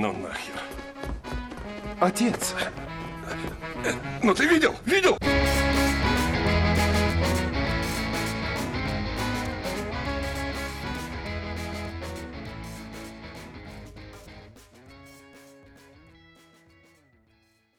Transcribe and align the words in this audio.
Ну 0.00 0.12
нахер. 0.12 0.54
Отец. 2.00 2.54
Ну 4.22 4.34
ты 4.34 4.46
видел? 4.46 4.74
Видел? 4.84 5.16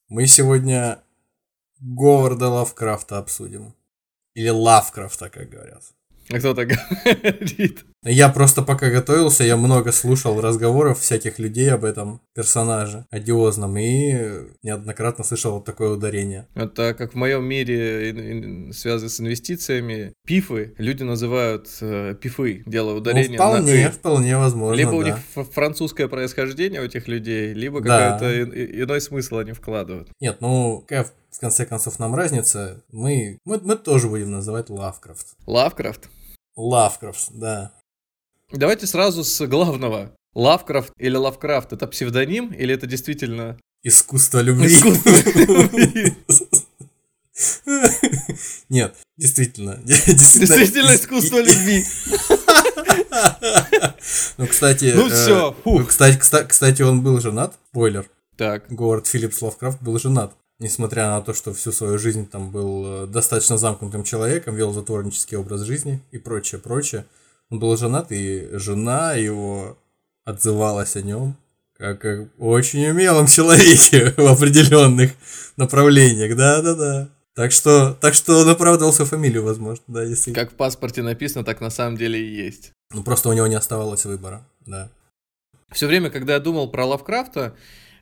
Мы 0.09 0.25
сегодня 0.25 1.03
Говарда 1.79 2.47
Лавкрафта 2.47 3.19
обсудим. 3.19 3.75
Или 4.33 4.49
Лавкрафта, 4.49 5.29
как 5.29 5.47
говорят. 5.49 5.83
А 6.29 6.39
кто 6.39 6.55
так 6.55 6.69
говорит? 6.69 7.85
Я 8.03 8.29
просто 8.29 8.63
пока 8.63 8.89
готовился, 8.89 9.43
я 9.43 9.55
много 9.57 9.91
слушал 9.91 10.41
разговоров 10.41 10.99
всяких 11.01 11.37
людей 11.37 11.71
об 11.71 11.85
этом 11.85 12.19
персонаже 12.33 13.05
одиозном 13.11 13.77
и 13.77 14.47
неоднократно 14.63 15.23
слышал 15.23 15.53
вот 15.53 15.65
такое 15.65 15.91
ударение. 15.91 16.47
Это 16.55 16.95
как 16.95 17.13
в 17.13 17.15
моем 17.15 17.43
мире, 17.45 18.73
связано 18.73 19.07
с 19.09 19.19
инвестициями, 19.19 20.13
пифы 20.25 20.73
люди 20.79 21.03
называют 21.03 21.67
э, 21.81 22.15
пифы, 22.19 22.63
делая 22.65 22.93
Ну, 22.93 22.99
ударение 23.01 23.37
на 23.37 23.45
вполне, 23.49 23.85
«ы». 23.85 23.91
вполне 23.91 24.37
возможно, 24.37 24.79
Либо 24.79 24.89
у 24.95 25.01
да. 25.03 25.09
них 25.09 25.17
ф- 25.35 25.51
французское 25.53 26.07
происхождение 26.07 26.81
у 26.81 26.85
этих 26.85 27.07
людей, 27.07 27.53
либо 27.53 27.81
Да. 27.81 28.13
какой-то 28.13 28.41
ин- 28.41 28.49
и- 28.51 28.81
иной 28.81 28.99
смысл 29.01 29.37
они 29.37 29.51
вкладывают. 29.53 30.09
Нет, 30.19 30.37
ну, 30.39 30.79
какая 30.87 31.05
в 31.29 31.39
конце 31.39 31.67
концов 31.67 31.99
нам 31.99 32.15
разница? 32.15 32.83
Мы, 32.91 33.37
мы, 33.45 33.59
мы 33.63 33.75
тоже 33.75 34.07
будем 34.09 34.31
называть 34.31 34.71
Лавкрафт. 34.71 35.27
Лавкрафт. 35.45 36.09
Лавкрафт, 36.55 37.29
да. 37.33 37.73
Давайте 38.53 38.87
сразу 38.87 39.23
с 39.23 39.45
главного. 39.47 40.11
Лавкрафт 40.33 40.91
или 40.97 41.15
Лавкрафт 41.15 41.73
это 41.73 41.87
псевдоним 41.87 42.53
или 42.53 42.73
это 42.73 42.87
действительно 42.87 43.57
Искусство 43.83 44.39
любви. 44.41 44.69
Нет, 48.69 48.95
действительно. 49.17 49.79
действительно 49.85 50.95
искусство 50.95 51.39
любви? 51.39 51.83
Ну, 54.37 54.47
кстати... 54.47 54.93
Ну 54.95 55.07
э, 55.07 55.53
фух. 55.63 55.79
ну, 55.81 55.85
Кстати, 55.85 56.17
кста- 56.17 56.45
кстати, 56.45 56.81
он 56.81 57.01
был 57.01 57.19
женат, 57.19 57.53
спойлер. 57.69 58.09
Так, 58.37 58.65
Говард 58.69 59.05
Филлипс 59.07 59.41
Лавкрафт 59.41 59.81
был 59.81 59.99
женат. 59.99 60.33
Несмотря 60.59 61.07
на 61.09 61.21
то, 61.21 61.33
что 61.33 61.53
всю 61.53 61.71
свою 61.71 61.99
жизнь 61.99 62.27
там 62.27 62.49
был 62.49 63.03
э, 63.03 63.07
достаточно 63.07 63.57
замкнутым 63.57 64.03
человеком, 64.03 64.55
вел 64.55 64.73
затворнический 64.73 65.37
образ 65.37 65.61
жизни 65.61 65.99
и 66.11 66.17
прочее, 66.17 66.59
прочее. 66.59 67.05
Он 67.51 67.59
был 67.59 67.77
женат, 67.77 68.11
и 68.11 68.49
жена 68.53 69.13
его 69.13 69.77
отзывалась 70.25 70.95
о 70.95 71.01
нем 71.01 71.37
как 71.81 72.05
о 72.05 72.29
очень 72.37 72.85
умелом 72.85 73.25
человеке 73.25 74.11
в 74.17 74.27
определенных 74.27 75.13
направлениях. 75.57 76.37
Да-да-да. 76.37 77.09
Так 77.33 77.51
что, 77.51 77.97
так 77.99 78.13
что 78.13 78.39
он 78.39 78.49
оправдывал 78.49 78.93
свою 78.93 79.09
фамилию, 79.09 79.43
возможно, 79.43 79.83
да, 79.87 80.03
если... 80.03 80.31
как 80.31 80.51
в 80.51 80.55
паспорте 80.55 81.01
написано, 81.01 81.43
так 81.43 81.59
на 81.59 81.71
самом 81.71 81.97
деле 81.97 82.21
и 82.21 82.35
есть. 82.35 82.71
Ну, 82.93 83.03
просто 83.03 83.29
у 83.29 83.33
него 83.33 83.47
не 83.47 83.55
оставалось 83.55 84.05
выбора, 84.05 84.45
да. 84.65 84.91
Все 85.71 85.87
время, 85.87 86.11
когда 86.11 86.33
я 86.33 86.39
думал 86.39 86.69
про 86.69 86.85
Лавкрафта, 86.85 87.55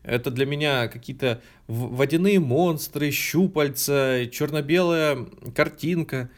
это 0.04 0.30
для 0.30 0.46
меня 0.46 0.88
какие-то 0.88 1.42
водяные 1.68 2.40
монстры, 2.40 3.12
щупальца, 3.12 4.28
черно-белая 4.32 5.26
картинка. 5.56 6.30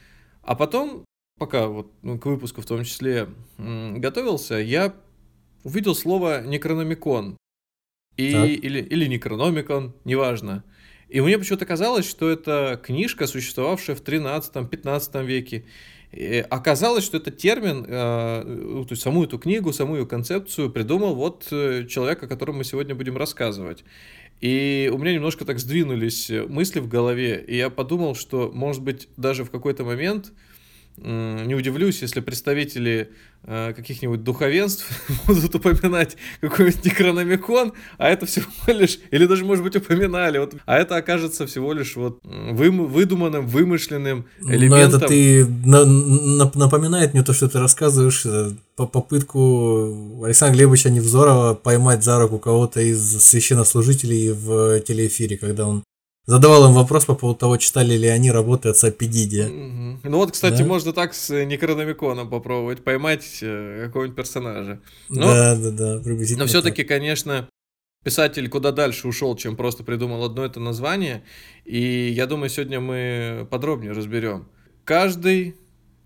А 0.43 0.55
потом, 0.55 1.05
пока 1.41 1.65
вот 1.65 1.91
ну, 2.03 2.19
к 2.19 2.27
выпуску 2.27 2.61
в 2.61 2.67
том 2.67 2.83
числе 2.83 3.27
готовился, 3.57 4.57
я 4.57 4.93
увидел 5.63 5.95
слово 5.95 6.43
Некрономикон. 6.43 7.35
И, 8.15 8.31
Так. 8.31 8.47
или, 8.47 8.79
или 8.79 9.07
Некрономикон, 9.07 9.95
неважно. 10.05 10.63
И 11.09 11.19
мне 11.19 11.39
почему-то 11.39 11.65
казалось, 11.65 12.07
что 12.07 12.29
это 12.29 12.79
книжка, 12.83 13.25
существовавшая 13.25 13.95
в 13.95 14.03
13-15 14.03 15.25
веке. 15.25 15.65
И 16.11 16.45
оказалось, 16.47 17.05
что 17.05 17.17
этот 17.17 17.39
термин, 17.39 17.85
э, 17.87 18.43
ну, 18.43 18.85
то 18.85 18.91
есть 18.91 19.01
саму 19.01 19.23
эту 19.23 19.39
книгу, 19.39 19.73
саму 19.73 19.95
ее 19.95 20.05
концепцию 20.05 20.69
придумал 20.69 21.15
вот 21.15 21.47
э, 21.49 21.87
человек, 21.87 22.21
о 22.21 22.27
котором 22.27 22.57
мы 22.57 22.65
сегодня 22.65 22.93
будем 22.93 23.17
рассказывать. 23.17 23.83
И 24.41 24.91
у 24.93 24.99
меня 24.99 25.15
немножко 25.15 25.43
так 25.43 25.57
сдвинулись 25.57 26.29
мысли 26.29 26.79
в 26.79 26.87
голове, 26.87 27.43
и 27.47 27.55
я 27.55 27.71
подумал, 27.71 28.13
что, 28.13 28.51
может 28.53 28.83
быть, 28.83 29.07
даже 29.17 29.43
в 29.43 29.49
какой-то 29.49 29.83
момент 29.83 30.33
не 30.97 31.55
удивлюсь, 31.55 32.01
если 32.01 32.19
представители 32.19 33.09
э, 33.43 33.73
каких-нибудь 33.75 34.23
духовенств 34.23 34.87
будут 35.27 35.55
упоминать 35.55 36.15
какой-нибудь 36.41 36.85
некрономикон, 36.85 37.73
а 37.97 38.09
это 38.09 38.25
всего 38.25 38.45
лишь, 38.67 38.99
или 39.09 39.25
даже, 39.25 39.45
может 39.45 39.63
быть, 39.63 39.75
упоминали, 39.75 40.37
вот, 40.37 40.53
а 40.65 40.77
это 40.77 40.95
окажется 40.97 41.45
всего 41.47 41.73
лишь 41.73 41.95
вот 41.95 42.19
вым- 42.23 42.85
выдуманным, 42.87 43.47
вымышленным 43.47 44.25
Но 44.41 44.53
элементом. 44.53 44.99
это 44.99 45.07
ты 45.07 45.45
на- 45.45 45.85
на- 45.85 46.51
напоминает 46.55 47.13
мне 47.13 47.23
то, 47.23 47.33
что 47.33 47.49
ты 47.49 47.59
рассказываешь, 47.59 48.23
э, 48.25 48.51
по 48.75 48.85
попытку 48.87 50.23
Александра 50.23 50.55
Глебовича 50.57 50.89
Невзорова 50.89 51.53
поймать 51.55 52.03
за 52.03 52.19
руку 52.19 52.39
кого-то 52.39 52.79
из 52.81 53.23
священнослужителей 53.23 54.31
в 54.31 54.79
телеэфире, 54.81 55.37
когда 55.37 55.67
он 55.67 55.83
задавал 56.31 56.65
им 56.69 56.73
вопрос 56.73 57.05
по 57.05 57.13
поводу 57.15 57.37
того, 57.39 57.57
читали 57.57 57.95
ли 57.97 58.07
они 58.07 58.31
работы 58.31 58.69
отца 58.69 58.89
Педидия. 58.91 59.47
Мгм. 59.47 59.99
Ну 60.03 60.17
вот, 60.17 60.31
кстати, 60.31 60.59
Да. 60.61 60.65
можно 60.65 60.93
так 60.93 61.13
с 61.13 61.29
Некрономиконом 61.45 62.29
попробовать, 62.29 62.83
поймать 62.83 63.39
э, 63.41 63.83
какого-нибудь 63.85 64.15
персонажа. 64.15 64.79
Но, 65.09 65.27
Да, 65.27 65.55
да, 65.55 65.71
да, 65.71 65.99
приблизительно. 66.03 66.45
но 66.45 66.47
все-таки, 66.47 66.83
конечно, 66.83 67.49
писатель 68.05 68.47
куда 68.49 68.71
дальше 68.71 69.07
ушел, 69.07 69.35
чем 69.35 69.55
просто 69.57 69.83
придумал 69.83 70.23
одно 70.23 70.45
это 70.45 70.59
название. 70.59 71.23
И 71.65 72.09
я 72.15 72.25
думаю, 72.27 72.49
сегодня 72.49 72.79
мы 72.79 73.45
подробнее 73.51 73.91
разберем. 73.91 74.47
Каждый 74.85 75.55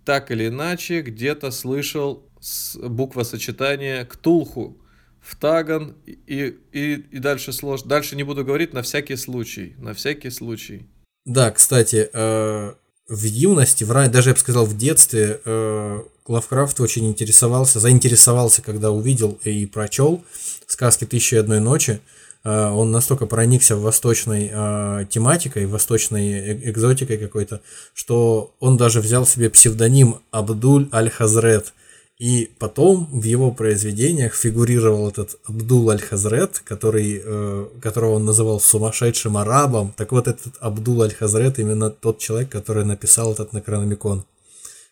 так 0.05 0.31
или 0.31 0.47
иначе 0.47 1.01
где-то 1.01 1.51
слышал 1.51 2.23
с- 2.39 2.77
буквосочетание 2.77 4.05
«ктулху», 4.05 4.77
«втаган» 5.25 5.95
и, 6.05 6.55
и, 6.71 6.93
и 6.93 7.19
дальше 7.19 7.51
сложно. 7.53 7.89
Дальше 7.89 8.15
не 8.15 8.23
буду 8.23 8.45
говорить 8.45 8.73
на 8.73 8.81
всякий 8.81 9.15
случай. 9.17 9.75
На 9.77 9.93
всякий 9.93 10.29
случай. 10.29 10.85
Да, 11.25 11.51
кстати, 11.51 12.09
э, 12.13 12.73
в 13.07 13.23
юности, 13.23 13.83
в 13.83 13.91
ран- 13.91 14.11
даже 14.11 14.29
я 14.29 14.33
бы 14.33 14.39
сказал 14.39 14.65
в 14.65 14.77
детстве, 14.77 15.41
э, 15.43 15.99
Лавкрафт 16.27 16.79
очень 16.79 17.07
интересовался, 17.07 17.79
заинтересовался, 17.79 18.61
когда 18.61 18.91
увидел 18.91 19.39
и 19.43 19.65
прочел 19.65 20.23
сказки 20.67 21.05
«Тысячи 21.05 21.35
и 21.35 21.37
одной 21.37 21.59
ночи». 21.59 21.99
Э, 22.43 22.69
Он 22.69 22.91
настолько 22.91 23.25
проникся 23.25 23.75
в 23.75 23.81
восточной 23.81 24.49
э, 24.51 25.05
тематикой, 25.09 25.65
восточной 25.65 26.31
э- 26.33 26.69
экзотикой 26.69 27.17
какой-то, 27.17 27.61
что 27.93 28.55
он 28.59 28.77
даже 28.77 29.01
взял 29.01 29.25
себе 29.25 29.49
псевдоним 29.49 30.17
Абдуль 30.31 30.89
Аль-Хазрет. 30.91 31.73
И 32.17 32.49
потом 32.59 33.09
в 33.11 33.23
его 33.23 33.51
произведениях 33.51 34.35
фигурировал 34.35 35.09
этот 35.09 35.37
Абдул 35.43 35.89
Аль-Хазрет, 35.89 36.59
который, 36.59 37.21
э, 37.21 37.67
которого 37.81 38.13
он 38.13 38.23
называл 38.23 38.61
сумасшедшим 38.61 39.35
арабом. 39.35 39.93
Так 39.97 40.13
вот, 40.13 40.29
этот 40.29 40.53
Абдул 40.61 41.01
Аль-Хазрет 41.01 41.59
именно 41.59 41.89
тот 41.89 42.19
человек, 42.19 42.49
который 42.49 42.85
написал 42.85 43.33
этот 43.33 43.51
Некрономикон, 43.51 44.23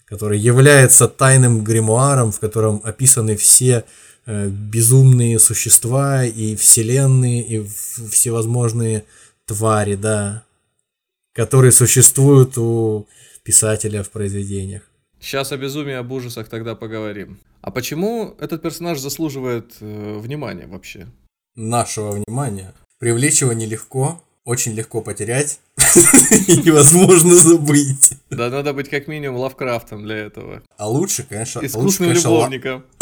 который 0.03 0.37
является 0.37 1.07
тайным 1.07 1.63
гримуаром, 1.63 2.33
в 2.33 2.41
котором 2.41 2.81
описаны 2.83 3.37
все 3.37 3.85
э, 4.25 4.49
безумные 4.49 5.39
существа 5.39 6.25
и 6.25 6.57
вселенные, 6.57 7.41
и 7.41 7.65
всевозможные 8.11 9.05
твари, 9.45 9.95
да, 9.95 10.43
которые 11.31 11.71
существуют 11.71 12.57
у 12.57 13.07
писателя 13.43 14.03
в 14.03 14.09
произведениях. 14.09 14.83
Сейчас 15.23 15.53
о 15.53 15.57
безумии, 15.57 15.93
об 15.93 16.11
ужасах 16.11 16.49
тогда 16.49 16.75
поговорим. 16.75 17.39
А 17.61 17.71
почему 17.71 18.35
этот 18.39 18.61
персонаж 18.61 18.99
заслуживает 18.99 19.73
э, 19.79 20.19
внимания 20.19 20.67
вообще? 20.67 21.07
нашего 21.55 22.11
внимания. 22.11 22.73
Привлечь 22.99 23.41
его 23.41 23.53
нелегко, 23.53 24.21
очень 24.43 24.73
легко 24.73 25.01
потерять 25.01 25.59
и 26.47 26.57
невозможно 26.57 27.35
забыть. 27.35 28.17
Да 28.31 28.49
надо 28.49 28.73
быть 28.73 28.89
как 28.89 29.07
минимум 29.07 29.39
Лавкрафтом 29.39 30.03
для 30.03 30.17
этого. 30.17 30.61
А 30.77 30.89
лучше, 30.89 31.23
конечно, 31.23 31.61
а 31.61 31.63
лучше, 31.63 31.77
Искусным 31.77 32.09
Ла- 32.09 32.15
любовником. 32.15 32.85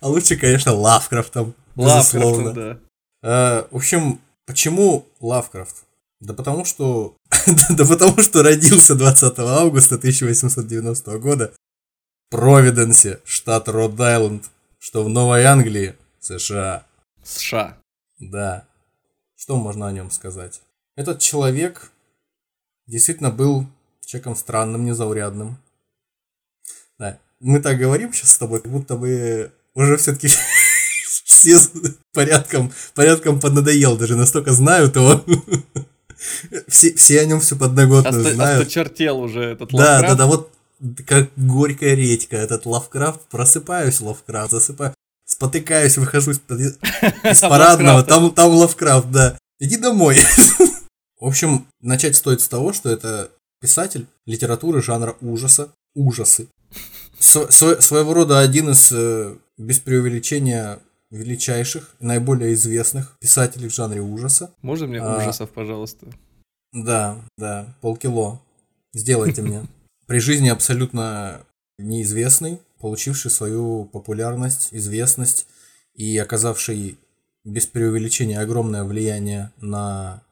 а 0.00 0.08
лучше, 0.08 0.36
конечно, 0.36 0.74
Лавкрафтом, 0.74 1.54
Лавкрафтом, 1.76 2.54
да. 2.54 2.78
Э, 3.22 3.64
В 3.70 3.76
общем, 3.76 4.20
Почему 4.48 5.04
Лавкрафт? 5.20 5.84
Да 6.20 6.34
потому 6.34 6.64
что... 6.64 7.16
да 7.70 7.84
потому 7.86 8.20
что 8.20 8.42
родился 8.42 8.94
20 8.94 9.38
августа 9.38 9.94
1890 9.96 11.18
года 11.18 11.54
в 12.26 12.30
Провиденсе, 12.30 13.20
штат 13.24 13.68
Род-Айленд, 13.68 14.44
что 14.78 15.04
в 15.04 15.08
Новой 15.08 15.44
Англии, 15.44 15.94
США. 16.20 16.84
США. 17.22 17.78
Да. 18.18 18.66
Что 19.36 19.56
можно 19.56 19.86
о 19.86 19.92
нем 19.92 20.10
сказать? 20.10 20.60
Этот 20.96 21.20
человек 21.20 21.92
действительно 22.86 23.30
был 23.30 23.66
человеком 24.04 24.34
странным, 24.34 24.84
незаурядным. 24.84 25.58
Да. 26.98 27.18
Мы 27.38 27.60
так 27.60 27.78
говорим 27.78 28.12
сейчас 28.12 28.32
с 28.32 28.38
тобой, 28.38 28.60
как 28.60 28.72
будто 28.72 28.96
бы 28.96 29.52
уже 29.74 29.96
все-таки 29.96 30.28
все 31.24 31.58
порядком, 32.12 32.72
порядком 32.94 33.38
поднадоел, 33.38 33.96
даже 33.96 34.16
настолько 34.16 34.52
знают 34.52 34.96
его. 34.96 35.24
все, 36.68 36.94
все 36.94 37.20
о 37.20 37.24
нем 37.26 37.40
все 37.40 37.56
подноготную 37.56 38.20
Оста- 38.22 38.34
знают. 38.34 38.60
Осточертел 38.62 39.18
уже 39.20 39.42
этот 39.44 39.70
Да, 39.70 39.76
Лавкрафт. 39.94 40.08
да, 40.08 40.14
да, 40.14 40.26
вот 40.26 40.52
как 41.06 41.30
горькая 41.36 41.94
редька, 41.94 42.36
этот 42.36 42.66
Лавкрафт, 42.66 43.20
просыпаюсь, 43.30 44.00
Лавкрафт, 44.00 44.52
засыпаю, 44.52 44.94
спотыкаюсь, 45.26 45.98
выхожу 45.98 46.30
из, 46.32 46.38
из 47.24 47.40
парадного, 47.40 48.02
там, 48.04 48.30
там 48.32 48.50
Лавкрафт, 48.52 49.10
да. 49.10 49.38
Иди 49.58 49.76
домой. 49.76 50.16
В 51.20 51.26
общем, 51.26 51.66
начать 51.80 52.14
стоит 52.16 52.40
с 52.40 52.48
того, 52.48 52.72
что 52.72 52.88
это 52.90 53.30
писатель 53.60 54.06
литературы 54.24 54.80
жанра 54.82 55.16
ужаса, 55.20 55.70
ужасы. 55.94 56.46
Сво- 57.18 57.48
сво- 57.48 57.80
своего 57.80 58.14
рода 58.14 58.38
один 58.38 58.70
из, 58.70 58.92
э, 58.92 59.34
без 59.56 59.80
преувеличения, 59.80 60.78
величайших, 61.10 61.94
наиболее 62.00 62.54
известных 62.54 63.16
писателей 63.18 63.68
в 63.68 63.74
жанре 63.74 64.00
ужаса. 64.00 64.50
Можно 64.62 64.86
мне 64.86 65.00
А. 65.00 65.18
ужасов, 65.18 65.50
пожалуйста? 65.50 66.06
Да, 66.72 67.18
да, 67.36 67.74
полкило. 67.80 68.40
Сделайте 68.92 69.42
мне. 69.42 69.66
При 70.06 70.18
жизни 70.18 70.48
абсолютно 70.48 71.40
неизвестный, 71.78 72.60
получивший 72.80 73.30
свою 73.30 73.84
популярность, 73.86 74.68
известность 74.72 75.46
и 75.94 76.16
оказавший 76.18 76.98
без 77.44 77.66
преувеличения 77.66 78.40
огромное 78.40 78.84
влияние 78.84 79.52
на 79.60 80.22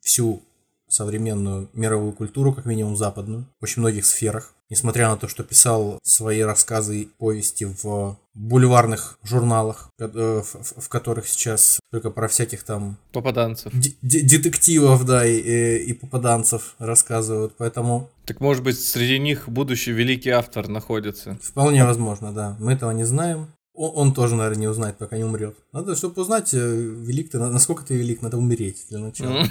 всю 0.00 0.42
современную 0.88 1.68
мировую 1.72 2.12
культуру, 2.12 2.52
как 2.52 2.64
минимум 2.64 2.96
западную, 2.96 3.46
в 3.60 3.64
очень 3.64 3.80
многих 3.80 4.06
сферах. 4.06 4.54
Несмотря 4.68 5.08
на 5.10 5.16
то, 5.16 5.28
что 5.28 5.44
писал 5.44 6.00
свои 6.02 6.40
рассказы 6.40 7.02
и 7.02 7.04
повести 7.18 7.64
в 7.82 8.16
бульварных 8.34 9.18
журналах, 9.22 9.90
э, 9.98 10.42
в, 10.42 10.88
которых 10.88 11.28
сейчас 11.28 11.78
только 11.92 12.10
про 12.10 12.26
всяких 12.26 12.64
там 12.64 12.96
Попаданцев. 13.12 13.72
де- 13.72 13.94
де- 14.02 14.22
детективов, 14.22 15.04
да, 15.04 15.24
и, 15.24 15.78
и 15.78 15.92
попаданцев 15.92 16.74
рассказывают, 16.78 17.54
поэтому 17.56 18.10
Так 18.24 18.40
может 18.40 18.64
быть 18.64 18.78
среди 18.80 19.18
них 19.20 19.48
будущий 19.48 19.92
великий 19.92 20.30
автор 20.30 20.66
находится. 20.68 21.38
вполне 21.42 21.84
возможно, 21.84 22.32
да. 22.32 22.56
Мы 22.58 22.72
этого 22.72 22.90
не 22.90 23.04
знаем. 23.04 23.46
Он, 23.78 24.14
тоже, 24.14 24.36
наверное, 24.36 24.60
не 24.62 24.68
узнает, 24.68 24.96
пока 24.96 25.18
не 25.18 25.24
умрет. 25.24 25.54
Надо, 25.72 25.94
чтобы 25.96 26.22
узнать, 26.22 26.54
э, 26.54 26.58
велик 26.58 27.30
ты, 27.30 27.38
на- 27.38 27.50
насколько 27.50 27.84
ты 27.84 27.94
велик, 27.94 28.22
надо 28.22 28.38
умереть 28.38 28.86
для 28.88 28.98
начала. 28.98 29.44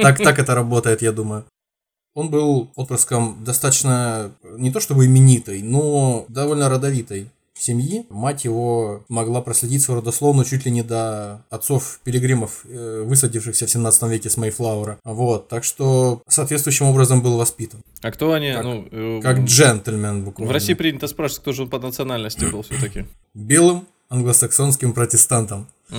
Так, 0.00 0.18
так 0.18 0.38
это 0.38 0.54
работает, 0.54 1.02
я 1.02 1.10
думаю. 1.12 1.44
Он 2.14 2.28
был 2.30 2.70
отпрыском 2.76 3.38
достаточно, 3.44 4.30
не 4.56 4.70
то 4.70 4.80
чтобы 4.80 5.06
именитой, 5.06 5.62
но 5.62 6.24
довольно 6.28 6.68
родовитой 6.68 7.28
семьи. 7.56 8.04
Мать 8.10 8.44
его 8.44 9.04
могла 9.08 9.40
проследить 9.40 9.82
свою 9.82 10.00
родословную 10.00 10.44
чуть 10.44 10.64
ли 10.64 10.70
не 10.70 10.82
до 10.82 11.42
отцов 11.50 12.00
пилигримов, 12.04 12.64
э, 12.68 13.02
высадившихся 13.06 13.66
в 13.66 13.70
17 13.70 14.02
веке 14.10 14.28
с 14.30 14.36
Мейфлаура. 14.36 14.98
Вот, 15.04 15.48
так 15.48 15.64
что 15.64 16.22
соответствующим 16.28 16.86
образом 16.86 17.20
был 17.22 17.36
воспитан. 17.36 17.80
А 18.02 18.10
кто 18.10 18.32
они? 18.32 18.52
Как- 18.52 18.64
ну, 18.64 18.88
э, 18.90 19.20
Как 19.22 19.38
джентльмен 19.40 20.22
В 20.22 20.24
буквально. 20.26 20.52
России 20.52 20.74
принято 20.74 21.06
спрашивать, 21.08 21.42
кто 21.42 21.52
же 21.52 21.62
он 21.62 21.68
по 21.70 21.78
национальности 21.78 22.44
был 22.44 22.62
все-таки. 22.62 23.06
Белым 23.34 23.86
англосаксонским 24.08 24.92
протестантом. 24.92 25.66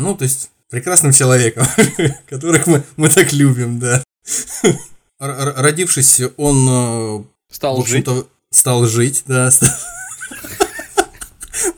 Ну, 0.00 0.16
то 0.16 0.22
есть 0.24 0.50
прекрасным 0.70 1.12
человеком, 1.12 1.66
которых 2.28 2.66
мы, 2.66 2.82
мы 2.96 3.08
так 3.08 3.32
любим, 3.32 3.78
да. 3.80 4.02
Родившись, 5.18 6.20
он, 6.36 6.68
э, 6.68 7.24
Стал 7.50 7.84
жить. 7.86 8.06
стал 8.50 8.86
жить, 8.86 9.22
да. 9.26 9.50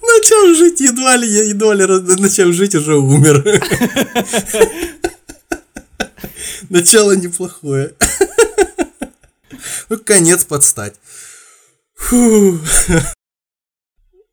Начал 0.03 0.55
жить, 0.55 0.81
едва 0.81 1.17
ли, 1.17 1.29
едва 1.29 1.75
ли 1.75 1.87
начав 2.21 2.53
жить, 2.53 2.75
уже 2.75 2.97
умер. 2.97 3.43
Начало 6.69 7.13
неплохое. 7.13 7.95
Ну, 9.89 9.99
конец 9.99 10.45
подстать. 10.45 10.95
Фу. 11.95 12.59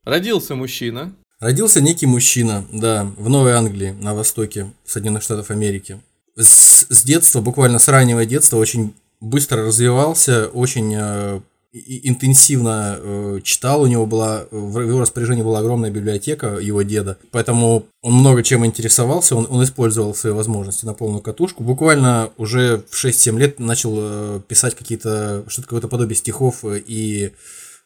Родился 0.03 0.55
мужчина. 0.55 1.15
Родился 1.39 1.81
некий 1.81 2.07
мужчина, 2.07 2.65
да, 2.71 3.11
в 3.17 3.29
Новой 3.29 3.53
Англии, 3.53 3.91
на 3.91 4.13
востоке 4.13 4.71
Соединенных 4.85 5.23
Штатов 5.23 5.51
Америки. 5.51 6.01
С, 6.37 6.85
с 6.89 7.03
детства, 7.03 7.41
буквально 7.41 7.79
с 7.79 7.87
раннего 7.87 8.25
детства, 8.25 8.57
очень 8.57 8.93
быстро 9.21 9.63
развивался, 9.63 10.47
очень 10.47 10.93
э, 10.95 11.39
интенсивно 11.75 12.97
э, 12.97 13.39
читал. 13.43 13.81
У 13.81 13.87
него 13.87 14.05
была, 14.05 14.45
в 14.51 14.79
его 14.79 15.01
распоряжении 15.01 15.43
была 15.43 15.59
огромная 15.59 15.91
библиотека 15.91 16.57
его 16.57 16.81
деда, 16.81 17.17
поэтому 17.31 17.85
он 18.01 18.13
много 18.13 18.43
чем 18.43 18.65
интересовался, 18.65 19.35
он, 19.35 19.47
он 19.49 19.63
использовал 19.63 20.15
свои 20.15 20.33
возможности 20.33 20.85
на 20.85 20.93
полную 20.93 21.21
катушку. 21.21 21.63
Буквально 21.63 22.31
уже 22.37 22.83
в 22.89 23.05
6-7 23.05 23.37
лет 23.37 23.59
начал 23.59 23.95
э, 23.97 24.41
писать 24.47 24.75
какие-то, 24.75 25.43
что-то 25.47 25.67
какое-то 25.67 25.87
подобие 25.87 26.15
стихов 26.15 26.63
и 26.63 27.31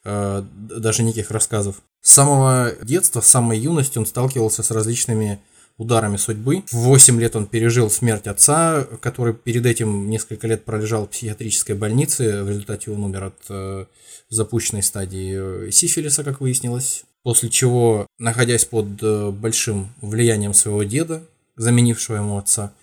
э, 0.05 0.43
даже 0.53 1.03
неких 1.03 1.31
рассказов. 1.31 1.75
С 2.01 2.13
самого 2.13 2.73
детства, 2.81 3.21
с 3.21 3.27
самой 3.27 3.59
юности 3.59 3.97
он 3.97 4.05
сталкивался 4.05 4.63
с 4.63 4.71
различными 4.71 5.39
ударами 5.79 6.17
судьбы. 6.17 6.63
В 6.71 6.75
8 6.75 7.19
лет 7.19 7.35
он 7.35 7.47
пережил 7.47 7.89
смерть 7.89 8.27
отца, 8.27 8.85
который 9.01 9.33
перед 9.33 9.65
этим 9.65 10.09
несколько 10.09 10.45
лет 10.45 10.65
пролежал 10.65 11.05
в 11.05 11.09
психиатрической 11.09 11.73
больнице. 11.73 12.43
В 12.43 12.49
результате 12.49 12.91
он 12.91 13.03
умер 13.03 13.23
от 13.23 13.35
э, 13.49 13.85
запущенной 14.29 14.83
стадии 14.83 15.67
э, 15.67 15.71
сифилиса, 15.71 16.23
как 16.23 16.41
выяснилось. 16.41 17.05
После 17.23 17.49
чего, 17.49 18.07
находясь 18.19 18.65
под 18.65 19.01
э, 19.01 19.31
большим 19.31 19.89
влиянием 20.01 20.53
своего 20.53 20.83
деда, 20.83 21.23
заменившего 21.55 22.17
ему 22.17 22.37
отца, 22.37 22.73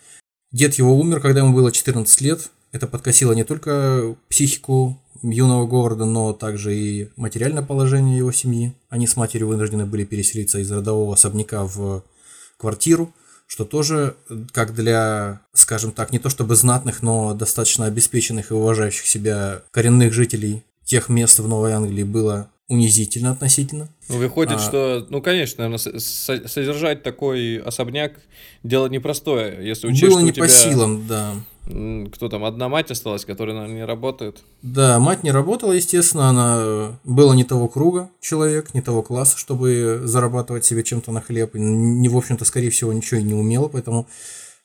дед 0.51 0.75
его 0.75 0.99
умер, 0.99 1.21
когда 1.21 1.41
ему 1.41 1.55
было 1.55 1.71
14 1.71 2.21
лет. 2.23 2.51
Это 2.73 2.87
подкосило 2.87 3.33
не 3.33 3.45
только 3.45 4.17
психику 4.31 4.99
юного 5.23 5.67
Говарда, 5.67 6.07
но 6.07 6.33
также 6.33 6.75
и 6.75 7.09
материальное 7.17 7.63
положение 7.63 8.17
его 8.17 8.33
семьи. 8.33 8.73
Они 8.89 9.07
с 9.07 9.17
матерью 9.17 9.49
вынуждены 9.49 9.85
были 9.85 10.05
переселиться 10.05 10.59
из 10.59 10.71
родового 10.71 11.13
особняка 11.13 11.65
в 11.65 12.03
квартиру, 12.57 13.13
что 13.47 13.65
тоже, 13.65 14.17
э, 14.29 14.45
как 14.53 14.75
для, 14.75 15.41
скажем 15.53 15.93
так, 15.93 16.13
не 16.13 16.19
то 16.19 16.31
чтобы 16.31 16.57
знатных, 16.57 17.03
но 17.03 17.35
достаточно 17.35 17.87
обеспеченных 17.87 18.51
и 18.51 18.55
уважающих 18.55 19.07
себя 19.07 19.63
коренных 19.71 20.13
жителей 20.13 20.65
тех 20.85 21.09
мест 21.09 21.39
в 21.39 21.49
Новой 21.49 21.73
Англии 21.73 22.05
было 22.05 22.51
унизительно 22.69 23.31
относительно. 23.31 23.89
Ну, 24.09 24.19
выходит, 24.19 24.57
А. 24.57 24.59
что, 24.59 25.07
ну, 25.09 25.23
конечно, 25.23 25.69
наверное, 25.69 26.01
содержать 26.01 27.03
такой 27.03 27.59
особняк 27.59 28.15
дело 28.65 28.89
непростое, 28.89 29.67
если 29.67 29.87
учесть, 29.87 30.03
было 30.03 30.13
что 30.13 30.21
не 30.23 30.31
у 30.31 30.33
тебя, 30.33 30.45
по 30.45 30.49
силам, 30.49 31.07
да. 31.07 31.35
Кто 31.67 32.29
там, 32.29 32.45
одна 32.45 32.69
мать 32.69 32.91
осталась, 32.91 33.25
которая, 33.25 33.57
наверное, 33.57 33.79
не 33.79 33.85
работает. 33.85 34.43
Да, 34.63 35.01
мать 35.01 35.25
не 35.25 35.33
работала, 35.33 35.73
естественно, 35.73 36.29
она 36.29 36.57
э, 36.61 36.93
была 37.05 37.35
не 37.35 37.43
того 37.43 37.69
круга 37.69 38.09
человек, 38.21 38.73
не 38.73 38.81
того 38.81 39.03
класса, 39.03 39.37
чтобы 39.37 40.03
зарабатывать 40.05 40.65
себе 40.65 40.85
чем-то 40.85 41.11
на 41.11 41.21
хлеб, 41.21 41.55
не, 41.55 42.09
в 42.09 42.17
общем-то, 42.17 42.45
скорее 42.45 42.71
всего, 42.71 42.93
ничего 42.93 43.21
и 43.21 43.25
не 43.25 43.35
умела, 43.35 43.69
поэтому 43.69 44.07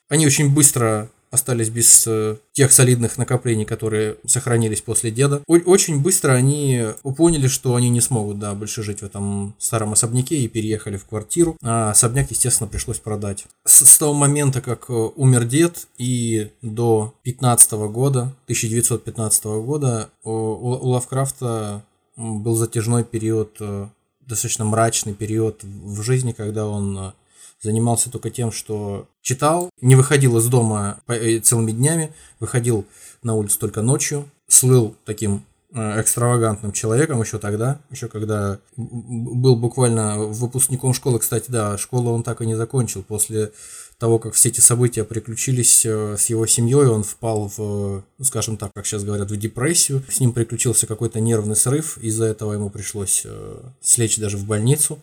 они 0.10 0.28
очень 0.28 0.54
быстро 0.54 1.10
остались 1.32 1.70
без 1.70 2.06
э, 2.08 2.36
тех 2.52 2.72
солидных 2.72 3.18
накоплений, 3.18 3.66
которые 3.66 4.18
сохранились 4.26 4.82
после 4.82 5.12
деда. 5.12 5.42
Очень 5.48 6.02
быстро 6.02 6.34
они 6.34 6.88
поняли, 7.18 7.48
что 7.48 7.76
они 7.76 7.90
не 7.90 8.02
смогут, 8.02 8.38
да, 8.38 8.54
больше 8.54 8.84
жить 8.84 9.00
в 9.00 9.04
этом 9.06 9.56
старом 9.58 9.94
особняке 9.94 10.36
и 10.38 10.48
переехали 10.48 10.98
в 10.98 11.06
квартиру. 11.06 11.58
А 11.64 11.92
особняк, 11.92 12.30
естественно, 12.32 12.68
пришлось 12.68 13.00
продать. 13.00 13.46
С, 13.66 13.86
с 13.86 13.98
того 13.98 14.14
момента, 14.14 14.62
как 14.62 14.86
э, 14.90 14.94
умер 14.94 15.46
дед 15.46 15.88
и 15.98 16.52
до 16.62 17.14
15 17.24 17.72
года, 17.72 18.34
1915 18.46 19.46
года, 19.46 20.10
у, 20.24 20.32
у- 20.32 20.88
Лавкрафта 20.90 21.84
был 22.18 22.56
затяжной 22.56 23.04
период, 23.06 23.56
э, 23.62 23.88
достаточно 24.28 24.66
мрачный 24.66 25.14
период 25.14 25.64
в 25.64 26.02
жизни, 26.04 26.34
когда 26.34 26.68
он 26.68 27.14
занимался 27.62 28.10
только 28.10 28.30
тем, 28.30 28.52
что 28.52 29.08
читал, 29.22 29.70
не 29.82 29.96
выходил 29.96 30.38
из 30.38 30.48
дома 30.48 31.02
э, 31.08 31.40
целыми 31.40 31.72
днями, 31.72 32.12
выходил 32.40 32.86
на 33.24 33.36
улицу 33.36 33.60
только 33.60 33.82
ночью, 33.82 34.30
слыл 34.48 34.96
таким 35.06 35.46
э, 35.74 36.02
экстравагантным 36.02 36.72
человеком 36.72 37.22
еще 37.22 37.38
тогда, 37.38 37.80
еще 37.92 38.08
когда 38.08 38.60
был 38.76 39.56
буквально 39.56 40.18
выпускником 40.18 40.94
школы. 40.94 41.20
Кстати, 41.20 41.52
да, 41.52 41.78
школу 41.78 42.12
он 42.12 42.24
так 42.24 42.42
и 42.42 42.48
не 42.48 42.56
закончил. 42.56 43.04
После 43.04 43.52
того, 44.00 44.18
как 44.18 44.34
все 44.34 44.50
эти 44.50 44.60
события 44.60 45.04
приключились 45.04 45.86
э, 45.86 46.16
с 46.18 46.26
его 46.32 46.48
семьей, 46.48 46.88
он 46.88 47.04
впал 47.04 47.52
в, 47.56 48.04
ну, 48.18 48.26
скажем 48.26 48.58
так, 48.58 48.74
как 48.74 48.88
сейчас 48.88 49.04
говорят, 49.04 49.30
в 49.30 49.38
депрессию. 49.38 50.04
С 50.10 50.20
ним 50.20 50.34
приключился 50.34 50.88
какой-то 50.88 51.20
нервный 51.20 51.56
срыв, 51.56 52.00
из-за 52.00 52.26
этого 52.26 52.54
ему 52.54 52.72
пришлось 52.72 53.28
слечь 53.82 54.18
даже 54.18 54.38
в 54.38 54.46
больницу. 54.46 55.00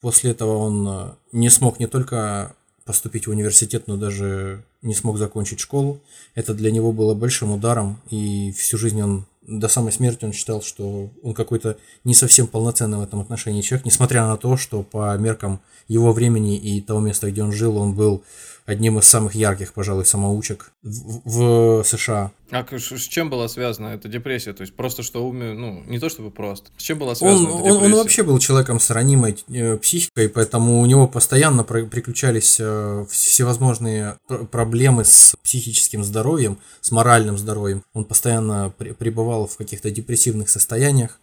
После 0.00 0.30
этого 0.30 0.56
он 0.58 1.16
не 1.32 1.50
смог 1.50 1.80
не 1.80 1.86
только 1.86 2.54
поступить 2.84 3.26
в 3.26 3.30
университет, 3.30 3.88
но 3.88 3.96
даже 3.96 4.64
не 4.80 4.94
смог 4.94 5.18
закончить 5.18 5.60
школу. 5.60 6.00
Это 6.34 6.54
для 6.54 6.70
него 6.70 6.92
было 6.92 7.14
большим 7.14 7.52
ударом, 7.52 8.00
и 8.10 8.52
всю 8.52 8.78
жизнь 8.78 9.02
он 9.02 9.26
до 9.46 9.68
самой 9.68 9.92
смерти 9.92 10.24
он 10.24 10.32
считал, 10.32 10.62
что 10.62 11.10
он 11.22 11.34
какой-то 11.34 11.76
не 12.04 12.14
совсем 12.14 12.46
полноценный 12.46 12.98
в 12.98 13.02
этом 13.02 13.20
отношении 13.20 13.60
человек, 13.60 13.86
несмотря 13.86 14.26
на 14.26 14.36
то, 14.36 14.56
что 14.56 14.82
по 14.82 15.16
меркам 15.16 15.60
его 15.88 16.12
времени 16.12 16.56
и 16.56 16.80
того 16.80 17.00
места, 17.00 17.30
где 17.30 17.42
он 17.42 17.52
жил, 17.52 17.76
он 17.76 17.94
был 17.94 18.24
одним 18.66 18.98
из 18.98 19.06
самых 19.06 19.34
ярких, 19.34 19.72
пожалуй, 19.72 20.04
самоучек 20.04 20.72
в, 20.82 21.22
в 21.24 21.84
США. 21.84 22.32
А 22.50 22.64
с 22.78 23.02
чем 23.08 23.30
была 23.30 23.48
связана 23.48 23.88
эта 23.88 24.08
депрессия? 24.08 24.52
То 24.52 24.62
есть 24.62 24.74
просто 24.74 25.02
что 25.02 25.26
уме, 25.26 25.52
ну, 25.52 25.82
не 25.86 25.98
то 25.98 26.08
чтобы 26.08 26.30
просто. 26.30 26.70
С 26.76 26.82
чем 26.82 26.98
была 26.98 27.14
связана 27.14 27.40
он, 27.40 27.46
эта 27.46 27.56
депрессия? 27.56 27.78
Он, 27.78 27.92
он 27.92 27.98
вообще 27.98 28.22
был 28.22 28.38
человеком 28.38 28.78
с 28.78 28.90
ранимой 28.90 29.36
э, 29.48 29.76
психикой, 29.78 30.28
поэтому 30.28 30.80
у 30.80 30.86
него 30.86 31.08
постоянно 31.08 31.64
приключались 31.64 32.58
э, 32.60 33.06
всевозможные 33.10 34.18
проблемы 34.50 35.04
с 35.04 35.36
психическим 35.42 36.04
здоровьем, 36.04 36.58
с 36.80 36.90
моральным 36.90 37.38
здоровьем. 37.38 37.82
Он 37.94 38.04
постоянно 38.04 38.72
пребывал 38.98 39.46
в 39.46 39.56
каких-то 39.56 39.90
депрессивных 39.90 40.50
состояниях. 40.50 41.20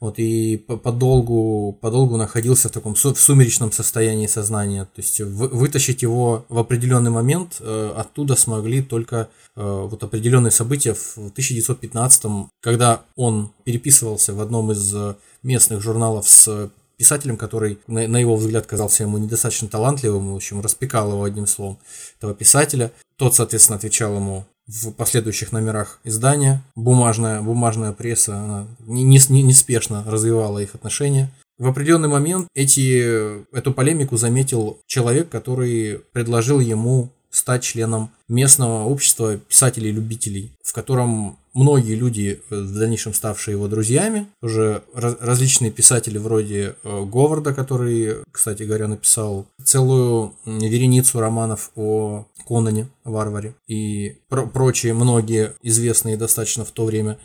Вот, 0.00 0.18
и 0.18 0.56
подолгу, 0.56 1.76
подолгу 1.78 2.16
находился 2.16 2.70
в 2.70 2.72
таком 2.72 2.96
сумеречном 2.96 3.70
состоянии 3.70 4.26
сознания. 4.26 4.84
То 4.84 5.02
есть 5.02 5.20
вытащить 5.20 6.00
его 6.00 6.46
в 6.48 6.58
определенный 6.58 7.10
момент 7.10 7.56
э, 7.60 7.92
оттуда 7.94 8.34
смогли 8.34 8.82
только 8.82 9.28
э, 9.56 9.62
вот 9.62 10.02
определенные 10.02 10.52
события 10.52 10.94
в 10.94 11.18
1915, 11.18 12.48
когда 12.62 13.02
он 13.14 13.52
переписывался 13.64 14.32
в 14.32 14.40
одном 14.40 14.72
из 14.72 14.94
местных 15.42 15.82
журналов 15.82 16.26
с 16.26 16.70
писателем, 17.00 17.38
который, 17.38 17.78
на, 17.86 18.06
на 18.06 18.18
его 18.18 18.36
взгляд, 18.36 18.66
казался 18.66 19.04
ему 19.04 19.16
недостаточно 19.16 19.68
талантливым, 19.68 20.34
в 20.34 20.36
общем, 20.36 20.60
распекал 20.60 21.10
его 21.10 21.24
одним 21.24 21.46
словом, 21.46 21.78
этого 22.18 22.34
писателя. 22.34 22.92
Тот, 23.16 23.34
соответственно, 23.34 23.78
отвечал 23.78 24.16
ему 24.16 24.44
в 24.66 24.92
последующих 24.92 25.50
номерах 25.50 25.98
издания. 26.04 26.62
Бумажная, 26.76 27.40
бумажная 27.40 27.92
пресса 27.92 28.36
она 28.36 28.66
не, 28.80 29.02
не, 29.02 29.42
неспешно 29.42 30.04
развивала 30.06 30.58
их 30.58 30.74
отношения. 30.74 31.30
В 31.56 31.66
определенный 31.68 32.08
момент 32.08 32.48
эти, 32.54 33.46
эту 33.56 33.72
полемику 33.72 34.18
заметил 34.18 34.78
человек, 34.86 35.30
который 35.30 36.00
предложил 36.12 36.60
ему 36.60 37.08
стать 37.30 37.62
членом 37.62 38.10
местного 38.28 38.84
общества 38.84 39.38
писателей-любителей, 39.38 40.52
в 40.62 40.74
котором 40.74 41.38
многие 41.54 41.94
люди, 41.94 42.40
э, 42.50 42.60
в 42.60 42.74
дальнейшем 42.74 43.14
ставшие 43.14 43.54
его 43.54 43.68
друзьями, 43.68 44.26
уже 44.42 44.82
различные 44.92 45.70
писатели 45.70 46.18
вроде 46.18 46.76
э, 46.82 47.04
Говарда, 47.04 47.54
который, 47.54 48.16
кстати 48.30 48.62
говоря, 48.62 48.88
написал 48.88 49.46
целую 49.64 50.34
вереницу 50.44 51.20
романов 51.20 51.70
о 51.76 52.26
Конане, 52.46 52.88
варваре, 53.04 53.54
и 53.68 54.16
про 54.28 54.46
прочие 54.46 54.94
многие 54.94 55.54
известные 55.62 56.16
достаточно 56.16 56.64
в 56.64 56.70
то 56.70 56.84
время 56.84 57.18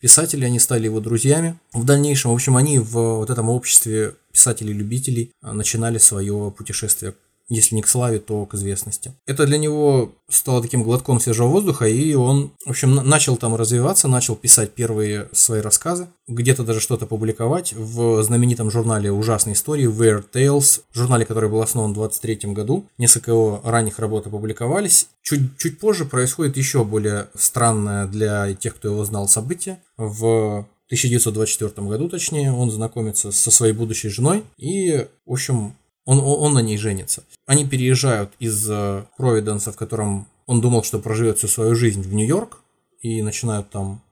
писатели, 0.00 0.44
они 0.44 0.58
стали 0.58 0.84
его 0.84 1.00
друзьями. 1.00 1.58
В 1.72 1.84
дальнейшем, 1.84 2.30
в 2.30 2.34
общем, 2.34 2.56
они 2.56 2.78
в 2.78 3.18
вот 3.18 3.30
этом 3.30 3.50
обществе 3.50 4.14
писателей-любителей 4.32 5.32
э, 5.42 5.52
начинали 5.52 5.98
свое 5.98 6.52
путешествие 6.56 7.14
если 7.50 7.74
не 7.74 7.82
к 7.82 7.88
славе, 7.88 8.20
то 8.20 8.46
к 8.46 8.54
известности. 8.54 9.12
Это 9.26 9.46
для 9.46 9.58
него 9.58 10.12
стало 10.28 10.62
таким 10.62 10.82
глотком 10.82 11.20
свежего 11.20 11.48
воздуха, 11.48 11.86
и 11.86 12.14
он, 12.14 12.52
в 12.64 12.70
общем, 12.70 12.94
начал 12.94 13.36
там 13.36 13.56
развиваться, 13.56 14.08
начал 14.08 14.36
писать 14.36 14.72
первые 14.72 15.28
свои 15.32 15.60
рассказы, 15.60 16.08
где-то 16.28 16.62
даже 16.62 16.80
что-то 16.80 17.06
публиковать 17.06 17.72
в 17.72 18.22
знаменитом 18.22 18.70
журнале 18.70 19.10
«Ужасные 19.10 19.54
истории» 19.54 19.88
Weird 19.88 20.26
Tales, 20.32 20.82
журнале, 20.92 21.26
который 21.26 21.50
был 21.50 21.60
основан 21.60 21.90
в 21.90 21.94
23 21.94 22.52
году. 22.52 22.86
Несколько 22.98 23.32
его 23.32 23.60
ранних 23.64 23.98
работ 23.98 24.28
опубликовались. 24.28 25.08
Чуть, 25.22 25.58
чуть 25.58 25.80
позже 25.80 26.04
происходит 26.04 26.56
еще 26.56 26.84
более 26.84 27.28
странное 27.34 28.06
для 28.06 28.54
тех, 28.54 28.76
кто 28.76 28.88
его 28.88 29.04
знал 29.04 29.28
событие. 29.28 29.82
В 29.96 30.66
1924 30.86 31.86
году, 31.86 32.08
точнее, 32.08 32.52
он 32.52 32.70
знакомится 32.70 33.30
со 33.30 33.50
своей 33.50 33.72
будущей 33.72 34.08
женой 34.08 34.42
и, 34.56 35.06
в 35.24 35.32
общем, 35.32 35.76
он, 36.10 36.18
он 36.18 36.54
на 36.54 36.58
ней 36.58 36.76
женится. 36.76 37.22
Они 37.46 37.64
переезжают 37.64 38.32
из 38.40 38.68
э, 38.68 39.04
Провиденса, 39.16 39.70
в 39.70 39.76
котором 39.76 40.26
он 40.46 40.60
думал, 40.60 40.82
что 40.82 40.98
проживет 40.98 41.38
всю 41.38 41.46
свою 41.46 41.76
жизнь, 41.76 42.02
в 42.02 42.12
Нью-Йорк, 42.12 42.62
и 43.00 43.22
начинают 43.22 43.70
там 43.70 44.02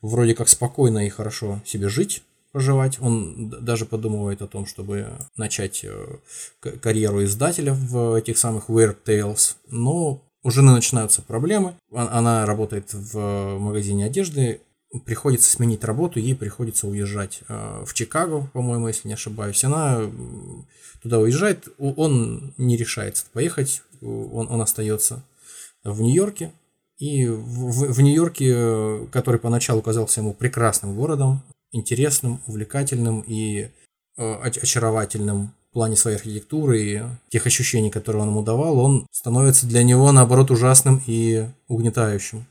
вроде 0.00 0.36
как 0.36 0.48
спокойно 0.48 1.04
и 1.04 1.08
хорошо 1.08 1.60
себе 1.66 1.88
жить, 1.88 2.22
проживать. 2.52 3.00
Он 3.00 3.48
даже 3.48 3.84
подумывает 3.84 4.42
о 4.42 4.46
том, 4.46 4.64
чтобы 4.64 5.08
начать 5.36 5.84
э, 5.84 6.18
карьеру 6.60 7.24
издателя 7.24 7.74
в 7.74 8.14
этих 8.14 8.38
самых 8.38 8.70
Weird 8.70 8.98
Tales, 9.04 9.56
но 9.66 10.22
у 10.44 10.50
жены 10.52 10.70
начинаются 10.72 11.20
проблемы. 11.20 11.74
Она 11.92 12.46
работает 12.46 12.92
в 12.92 13.58
магазине 13.58 14.06
одежды, 14.06 14.60
приходится 15.00 15.50
сменить 15.50 15.84
работу, 15.84 16.20
ей 16.20 16.34
приходится 16.34 16.86
уезжать 16.86 17.40
э, 17.48 17.84
в 17.86 17.94
Чикаго, 17.94 18.48
по-моему, 18.52 18.88
если 18.88 19.08
не 19.08 19.14
ошибаюсь. 19.14 19.64
Она 19.64 20.00
туда 21.02 21.18
уезжает, 21.18 21.68
он 21.78 22.54
не 22.56 22.76
решается 22.76 23.26
поехать, 23.32 23.82
он, 24.00 24.48
он 24.50 24.60
остается 24.60 25.22
в 25.82 26.00
Нью-Йорке. 26.00 26.52
И 26.98 27.26
в, 27.26 27.92
в 27.92 28.00
Нью-Йорке, 28.00 29.06
который 29.10 29.40
поначалу 29.40 29.82
казался 29.82 30.20
ему 30.20 30.32
прекрасным 30.32 30.94
городом, 30.94 31.42
интересным, 31.72 32.40
увлекательным 32.46 33.24
и 33.26 33.68
э, 34.16 34.34
очаровательным 34.42 35.52
в 35.70 35.74
плане 35.74 35.96
своей 35.96 36.16
архитектуры 36.16 36.80
и 36.80 37.02
тех 37.30 37.46
ощущений, 37.46 37.90
которые 37.90 38.22
он 38.22 38.28
ему 38.28 38.42
давал, 38.44 38.78
он 38.78 39.08
становится 39.10 39.66
для 39.66 39.82
него, 39.82 40.12
наоборот, 40.12 40.52
ужасным 40.52 41.02
и 41.06 41.48
угнетающим. 41.66 42.46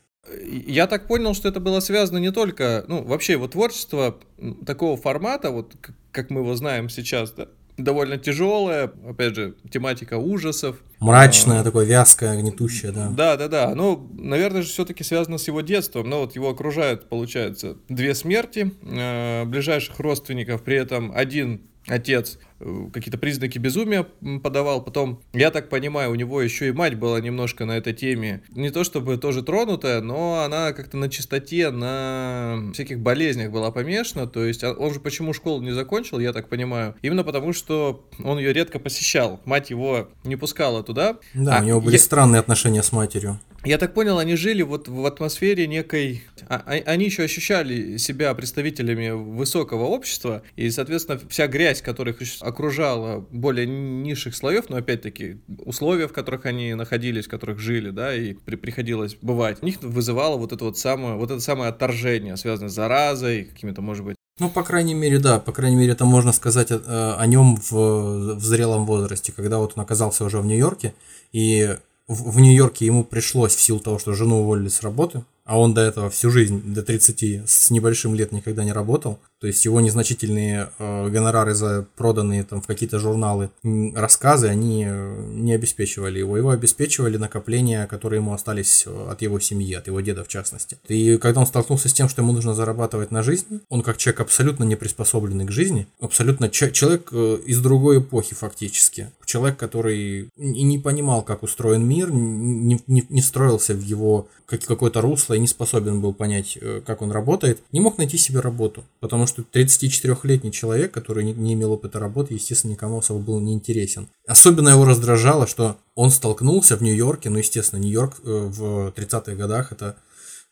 Я 0.46 0.88
так 0.88 1.08
понял, 1.08 1.34
что 1.34 1.50
это 1.50 1.60
было 1.60 1.80
связано 1.80 2.18
не 2.18 2.32
только, 2.32 2.86
ну, 2.88 3.04
вообще 3.04 3.34
его 3.34 3.48
творчество 3.48 4.18
такого 4.66 4.98
формата, 4.98 5.52
вот 5.52 5.76
как 6.12 6.30
мы 6.30 6.42
его 6.42 6.56
знаем 6.56 6.90
сейчас, 6.90 7.32
да, 7.32 7.48
довольно 7.78 8.18
тяжелая, 8.18 8.92
опять 9.08 9.36
же, 9.36 9.56
тематика 9.70 10.18
ужасов. 10.18 10.78
Мрачная, 11.00 11.62
а, 11.62 11.64
такое 11.64 11.86
вязкое, 11.86 12.40
гнетущее, 12.40 12.92
да. 12.92 13.10
Да, 13.10 13.36
да, 13.36 13.48
да. 13.48 13.76
Ну, 13.76 14.10
наверное, 14.14 14.62
же 14.62 14.70
все-таки 14.70 15.04
связано 15.04 15.38
с 15.38 15.48
его 15.48 15.62
детством. 15.62 16.10
Но 16.10 16.22
вот 16.22 16.36
его 16.36 16.50
окружают, 16.50 17.10
получается, 17.10 17.78
две 17.90 18.16
смерти 18.16 18.72
э, 18.82 19.46
ближайших 19.46 20.00
родственников, 20.00 20.64
при 20.64 20.78
этом 20.78 21.12
один 21.14 21.62
отец 21.88 22.40
э, 22.60 22.88
какие-то 22.94 23.18
признаки 23.18 23.58
безумия 23.58 24.06
подавал. 24.42 24.84
Потом, 24.84 25.22
я 25.34 25.52
так 25.52 25.70
понимаю, 25.70 26.12
у 26.12 26.16
него 26.16 26.42
еще 26.42 26.70
и 26.70 26.72
мать 26.72 26.96
была 26.96 27.20
немножко 27.20 27.66
на 27.66 27.74
этой 27.78 27.94
теме. 27.94 28.44
Не 28.50 28.70
то 28.70 28.84
чтобы 28.84 29.18
тоже 29.18 29.44
тронутая, 29.44 30.02
но 30.02 30.44
она 30.44 30.74
как-то 30.74 30.98
на 30.98 31.10
чистоте, 31.10 31.72
на 31.72 32.72
всяких 32.74 33.00
болезнях 33.00 33.52
была 33.52 33.72
помешана. 33.72 34.28
То 34.28 34.46
есть 34.46 34.64
а, 34.64 34.74
он 34.74 34.94
же 34.94 35.00
почему 35.00 35.34
школу 35.34 35.62
не 35.62 35.72
закончил, 35.72 36.20
я 36.20 36.34
так 36.34 36.50
понимаю. 36.50 36.96
Именно 37.02 37.24
потому, 37.24 37.54
что 37.54 38.08
он 38.24 38.38
ее 38.38 38.54
редко 38.54 38.80
посещал. 38.80 39.42
Мать 39.46 39.70
его 39.70 40.10
не 40.24 40.36
пускала 40.36 40.84
туда. 40.84 41.18
Да, 41.34 41.58
а 41.58 41.62
у 41.62 41.66
него 41.66 41.82
были 41.82 41.96
я... 41.96 42.00
странные 42.00 42.40
отношения 42.40 42.84
с 42.84 42.92
матерью. 42.92 43.40
Я 43.66 43.78
так 43.78 43.94
понял, 43.94 44.18
они 44.18 44.36
жили 44.36 44.62
вот 44.62 44.90
в 44.90 45.06
атмосфере 45.06 45.68
некой... 45.68 46.24
А, 46.50 46.62
а, 46.66 46.72
они 46.72 47.06
еще 47.06 47.24
ощущали 47.24 47.96
себя 47.96 48.34
представителями 48.34 49.12
высокого 49.12 49.86
общества, 49.86 50.44
и, 50.58 50.70
соответственно, 50.70 51.20
вся 51.30 51.48
грязь, 51.48 51.82
которая 51.82 52.14
их 52.14 52.28
окружала 52.42 53.26
более 53.32 53.66
низших 53.66 54.36
слоев, 54.36 54.70
но, 54.70 54.78
опять-таки, 54.78 55.38
условия, 55.60 56.10
в 56.10 56.14
которых 56.14 56.46
они 56.46 56.74
находились, 56.74 57.26
в 57.26 57.30
которых 57.30 57.60
жили, 57.60 57.92
да, 57.92 58.14
и 58.14 58.34
при, 58.34 58.58
приходилось 58.58 59.16
бывать, 59.22 59.60
у 59.62 59.66
них 59.66 59.82
вызывало 59.82 60.36
вот 60.36 60.52
это 60.52 60.66
вот 60.66 60.78
самое, 60.78 61.16
вот 61.16 61.32
это 61.32 61.40
самое 61.40 61.70
отторжение, 61.70 62.36
связанное 62.36 62.70
с 62.70 62.74
заразой, 62.74 63.46
какими-то, 63.46 63.82
может 63.82 64.04
быть, 64.04 64.16
ну, 64.40 64.50
по 64.50 64.64
крайней 64.64 64.96
мере, 64.96 65.20
да, 65.20 65.40
по 65.40 65.52
крайней 65.52 65.76
мере, 65.76 65.92
это 65.92 66.06
можно 66.06 66.34
сказать 66.34 66.72
о, 66.72 66.78
э, 66.78 67.22
о 67.22 67.28
нем 67.28 67.56
в, 67.56 68.34
в 68.34 68.44
зрелом 68.44 68.88
возрасте, 68.88 69.32
когда 69.32 69.60
вот 69.60 69.74
он 69.76 69.84
оказался 69.84 70.26
уже 70.26 70.40
в 70.40 70.46
Нью-Йорке, 70.48 70.96
и 71.32 71.78
в, 72.08 72.32
в 72.32 72.40
Нью-Йорке 72.40 72.86
ему 72.86 73.04
пришлось, 73.04 73.56
в 73.56 73.62
силу 73.62 73.80
того, 73.80 74.00
что 74.00 74.14
жену 74.14 74.42
уволили 74.42 74.68
с 74.68 74.82
работы, 74.82 75.24
а 75.46 75.60
он 75.60 75.74
до 75.74 75.82
этого 75.82 76.10
всю 76.10 76.30
жизнь, 76.30 76.62
до 76.74 76.84
30 76.84 77.50
с 77.50 77.70
небольшим 77.70 78.16
лет 78.16 78.32
никогда 78.32 78.64
не 78.64 78.72
работал, 78.72 79.20
то 79.44 79.48
есть 79.48 79.66
его 79.66 79.82
незначительные 79.82 80.70
э, 80.80 81.10
гонорары 81.10 81.54
за 81.54 81.86
проданные 81.98 82.44
там 82.44 82.62
в 82.62 82.66
какие-то 82.66 82.98
журналы 82.98 83.50
рассказы, 83.94 84.48
они 84.48 84.86
э, 84.88 85.26
не 85.34 85.52
обеспечивали 85.52 86.20
его. 86.20 86.38
Его 86.38 86.52
обеспечивали 86.52 87.18
накопления, 87.18 87.86
которые 87.88 88.22
ему 88.22 88.32
остались 88.32 88.86
э, 88.88 89.08
от 89.10 89.22
его 89.22 89.42
семьи, 89.42 89.74
от 89.74 89.88
его 89.88 90.00
деда 90.00 90.24
в 90.24 90.30
частности. 90.30 90.78
И 90.88 91.18
когда 91.18 91.42
он 91.42 91.46
столкнулся 91.46 91.90
с 91.90 91.94
тем, 91.94 92.08
что 92.08 92.22
ему 92.22 92.32
нужно 92.32 92.56
зарабатывать 92.56 93.12
на 93.12 93.22
жизнь, 93.22 93.60
он 93.68 93.82
как 93.82 93.98
человек 93.98 94.22
абсолютно 94.22 94.64
не 94.64 94.78
приспособленный 94.78 95.44
к 95.44 95.52
жизни, 95.52 95.88
абсолютно 96.00 96.50
человек 96.50 97.10
э, 97.12 97.40
из 97.46 97.60
другой 97.60 98.00
эпохи 98.00 98.36
фактически. 98.36 99.12
Человек, 99.26 99.58
который 99.58 100.30
и 100.38 100.64
не 100.64 100.80
понимал, 100.80 101.22
как 101.22 101.44
устроен 101.44 101.86
мир, 101.86 102.14
не, 102.14 102.82
не, 102.88 103.06
не 103.10 103.22
встроился 103.22 103.74
в 103.74 103.82
его 103.82 104.30
какое-то 104.46 105.02
русло 105.02 105.33
и 105.36 105.40
не 105.40 105.48
способен 105.48 106.00
был 106.00 106.14
понять, 106.14 106.58
как 106.86 107.02
он 107.02 107.12
работает, 107.12 107.62
не 107.72 107.82
мог 107.82 107.98
найти 107.98 108.18
себе 108.18 108.40
работу, 108.40 108.84
потому 109.00 109.28
что 109.28 109.34
что 109.34 109.42
34-летний 109.52 110.52
человек, 110.52 110.92
который 110.92 111.24
не, 111.24 111.34
не 111.34 111.54
имел 111.54 111.74
опыта 111.74 112.00
работы, 112.00 112.36
естественно, 112.36 112.72
никому 112.72 113.00
особо 113.00 113.20
был 113.20 113.40
не 113.40 113.54
интересен. 113.54 114.08
Особенно 114.28 114.70
его 114.70 114.86
раздражало, 114.86 115.48
что 115.48 115.78
он 115.96 116.12
столкнулся 116.12 116.78
в 116.78 116.82
Нью-Йорке, 116.82 117.30
ну, 117.30 117.40
естественно, 117.40 117.80
Нью-Йорк 117.80 118.22
э, 118.24 118.24
в 118.24 118.94
30-х 118.96 119.34
годах 119.34 119.72
это 119.72 119.98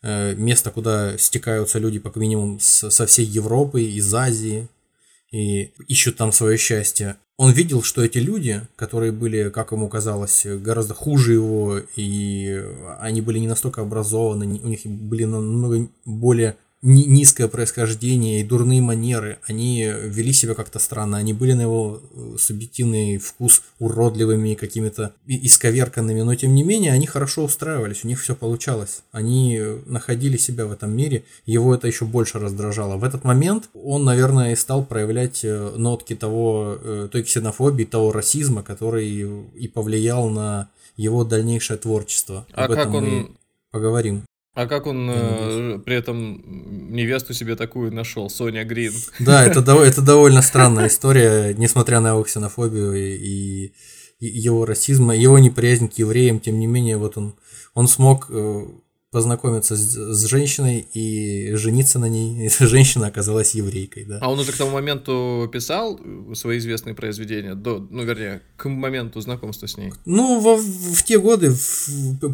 э, 0.01 0.33
место, 0.35 0.71
куда 0.71 1.17
стекаются 1.17 1.79
люди, 1.79 1.99
по 1.99 2.17
минимум, 2.17 2.59
со 2.59 3.05
всей 3.05 3.25
Европы, 3.25 3.83
из 3.83 4.13
Азии, 4.13 4.67
и 5.31 5.71
ищут 5.87 6.17
там 6.17 6.31
свое 6.31 6.57
счастье. 6.57 7.15
Он 7.41 7.51
видел, 7.53 7.81
что 7.81 8.03
эти 8.03 8.19
люди, 8.19 8.61
которые 8.75 9.11
были, 9.11 9.49
как 9.49 9.71
ему 9.71 9.89
казалось, 9.89 10.45
гораздо 10.45 10.93
хуже 10.93 11.33
его, 11.33 11.79
и 11.95 12.63
они 12.99 13.21
были 13.21 13.39
не 13.39 13.47
настолько 13.47 13.81
образованы, 13.81 14.45
у 14.63 14.67
них 14.67 14.81
были 14.85 15.23
намного 15.23 15.87
более 16.05 16.55
низкое 16.83 17.47
происхождение 17.47 18.41
и 18.41 18.43
дурные 18.43 18.81
манеры, 18.81 19.37
они 19.47 19.83
вели 19.83 20.33
себя 20.33 20.55
как-то 20.55 20.79
странно, 20.79 21.17
они 21.17 21.31
были 21.31 21.53
на 21.53 21.61
его 21.61 22.01
э, 22.13 22.35
субъективный 22.39 23.19
вкус 23.19 23.61
уродливыми, 23.79 24.55
какими-то 24.55 25.13
исковерканными, 25.27 26.21
но 26.21 26.33
тем 26.33 26.55
не 26.55 26.63
менее 26.63 26.93
они 26.93 27.05
хорошо 27.05 27.43
устраивались, 27.43 28.03
у 28.03 28.07
них 28.07 28.19
все 28.19 28.35
получалось, 28.35 29.03
они 29.11 29.61
находили 29.85 30.37
себя 30.37 30.65
в 30.65 30.71
этом 30.71 30.95
мире, 30.95 31.23
его 31.45 31.75
это 31.75 31.87
еще 31.87 32.05
больше 32.05 32.39
раздражало. 32.39 32.97
В 32.97 33.03
этот 33.03 33.23
момент 33.23 33.69
он, 33.75 34.03
наверное, 34.03 34.53
и 34.53 34.55
стал 34.55 34.83
проявлять 34.83 35.41
э, 35.43 35.73
нотки 35.77 36.15
того, 36.15 36.77
э, 36.81 37.09
той 37.11 37.21
ксенофобии, 37.23 37.83
того 37.83 38.11
расизма, 38.11 38.63
который 38.63 39.07
и 39.07 39.67
повлиял 39.67 40.29
на 40.29 40.69
его 40.97 41.23
дальнейшее 41.23 41.77
творчество. 41.77 42.47
А 42.53 42.65
Об 42.65 42.73
как 42.73 42.91
он 42.93 43.37
поговорим. 43.71 44.23
А 44.61 44.67
как 44.67 44.85
он 44.85 45.09
э, 45.11 45.79
при 45.83 45.95
этом 45.95 46.39
невесту 46.93 47.33
себе 47.33 47.55
такую 47.55 47.91
нашел, 47.91 48.29
Соня 48.29 48.63
Грин? 48.63 48.93
Да, 49.19 49.43
это, 49.43 49.59
это 49.59 50.01
довольно 50.01 50.43
странная 50.43 50.87
история, 50.93 51.55
несмотря 51.57 51.99
на 51.99 52.09
его 52.09 52.21
ксенофобию 52.21 52.93
и, 52.93 53.73
и 54.19 54.27
его 54.27 54.65
расизм, 54.65 55.09
его 55.09 55.39
неприязнь 55.39 55.89
к 55.89 55.93
евреям, 55.93 56.39
тем 56.39 56.59
не 56.59 56.67
менее, 56.67 56.97
вот 56.97 57.17
он, 57.17 57.33
он 57.73 57.87
смог 57.87 58.27
э, 58.29 58.65
познакомиться 59.11 59.75
с, 59.75 59.93
с 59.93 60.25
женщиной 60.25 60.87
и 60.93 61.53
жениться 61.55 61.99
на 61.99 62.05
ней. 62.05 62.47
Эта 62.47 62.65
женщина 62.65 63.07
оказалась 63.07 63.53
еврейкой, 63.53 64.05
да. 64.05 64.19
А 64.21 64.31
он 64.31 64.39
уже 64.39 64.53
к 64.53 64.57
тому 64.57 64.71
моменту 64.71 65.49
писал 65.51 65.99
свои 66.33 66.57
известные 66.57 66.95
произведения, 66.95 67.53
до, 67.53 67.85
ну, 67.89 68.03
вернее, 68.03 68.41
к 68.55 68.69
моменту 68.69 69.19
знакомства 69.19 69.67
с 69.67 69.77
ней? 69.77 69.93
Ну, 70.05 70.39
во, 70.39 70.55
в 70.55 71.03
те 71.03 71.19
годы, 71.19 71.53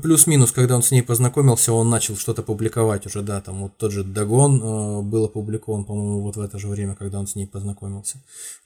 плюс-минус, 0.04 0.52
когда 0.52 0.76
он 0.76 0.84
с 0.84 0.92
ней 0.92 1.02
познакомился, 1.02 1.74
он 1.74 1.90
начал 1.90 2.16
что-то 2.16 2.44
публиковать 2.44 3.06
уже, 3.08 3.24
да, 3.24 3.42
там 3.42 3.64
вот 3.64 3.78
тот 3.78 3.92
же 3.92 4.04
Дагон 4.04 4.62
э, 4.62 5.02
был 5.02 5.26
опубликован, 5.26 5.84
по-моему, 5.84 6.22
вот 6.22 6.36
в 6.36 6.42
это 6.42 6.60
же 6.60 6.68
время, 6.68 6.96
когда 6.96 7.20
он 7.20 7.28
с 7.28 7.36
ней 7.36 7.48
познакомился, 7.48 8.18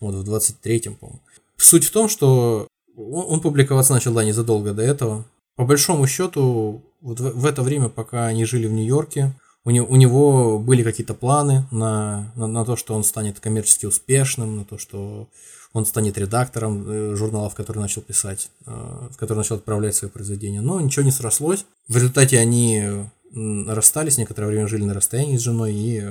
вот 0.02 0.16
в 0.16 0.30
23-м, 0.30 0.96
по-моему. 0.96 1.22
Суть 1.56 1.86
в 1.86 1.92
том, 1.92 2.10
что 2.10 2.68
он, 2.98 3.26
он 3.30 3.40
публиковаться 3.40 3.94
начал, 3.94 4.14
да, 4.14 4.24
незадолго 4.26 4.74
до 4.74 4.82
этого. 4.82 5.26
По 5.56 5.66
большому 5.66 6.08
счету, 6.08 6.84
вот 7.02 7.20
в, 7.20 7.42
в 7.42 7.46
это 7.46 7.62
время, 7.62 7.90
пока 7.90 8.28
они 8.28 8.46
жили 8.46 8.68
в 8.68 8.72
Нью-Йорке, 8.72 9.34
у, 9.64 9.70
не, 9.70 9.82
у 9.82 9.96
него 9.96 10.60
были 10.60 10.84
какие-то 10.84 11.14
планы 11.14 11.66
на, 11.72 12.32
на, 12.36 12.48
на 12.48 12.66
то, 12.66 12.76
что 12.76 12.96
он 12.96 13.04
станет 13.04 13.40
коммерчески 13.40 13.86
успешным, 13.86 14.58
на 14.58 14.66
то, 14.66 14.78
что 14.78 15.28
он 15.74 15.86
станет 15.86 16.18
редактором 16.18 16.84
э, 16.88 17.16
журналов, 17.16 17.56
который 17.56 17.80
начал 17.80 18.02
писать, 18.02 18.50
э, 18.66 18.72
в 19.12 19.18
который 19.18 19.38
начал 19.38 19.56
отправлять 19.56 19.96
свои 19.96 20.10
произведения. 20.10 20.62
Но 20.62 20.82
ничего 20.82 21.06
не 21.06 21.12
срослось. 21.12 21.66
В 21.88 21.96
результате 21.96 22.40
они 22.40 23.08
расстались, 23.34 24.18
некоторое 24.18 24.48
время 24.48 24.68
жили 24.68 24.84
на 24.84 24.94
расстоянии 24.94 25.38
с 25.38 25.42
женой, 25.42 25.74
и 25.74 26.04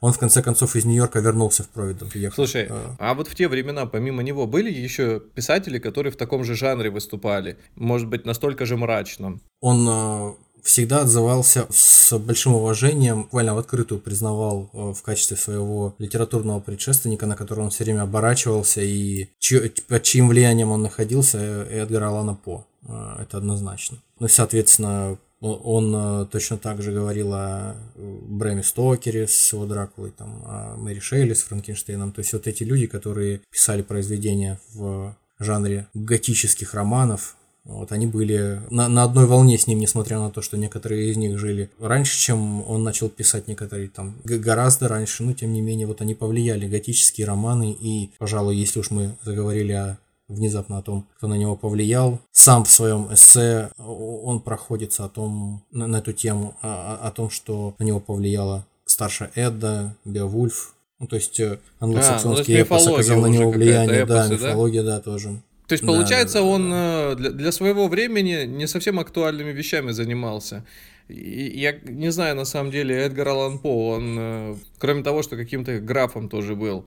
он 0.00 0.12
в 0.12 0.18
конце 0.18 0.42
концов 0.42 0.76
из 0.76 0.84
Нью-Йорка 0.84 1.20
вернулся 1.20 1.62
в 1.62 1.68
Провиден. 1.68 2.10
Слушай, 2.32 2.66
а... 2.68 2.96
а 2.98 3.14
вот 3.14 3.28
в 3.28 3.34
те 3.34 3.48
времена 3.48 3.86
помимо 3.86 4.22
него 4.22 4.46
были 4.46 4.70
еще 4.70 5.20
писатели, 5.20 5.78
которые 5.78 6.12
в 6.12 6.16
таком 6.16 6.44
же 6.44 6.54
жанре 6.54 6.90
выступали? 6.90 7.56
Может 7.76 8.08
быть, 8.08 8.26
настолько 8.26 8.66
же 8.66 8.76
мрачном? 8.76 9.40
Он 9.60 10.36
всегда 10.66 11.00
отзывался 11.00 11.66
с 11.70 12.16
большим 12.18 12.54
уважением, 12.54 13.22
буквально 13.22 13.54
в 13.54 13.58
открытую 13.58 14.00
признавал 14.00 14.68
э, 14.72 14.92
в 14.92 15.02
качестве 15.02 15.36
своего 15.36 15.94
литературного 15.98 16.60
предшественника, 16.60 17.26
на 17.26 17.36
которого 17.36 17.64
он 17.64 17.70
все 17.70 17.84
время 17.84 18.02
оборачивался 18.02 18.80
и 18.82 19.28
под 19.88 20.02
чьим 20.02 20.28
влиянием 20.28 20.70
он 20.70 20.82
находился, 20.82 21.38
э, 21.38 21.82
Эдгар 21.82 22.04
Алана 22.04 22.34
По. 22.34 22.66
Это 23.18 23.38
однозначно. 23.38 23.98
Ну 24.20 24.28
соответственно, 24.28 25.18
он 25.40 25.94
э, 25.94 26.26
точно 26.26 26.56
так 26.56 26.82
же 26.82 26.92
говорил 26.92 27.32
о 27.34 27.74
э, 27.94 28.18
Брэме 28.22 28.62
Стокере 28.62 29.28
с 29.28 29.52
его 29.52 29.66
Дракулой, 29.66 30.10
там, 30.10 30.42
о 30.46 30.76
Мэри 30.76 31.00
Шейли 31.00 31.34
с 31.34 31.42
Франкенштейном. 31.42 32.12
То 32.12 32.20
есть 32.20 32.32
вот 32.32 32.46
эти 32.46 32.62
люди, 32.62 32.86
которые 32.86 33.42
писали 33.50 33.82
произведения 33.82 34.58
в 34.72 35.14
жанре 35.38 35.88
готических 35.92 36.72
романов, 36.72 37.36
вот 37.66 37.92
они 37.92 38.06
были 38.06 38.60
на, 38.70 38.88
на 38.88 39.02
одной 39.04 39.26
волне 39.26 39.58
с 39.58 39.66
ним, 39.66 39.78
несмотря 39.78 40.18
на 40.18 40.30
то, 40.30 40.40
что 40.42 40.56
некоторые 40.56 41.10
из 41.10 41.16
них 41.16 41.38
жили 41.38 41.70
раньше, 41.78 42.18
чем 42.18 42.68
он 42.68 42.84
начал 42.84 43.08
писать 43.08 43.48
некоторые 43.48 43.88
там 43.88 44.16
гораздо 44.24 44.88
раньше, 44.88 45.22
но 45.22 45.32
тем 45.32 45.52
не 45.52 45.60
менее 45.60 45.86
вот 45.86 46.00
они 46.00 46.14
повлияли 46.14 46.68
готические 46.68 47.26
романы 47.26 47.72
и, 47.72 48.10
пожалуй, 48.18 48.56
если 48.56 48.80
уж 48.80 48.90
мы 48.90 49.16
заговорили 49.22 49.72
о 49.72 49.98
внезапно 50.28 50.78
о 50.78 50.82
том, 50.82 51.06
кто 51.16 51.28
на 51.28 51.34
него 51.34 51.56
повлиял. 51.56 52.18
Сам 52.32 52.64
в 52.64 52.70
своем 52.70 53.12
эссе 53.12 53.70
он 53.78 54.40
проходится 54.40 55.04
о 55.04 55.08
том, 55.08 55.62
на, 55.70 55.86
на 55.86 55.98
эту 55.98 56.12
тему, 56.12 56.56
о, 56.62 56.98
о 57.00 57.10
том, 57.12 57.30
что 57.30 57.74
на 57.78 57.84
него 57.84 58.00
повлияла 58.00 58.66
старшая 58.84 59.30
Эдда, 59.34 59.94
Беовульф. 60.04 60.74
Ну, 60.98 61.06
то 61.06 61.16
есть 61.16 61.38
э, 61.40 61.58
англосаксонский 61.78 62.54
а, 62.54 62.58
ну, 62.58 62.64
эпос 62.64 62.86
оказал 62.86 63.20
на 63.20 63.26
него 63.26 63.50
влияние, 63.50 64.04
эпосы, 64.04 64.28
да, 64.28 64.34
мифология, 64.34 64.82
да, 64.82 65.00
тоже. 65.00 65.42
То 65.66 65.72
есть, 65.72 65.84
получается, 65.84 66.38
да, 66.38 66.44
он 66.44 66.70
да. 66.70 67.12
Э, 67.12 67.14
для, 67.16 67.30
для 67.30 67.52
своего 67.52 67.88
времени 67.88 68.44
не 68.44 68.66
совсем 68.66 69.00
актуальными 69.00 69.50
вещами 69.50 69.90
занимался. 69.90 70.64
И, 71.08 71.52
я 71.58 71.72
не 71.72 72.10
знаю, 72.10 72.36
на 72.36 72.44
самом 72.44 72.70
деле, 72.70 72.96
Эдгар 72.96 73.28
Аллан 73.28 73.58
По, 73.58 73.90
он, 73.90 74.16
э, 74.18 74.56
кроме 74.78 75.02
того, 75.02 75.22
что 75.22 75.36
каким-то 75.36 75.80
графом 75.80 76.28
тоже 76.28 76.54
был, 76.54 76.86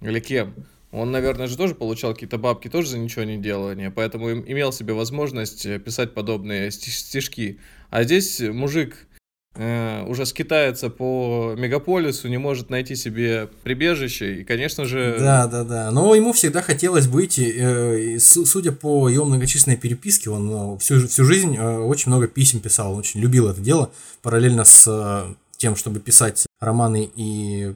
или 0.00 0.20
кем, 0.20 0.54
он, 0.92 1.10
наверное, 1.10 1.46
же 1.46 1.56
тоже 1.56 1.74
получал 1.74 2.12
какие-то 2.12 2.38
бабки 2.38 2.68
тоже 2.68 2.90
за 2.90 2.98
ничего 2.98 3.24
не 3.24 3.38
делание, 3.38 3.90
поэтому 3.90 4.30
имел 4.30 4.72
себе 4.72 4.92
возможность 4.92 5.66
э, 5.66 5.78
писать 5.78 6.14
подобные 6.14 6.70
стишки. 6.70 7.58
А 7.90 8.04
здесь 8.04 8.40
мужик 8.40 9.08
уже 9.54 10.24
скитается 10.24 10.88
по 10.88 11.54
мегаполису, 11.58 12.28
не 12.28 12.38
может 12.38 12.70
найти 12.70 12.96
себе 12.96 13.48
прибежище, 13.62 14.40
и, 14.40 14.44
конечно 14.44 14.86
же... 14.86 15.16
Да, 15.18 15.46
да, 15.46 15.62
да. 15.62 15.90
Но 15.90 16.14
ему 16.14 16.32
всегда 16.32 16.62
хотелось 16.62 17.06
быть, 17.06 17.38
э, 17.38 18.18
судя 18.18 18.72
по 18.72 19.08
его 19.10 19.26
многочисленной 19.26 19.76
переписке, 19.76 20.30
он 20.30 20.76
э, 20.76 20.78
всю, 20.78 21.06
всю 21.06 21.24
жизнь 21.24 21.56
э, 21.56 21.78
очень 21.78 22.10
много 22.10 22.28
писем 22.28 22.60
писал, 22.60 22.92
он 22.92 23.00
очень 23.00 23.20
любил 23.20 23.48
это 23.48 23.60
дело, 23.60 23.90
параллельно 24.22 24.64
с 24.64 24.86
э, 24.88 25.34
тем, 25.58 25.76
чтобы 25.76 26.00
писать 26.00 26.46
романы 26.60 27.10
и 27.14 27.74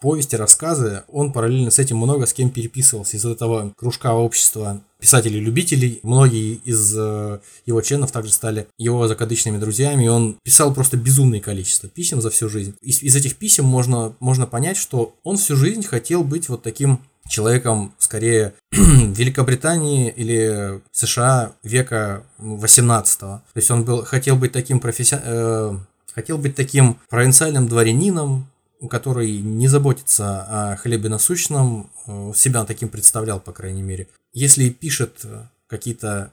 повести, 0.00 0.36
рассказы, 0.36 1.02
он 1.08 1.32
параллельно 1.32 1.70
с 1.70 1.78
этим 1.78 1.96
много 1.98 2.26
с 2.26 2.32
кем 2.32 2.50
переписывался 2.50 3.16
из 3.16 3.24
этого 3.24 3.72
кружка 3.76 4.14
общества 4.14 4.82
писателей-любителей. 5.00 5.98
Многие 6.02 6.54
из 6.64 6.94
э, 6.96 7.40
его 7.66 7.80
членов 7.80 8.12
также 8.12 8.32
стали 8.32 8.68
его 8.78 9.08
закадычными 9.08 9.58
друзьями, 9.58 10.04
и 10.04 10.08
он 10.08 10.36
писал 10.44 10.72
просто 10.72 10.96
безумное 10.96 11.40
количество 11.40 11.88
писем 11.88 12.20
за 12.20 12.30
всю 12.30 12.48
жизнь. 12.48 12.74
Из, 12.80 13.02
из 13.02 13.16
этих 13.16 13.36
писем 13.36 13.64
можно, 13.64 14.14
можно 14.20 14.46
понять, 14.46 14.76
что 14.76 15.14
он 15.24 15.36
всю 15.36 15.56
жизнь 15.56 15.82
хотел 15.82 16.22
быть 16.22 16.48
вот 16.48 16.62
таким 16.62 17.00
человеком 17.28 17.94
скорее 17.98 18.54
Великобритании 18.70 20.10
или 20.10 20.80
США 20.92 21.52
века 21.62 22.24
18 22.38 23.22
-го. 23.22 23.26
То 23.26 23.42
есть 23.56 23.70
он 23.70 23.84
был, 23.84 24.04
хотел 24.04 24.36
быть 24.36 24.52
таким 24.52 24.80
професси... 24.80 25.16
э, 25.22 25.76
хотел 26.14 26.38
быть 26.38 26.54
таким 26.54 26.98
провинциальным 27.08 27.68
дворянином, 27.68 28.46
который 28.88 29.40
не 29.40 29.68
заботится 29.68 30.72
о 30.72 30.76
хлебе 30.76 31.08
насущном, 31.08 31.90
э, 32.06 32.32
себя 32.34 32.64
таким 32.64 32.88
представлял, 32.88 33.40
по 33.40 33.52
крайней 33.52 33.82
мере. 33.82 34.08
Если 34.32 34.70
пишет 34.70 35.20
э, 35.24 35.42
какие-то 35.66 36.32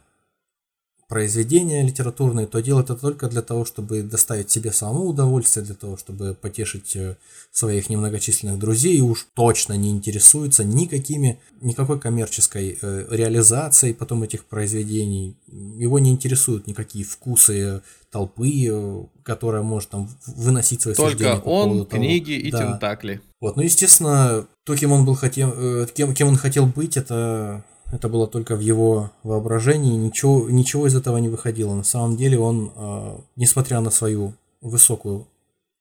произведения 1.10 1.82
литературные, 1.82 2.46
то 2.46 2.60
делает 2.62 2.92
это 2.92 3.02
только 3.02 3.28
для 3.28 3.42
того, 3.42 3.66
чтобы 3.66 4.04
доставить 4.04 4.52
себе 4.52 4.72
самому 4.72 5.06
удовольствие, 5.08 5.66
для 5.66 5.74
того, 5.74 5.98
чтобы 5.98 6.36
потешить 6.36 6.96
э, 6.96 7.18
своих 7.52 7.90
немногочисленных 7.90 8.60
друзей, 8.60 8.98
и 8.98 9.02
уж 9.02 9.28
точно 9.34 9.74
не 9.74 9.90
интересуется 9.90 10.64
никакими, 10.64 11.40
никакой 11.62 12.00
коммерческой 12.00 12.78
э, 12.80 13.08
реализацией 13.10 13.94
потом 13.96 14.22
этих 14.22 14.46
произведений. 14.46 15.36
Его 15.48 15.98
не 15.98 16.12
интересуют 16.12 16.68
никакие 16.68 17.04
вкусы 17.04 17.82
толпы, 18.12 18.68
э, 18.70 19.04
которая 19.24 19.64
может 19.64 19.90
там 19.90 20.10
выносить 20.28 20.84
свои 20.84 20.94
Только 20.94 21.12
суждения. 21.12 21.38
по 21.42 21.50
он, 21.50 21.86
того. 21.86 22.04
книги 22.04 22.34
и 22.34 22.52
Да. 22.52 22.60
тентакли. 22.60 23.20
Вот, 23.42 23.56
ну, 23.56 23.64
естественно, 23.64 24.46
то, 24.64 24.76
кем 24.76 24.92
он 24.92 25.06
был 25.06 25.16
хотел, 25.16 25.88
кем, 25.88 26.14
кем 26.14 26.28
он 26.28 26.36
хотел 26.36 26.68
быть, 26.68 26.98
это, 26.98 27.64
это 27.92 28.10
было 28.10 28.28
только 28.28 28.56
в 28.56 28.60
его 28.60 29.12
воображении, 29.24 29.96
ничего, 29.96 30.50
ничего 30.50 30.88
из 30.88 30.96
этого 30.96 31.18
не 31.18 31.30
выходило. 31.30 31.74
На 31.74 31.84
самом 31.84 32.18
деле 32.18 32.38
он, 32.40 32.72
э, 32.76 33.18
несмотря 33.36 33.80
на 33.82 33.90
свою 33.90 34.34
высокую 34.62 35.26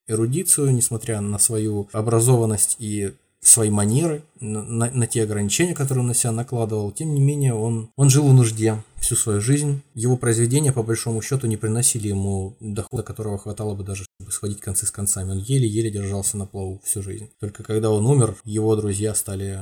эрудицию, 0.06 0.72
несмотря 0.74 1.20
на 1.20 1.38
свою 1.38 1.88
образованность 1.92 2.76
и 2.78 3.12
свои 3.40 3.70
манеры, 3.70 4.22
на, 4.40 4.62
на- 4.62 4.90
на 4.90 5.06
те 5.06 5.22
ограничения, 5.22 5.74
которые 5.74 6.00
он 6.02 6.08
на 6.08 6.14
себя 6.14 6.32
накладывал, 6.32 6.90
тем 6.90 7.14
не 7.14 7.20
менее 7.20 7.54
он, 7.54 7.90
он 7.96 8.10
жил 8.10 8.26
в 8.26 8.32
нужде 8.34 8.82
всю 9.00 9.16
свою 9.16 9.40
жизнь. 9.40 9.82
Его 9.94 10.16
произведения, 10.16 10.72
по 10.72 10.82
большому 10.82 11.22
счету, 11.22 11.46
не 11.46 11.56
приносили 11.56 12.08
ему 12.08 12.56
дохода, 12.60 13.02
которого 13.02 13.38
хватало 13.38 13.74
бы 13.74 13.84
даже, 13.84 14.04
чтобы 14.18 14.32
сходить 14.32 14.60
концы 14.60 14.86
с 14.86 14.90
концами. 14.90 15.32
Он 15.32 15.38
еле-еле 15.38 15.90
держался 15.90 16.36
на 16.36 16.46
плаву 16.46 16.80
всю 16.84 17.02
жизнь. 17.02 17.30
Только 17.40 17.62
когда 17.62 17.90
он 17.90 18.06
умер, 18.06 18.36
его 18.44 18.74
друзья 18.76 19.14
стали 19.14 19.60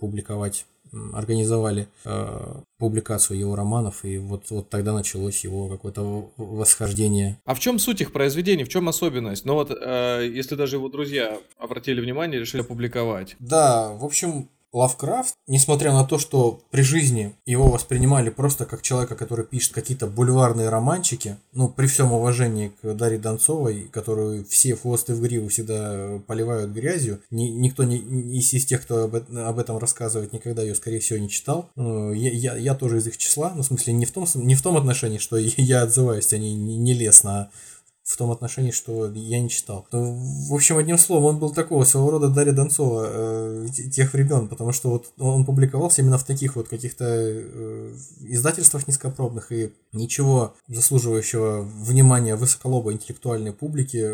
публиковать 0.00 0.66
организовали 1.12 1.88
э, 2.04 2.54
публикацию 2.78 3.38
его 3.38 3.56
романов, 3.56 4.04
и 4.04 4.18
вот, 4.18 4.50
вот 4.50 4.68
тогда 4.70 4.92
началось 4.92 5.44
его 5.44 5.68
какое-то 5.68 6.30
восхождение. 6.36 7.38
А 7.44 7.54
в 7.54 7.60
чем 7.60 7.78
суть 7.78 8.00
их 8.00 8.12
произведений, 8.12 8.64
в 8.64 8.68
чем 8.68 8.88
особенность? 8.88 9.44
Ну 9.44 9.54
вот, 9.54 9.70
э, 9.70 10.30
если 10.32 10.54
даже 10.54 10.76
его 10.76 10.88
друзья 10.88 11.38
обратили 11.58 12.00
внимание, 12.00 12.40
решили 12.40 12.62
опубликовать. 12.62 13.36
Да, 13.38 13.92
в 13.92 14.04
общем, 14.04 14.48
Лавкрафт, 14.76 15.34
несмотря 15.46 15.92
на 15.92 16.04
то, 16.04 16.18
что 16.18 16.60
при 16.70 16.82
жизни 16.82 17.34
его 17.46 17.68
воспринимали 17.68 18.28
просто 18.30 18.66
как 18.66 18.82
человека, 18.82 19.16
который 19.16 19.44
пишет 19.46 19.72
какие-то 19.72 20.06
бульварные 20.06 20.68
романчики, 20.68 21.36
ну, 21.54 21.68
при 21.68 21.86
всем 21.86 22.12
уважении 22.12 22.72
к 22.82 22.94
Дарье 22.94 23.18
Донцовой, 23.18 23.88
которую 23.90 24.44
все 24.44 24.74
в 24.74 24.82
хвост 24.82 25.08
и 25.08 25.14
в 25.14 25.20
гриву 25.22 25.48
всегда 25.48 26.20
поливают 26.26 26.72
грязью, 26.72 27.20
ни- 27.30 27.48
никто 27.48 27.84
не, 27.84 27.96
из, 28.38 28.66
тех, 28.66 28.82
кто 28.82 29.04
об, 29.04 29.14
об 29.16 29.58
этом 29.58 29.78
рассказывает, 29.78 30.32
никогда 30.34 30.62
ее, 30.62 30.74
скорее 30.74 31.00
всего, 31.00 31.18
не 31.18 31.30
читал. 31.30 31.70
Э, 31.76 32.12
Я, 32.14 32.30
я, 32.32 32.56
я 32.56 32.74
тоже 32.74 32.98
из 32.98 33.06
их 33.06 33.16
числа, 33.16 33.52
ну, 33.56 33.62
в 33.62 33.66
смысле, 33.66 33.94
не 33.94 34.04
в 34.04 34.12
том, 34.12 34.26
не 34.34 34.54
в 34.54 34.62
том 34.62 34.76
отношении, 34.76 35.18
что 35.18 35.36
я 35.56 35.82
отзываюсь 35.82 36.32
о 36.34 36.38
ней 36.38 36.54
не- 36.54 36.76
нелестно, 36.76 37.30
а 37.40 37.50
в 38.06 38.16
том 38.16 38.30
отношении, 38.30 38.70
что 38.70 39.10
я 39.10 39.40
не 39.40 39.50
читал. 39.50 39.86
Ну, 39.90 40.14
В 40.48 40.54
общем, 40.54 40.78
одним 40.78 40.96
словом, 40.96 41.24
он 41.24 41.38
был 41.40 41.50
такого 41.50 41.82
своего 41.84 42.12
рода 42.12 42.28
Дарья 42.28 42.52
Донцова 42.52 43.04
э, 43.08 43.66
те- 43.74 43.90
тех 43.90 44.12
времен, 44.12 44.46
потому 44.46 44.70
что 44.70 44.90
вот 44.90 45.12
он 45.18 45.44
публиковался 45.44 46.02
именно 46.02 46.16
в 46.16 46.22
таких 46.22 46.54
вот 46.54 46.68
каких-то 46.68 47.04
э, 47.04 47.94
издательствах 48.20 48.86
низкопробных, 48.86 49.50
и 49.50 49.72
ничего 49.92 50.54
заслуживающего 50.68 51.62
внимания 51.62 52.36
высоколобой 52.36 52.94
интеллектуальной 52.94 53.52
публики 53.52 54.12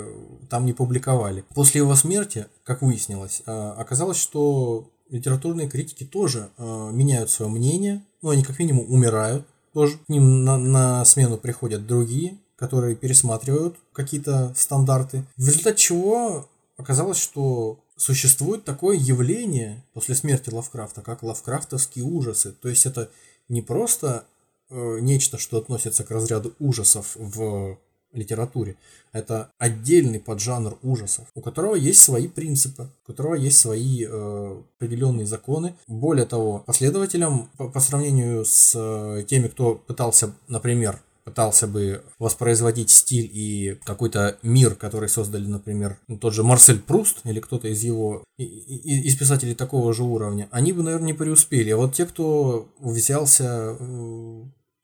там 0.49 0.65
не 0.65 0.73
публиковали. 0.73 1.45
После 1.55 1.81
его 1.83 1.95
смерти, 1.95 2.47
как 2.65 2.81
выяснилось, 2.81 3.43
э, 3.45 3.75
оказалось, 3.77 4.17
что 4.17 4.89
литературные 5.11 5.69
критики 5.69 6.05
тоже 6.05 6.49
э, 6.57 6.91
меняют 6.93 7.29
свое 7.29 7.53
мнение, 7.53 8.03
ну, 8.23 8.31
они 8.31 8.43
как 8.43 8.59
минимум 8.59 8.91
умирают, 8.91 9.47
тоже 9.75 9.99
к 9.99 10.09
ним 10.09 10.45
на, 10.45 10.57
на 10.57 11.05
смену 11.05 11.37
приходят 11.37 11.87
другие, 11.87 12.39
которые 12.63 12.95
пересматривают 12.95 13.75
какие-то 13.93 14.55
стандарты. 14.57 15.25
В 15.37 15.49
результате 15.49 15.79
чего 15.79 16.49
оказалось, 16.77 17.19
что 17.19 17.81
существует 17.97 18.65
такое 18.65 18.97
явление 18.97 19.85
после 19.95 20.15
смерти 20.15 20.49
Лавкрафта, 20.51 21.03
как 21.03 21.25
лавкрафтовские 21.25 22.05
ужасы. 22.05 22.53
То 22.53 22.69
есть 22.69 22.87
это 22.87 23.11
не 23.49 23.63
просто 23.63 24.27
э, 24.71 24.99
нечто, 25.01 25.39
что 25.39 25.59
относится 25.59 26.05
к 26.05 26.13
разряду 26.13 26.55
ужасов 26.61 27.17
в 27.17 27.79
литературе. 28.13 28.77
Это 29.11 29.51
отдельный 29.59 30.21
поджанр 30.21 30.79
ужасов, 30.85 31.27
у 31.35 31.41
которого 31.41 31.75
есть 31.75 32.01
свои 32.01 32.29
принципы, 32.29 32.91
у 33.03 33.07
которого 33.09 33.35
есть 33.35 33.59
свои 33.59 34.07
э, 34.09 34.63
определенные 34.79 35.27
законы. 35.27 35.75
Более 35.89 36.27
того, 36.27 36.61
последователям 36.61 37.51
по, 37.59 37.69
по 37.69 37.81
сравнению 37.81 38.45
с 38.45 38.73
э, 38.77 39.25
теми, 39.25 39.49
кто 39.49 39.75
пытался, 39.75 40.33
например, 40.47 41.01
пытался 41.25 41.67
бы 41.67 42.03
воспроизводить 42.19 42.91
стиль 42.91 43.31
и 43.33 43.79
какой-то 43.85 44.39
мир, 44.43 44.75
который 44.75 45.09
создали, 45.09 45.47
например, 45.47 45.99
ну, 46.09 46.19
тот 46.19 46.35
же 46.35 46.43
Марсель 46.43 46.81
Пруст 46.81 47.19
или 47.25 47.41
кто-то 47.41 47.69
из 47.69 47.83
его 47.83 48.25
из 48.39 49.17
писателей 49.17 49.55
такого 49.55 49.93
же 49.95 50.03
уровня, 50.03 50.49
они 50.51 50.73
бы, 50.73 50.83
наверное, 50.83 51.09
не 51.09 51.13
преуспели. 51.13 51.71
А 51.71 51.77
вот 51.77 51.95
те, 51.95 52.07
кто 52.07 52.69
взялся 52.81 53.77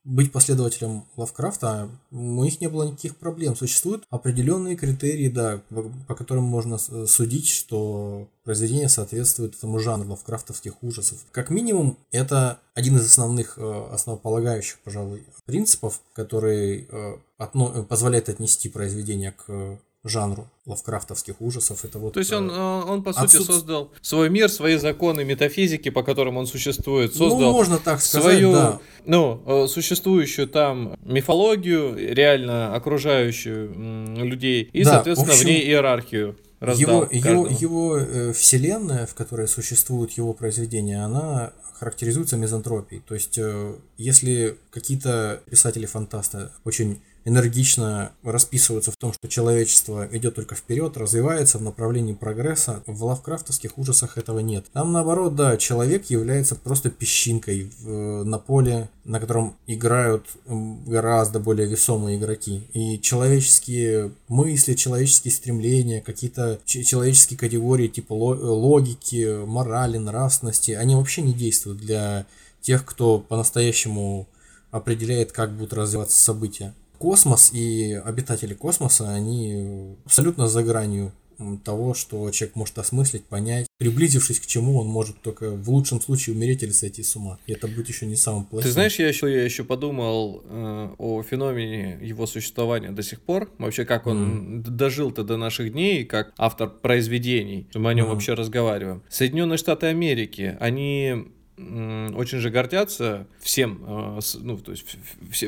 быть 0.08 0.32
последователем 0.32 1.04
Лавкрафта, 1.16 1.90
у 2.10 2.42
них 2.42 2.60
не 2.62 2.68
было 2.68 2.84
никаких 2.84 3.16
проблем. 3.16 3.54
Существуют 3.54 4.04
определенные 4.08 4.74
критерии, 4.74 5.28
да, 5.28 5.60
по, 6.06 6.14
которым 6.14 6.44
можно 6.44 6.78
с- 6.78 7.06
судить, 7.06 7.48
что 7.48 8.26
произведение 8.42 8.88
соответствует 8.88 9.54
этому 9.54 9.78
жанру 9.78 10.08
лавкрафтовских 10.10 10.82
ужасов. 10.82 11.18
Как 11.30 11.50
минимум, 11.50 11.98
это 12.10 12.58
один 12.74 12.96
из 12.96 13.04
основных, 13.04 13.58
э, 13.58 13.88
основополагающих, 13.92 14.78
пожалуй, 14.80 15.26
принципов, 15.44 16.00
который 16.14 16.88
э, 16.90 17.16
э, 17.38 17.82
позволяет 17.82 18.30
отнести 18.30 18.70
произведение 18.70 19.32
к 19.32 19.44
э, 19.48 19.76
жанру 20.04 20.48
лавкрафтовских 20.66 21.40
ужасов. 21.40 21.84
Это 21.84 21.98
вот, 21.98 22.14
То 22.14 22.20
есть 22.20 22.32
он, 22.32 22.50
э, 22.50 22.54
он 22.54 23.02
по 23.02 23.12
сути 23.12 23.24
отсутств- 23.36 23.46
создал 23.52 23.90
свой 24.00 24.30
мир, 24.30 24.48
свои 24.48 24.76
законы 24.76 25.24
метафизики, 25.24 25.88
по 25.90 26.02
которым 26.02 26.36
он 26.36 26.46
существует, 26.46 27.12
ну, 27.14 27.30
создал 27.30 27.52
можно 27.52 27.78
так 27.78 28.00
сказать, 28.00 28.22
свою, 28.38 28.52
да. 28.52 28.80
ну, 29.06 29.42
э, 29.46 29.66
существующую 29.68 30.48
там 30.48 30.96
мифологию, 31.02 31.96
реально 32.14 32.74
окружающую 32.74 34.16
людей, 34.24 34.70
и, 34.72 34.84
Да, 34.84 34.92
соответственно, 34.94 35.32
в 35.32 35.34
общем, 35.34 35.46
в 35.46 35.50
ней 35.50 35.62
иерархию 35.62 36.36
раздал 36.60 37.02
Его, 37.02 37.08
его, 37.10 37.44
каждому. 37.44 37.58
его 37.58 37.96
э, 37.98 38.32
вселенная, 38.32 39.06
в 39.06 39.14
которой 39.14 39.48
существуют 39.48 40.12
его 40.12 40.32
произведения, 40.32 41.04
она 41.04 41.52
характеризуется 41.74 42.36
мизантропией. 42.36 43.02
То 43.06 43.14
есть, 43.14 43.38
если 43.96 44.58
какие-то 44.70 45.42
писатели-фантасты 45.48 46.48
очень 46.64 47.00
энергично 47.28 48.12
расписываются 48.22 48.90
в 48.90 48.96
том, 48.96 49.12
что 49.12 49.28
человечество 49.28 50.08
идет 50.12 50.34
только 50.34 50.54
вперед, 50.54 50.96
развивается 50.96 51.58
в 51.58 51.62
направлении 51.62 52.14
прогресса, 52.14 52.82
в 52.86 53.04
лавкрафтовских 53.04 53.76
ужасах 53.76 54.16
этого 54.16 54.38
нет. 54.40 54.64
Там 54.72 54.92
наоборот, 54.92 55.36
да, 55.36 55.56
человек 55.58 56.06
является 56.10 56.56
просто 56.56 56.90
песчинкой 56.90 57.70
в- 57.80 58.24
на 58.24 58.38
поле, 58.38 58.88
на 59.04 59.20
котором 59.20 59.56
играют 59.66 60.24
гораздо 60.46 61.38
более 61.38 61.68
весомые 61.68 62.18
игроки. 62.18 62.62
И 62.72 62.98
человеческие 63.00 64.12
мысли, 64.28 64.74
человеческие 64.74 65.32
стремления, 65.32 66.00
какие-то 66.00 66.60
человеческие 66.64 67.38
категории 67.38 67.88
типа 67.88 68.14
ло- 68.14 68.34
логики, 68.34 69.44
морали, 69.44 69.98
нравственности, 69.98 70.72
они 70.72 70.94
вообще 70.94 71.22
не 71.22 71.34
действуют 71.34 71.78
для 71.78 72.26
тех, 72.62 72.84
кто 72.84 73.18
по-настоящему 73.18 74.26
определяет, 74.70 75.32
как 75.32 75.52
будут 75.52 75.72
развиваться 75.72 76.18
события. 76.18 76.74
Космос 76.98 77.52
и 77.52 77.92
обитатели 78.04 78.54
космоса, 78.54 79.12
они 79.14 79.96
абсолютно 80.04 80.48
за 80.48 80.62
гранью 80.62 81.12
того, 81.64 81.94
что 81.94 82.28
человек 82.32 82.56
может 82.56 82.76
осмыслить, 82.78 83.24
понять, 83.24 83.68
приблизившись 83.78 84.40
к 84.40 84.46
чему 84.46 84.76
он 84.80 84.88
может 84.88 85.22
только 85.22 85.52
в 85.52 85.70
лучшем 85.70 86.00
случае 86.00 86.34
умереть 86.34 86.64
или 86.64 86.72
сойти 86.72 87.04
с 87.04 87.14
ума. 87.14 87.38
И 87.46 87.52
это 87.52 87.68
будет 87.68 87.88
еще 87.88 88.06
не 88.06 88.16
самым 88.16 88.44
плохим. 88.44 88.66
Ты 88.68 88.72
знаешь, 88.72 88.98
я 88.98 89.06
еще, 89.06 89.32
я 89.32 89.44
еще 89.44 89.62
подумал 89.62 90.42
э, 90.44 90.88
о 90.98 91.22
феномене 91.22 91.96
его 92.02 92.26
существования 92.26 92.90
до 92.90 93.04
сих 93.04 93.20
пор. 93.20 93.48
Вообще, 93.58 93.84
как 93.84 94.08
он 94.08 94.62
д- 94.62 94.70
дожил-то 94.72 95.22
до 95.22 95.36
наших 95.36 95.70
дней, 95.70 96.04
как 96.04 96.32
автор 96.38 96.70
произведений, 96.70 97.68
мы 97.72 97.90
о 97.90 97.94
нем 97.94 98.06
Мгм. 98.06 98.14
вообще 98.14 98.34
разговариваем. 98.34 99.04
Соединенные 99.08 99.58
Штаты 99.58 99.86
Америки, 99.86 100.56
они 100.58 101.26
очень 101.56 102.38
же 102.38 102.50
гордятся 102.50 103.26
всем, 103.40 103.82
э, 103.86 104.20
ну, 104.40 104.58
то 104.58 104.72
есть 104.72 104.84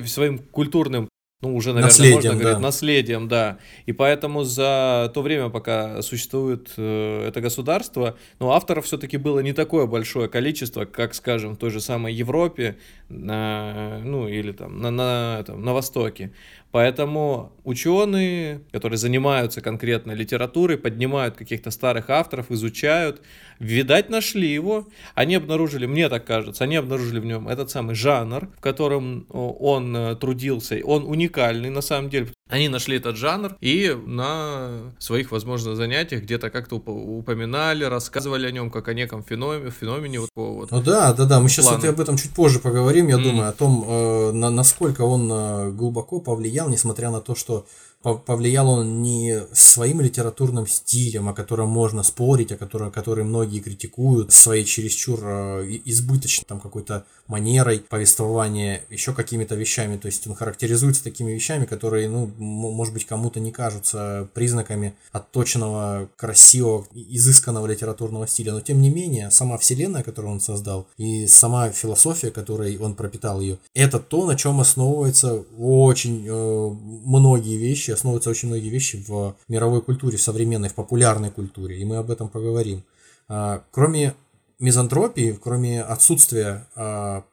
своим 0.09 0.39
культурным 0.39 1.09
ну, 1.43 1.57
уже, 1.57 1.71
наверное, 1.73 1.89
наследием, 1.89 2.15
можно 2.15 2.31
говорить, 2.35 2.59
да. 2.59 2.61
наследием, 2.61 3.29
да. 3.29 3.59
И 3.87 3.93
поэтому 3.93 4.45
за 4.45 5.11
то 5.15 5.23
время, 5.23 5.49
пока 5.49 6.03
существует 6.03 6.71
э, 6.77 7.29
это 7.29 7.41
государство, 7.41 8.19
ну, 8.41 8.51
авторов 8.51 8.85
все-таки 8.85 9.17
было 9.17 9.41
не 9.41 9.55
такое 9.55 9.87
большое 9.87 10.29
количество, 10.29 10.85
как, 10.85 11.15
скажем, 11.15 11.55
в 11.55 11.57
той 11.57 11.71
же 11.71 11.81
самой 11.81 12.13
Европе, 12.13 12.77
на, 13.09 14.01
ну, 14.05 14.29
или 14.29 14.53
там 14.53 14.81
на, 14.81 14.91
на, 14.91 15.43
там, 15.47 15.63
на 15.65 15.73
Востоке. 15.73 16.31
Поэтому 16.73 17.53
ученые, 17.65 18.61
которые 18.71 18.97
занимаются 18.97 19.61
конкретно 19.61 20.13
литературой, 20.13 20.79
поднимают 20.79 21.37
каких-то 21.37 21.71
старых 21.71 22.11
авторов, 22.11 22.51
изучают, 22.51 23.23
видать, 23.59 24.09
нашли 24.09 24.49
его. 24.49 24.89
Они 25.15 25.35
обнаружили, 25.35 25.87
мне 25.87 26.09
так 26.09 26.25
кажется, 26.25 26.65
они 26.65 26.77
обнаружили 26.77 27.19
в 27.19 27.25
нем 27.25 27.49
этот 27.49 27.71
самый 27.71 27.97
жанр, 27.97 28.49
в 28.57 28.61
котором 28.61 29.27
он 29.31 29.97
э, 29.97 30.17
трудился. 30.17 30.81
Он 30.85 31.05
уникальный 31.05 31.71
на 31.71 31.81
самом 31.81 32.09
деле. 32.09 32.29
Они 32.51 32.69
нашли 32.69 32.97
этот 32.97 33.17
жанр 33.17 33.57
и 33.61 33.97
на 34.07 34.93
своих, 34.99 35.31
возможно, 35.31 35.75
занятиях 35.75 36.23
где-то 36.23 36.51
как-то 36.51 36.77
упоминали, 36.77 37.85
рассказывали 37.85 38.47
о 38.47 38.51
нем 38.51 38.71
как 38.71 38.89
о 38.89 38.95
неком 38.95 39.23
феномене, 39.23 39.71
феномене 39.71 40.21
вот 40.21 40.29
такого 40.29 40.55
вот. 40.55 40.71
Ну 40.71 40.83
да, 40.83 41.13
да, 41.13 41.25
да, 41.25 41.41
мы 41.41 41.49
сейчас 41.49 41.71
вот 41.71 41.85
об 41.85 42.01
этом 42.01 42.17
чуть 42.17 42.33
позже 42.33 42.59
поговорим, 42.59 43.09
я 43.09 43.17
mm. 43.17 43.23
думаю, 43.23 43.49
о 43.49 43.53
том, 43.53 43.85
э, 43.87 44.33
на, 44.33 44.51
насколько 44.51 45.03
он 45.03 45.31
э, 45.31 45.71
глубоко 45.71 46.21
повлиял, 46.21 46.69
несмотря 46.69 47.11
на 47.11 47.21
то, 47.21 47.35
что 47.35 47.67
повлиял 48.03 48.71
он 48.71 49.03
не 49.03 49.43
своим 49.53 50.01
литературным 50.01 50.67
стилем, 50.67 51.29
о 51.29 51.35
котором 51.35 51.69
можно 51.69 52.03
спорить, 52.03 52.51
о 52.53 52.57
котором, 52.57 52.91
который 52.91 53.25
многие 53.25 53.61
критикуют, 53.61 54.33
своей 54.33 54.65
чересчур 54.65 55.21
э, 55.23 55.81
избыточной 55.85 56.45
там 56.47 56.61
какой-то 56.61 57.05
манерой 57.27 57.81
повествования, 57.81 58.83
еще 58.91 59.13
какими-то 59.13 59.55
вещами. 59.55 59.99
То 59.99 60.07
есть 60.07 60.27
он 60.27 60.35
характеризуется 60.35 61.05
такими 61.05 61.33
вещами, 61.33 61.67
которые, 61.67 62.09
ну, 62.09 62.31
может 62.39 62.95
быть, 62.95 63.07
кому-то 63.07 63.39
не 63.39 63.53
кажутся 63.53 64.29
признаками 64.35 64.95
отточенного, 65.13 66.09
красивого, 66.17 66.87
изысканного 66.95 67.67
литературного 67.67 68.27
стиля. 68.27 68.53
Но 68.53 68.61
тем 68.61 68.81
не 68.81 68.91
менее, 68.91 69.31
сама 69.31 69.59
вселенная, 69.59 70.03
которую 70.03 70.33
он 70.33 70.41
создал, 70.41 70.89
и 70.97 71.27
сама 71.27 71.71
философия, 71.71 72.31
которой 72.31 72.77
он 72.79 72.95
пропитал 72.95 73.41
ее, 73.41 73.59
это 73.75 73.99
то, 73.99 74.27
на 74.27 74.37
чем 74.37 74.61
основываются 74.61 75.45
очень 75.59 76.27
э, 76.27 76.71
многие 77.05 77.57
вещи, 77.57 77.90
вещи, 77.91 77.99
основываются 77.99 78.31
очень 78.31 78.49
многие 78.49 78.71
вещи 78.71 79.05
в 79.07 79.37
мировой 79.49 79.83
культуре, 79.83 80.19
современной, 80.19 80.69
в 80.69 80.75
популярной 80.75 81.31
культуре, 81.31 81.79
и 81.79 81.85
мы 81.85 81.97
об 81.97 82.11
этом 82.11 82.29
поговорим. 82.29 82.83
А, 83.29 83.63
кроме 83.71 84.15
мизантропии, 84.59 85.39
кроме 85.43 85.83
отсутствия 85.83 86.67
а, 86.75 87.25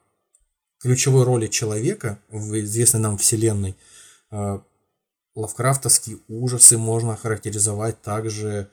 ключевой 0.80 1.24
роли 1.24 1.48
человека 1.48 2.20
в 2.30 2.60
известной 2.60 3.00
нам 3.00 3.18
вселенной, 3.18 3.76
а, 4.32 4.62
лавкрафтовские 5.36 6.18
ужасы 6.28 6.78
можно 6.78 7.16
характеризовать 7.16 8.02
также 8.02 8.70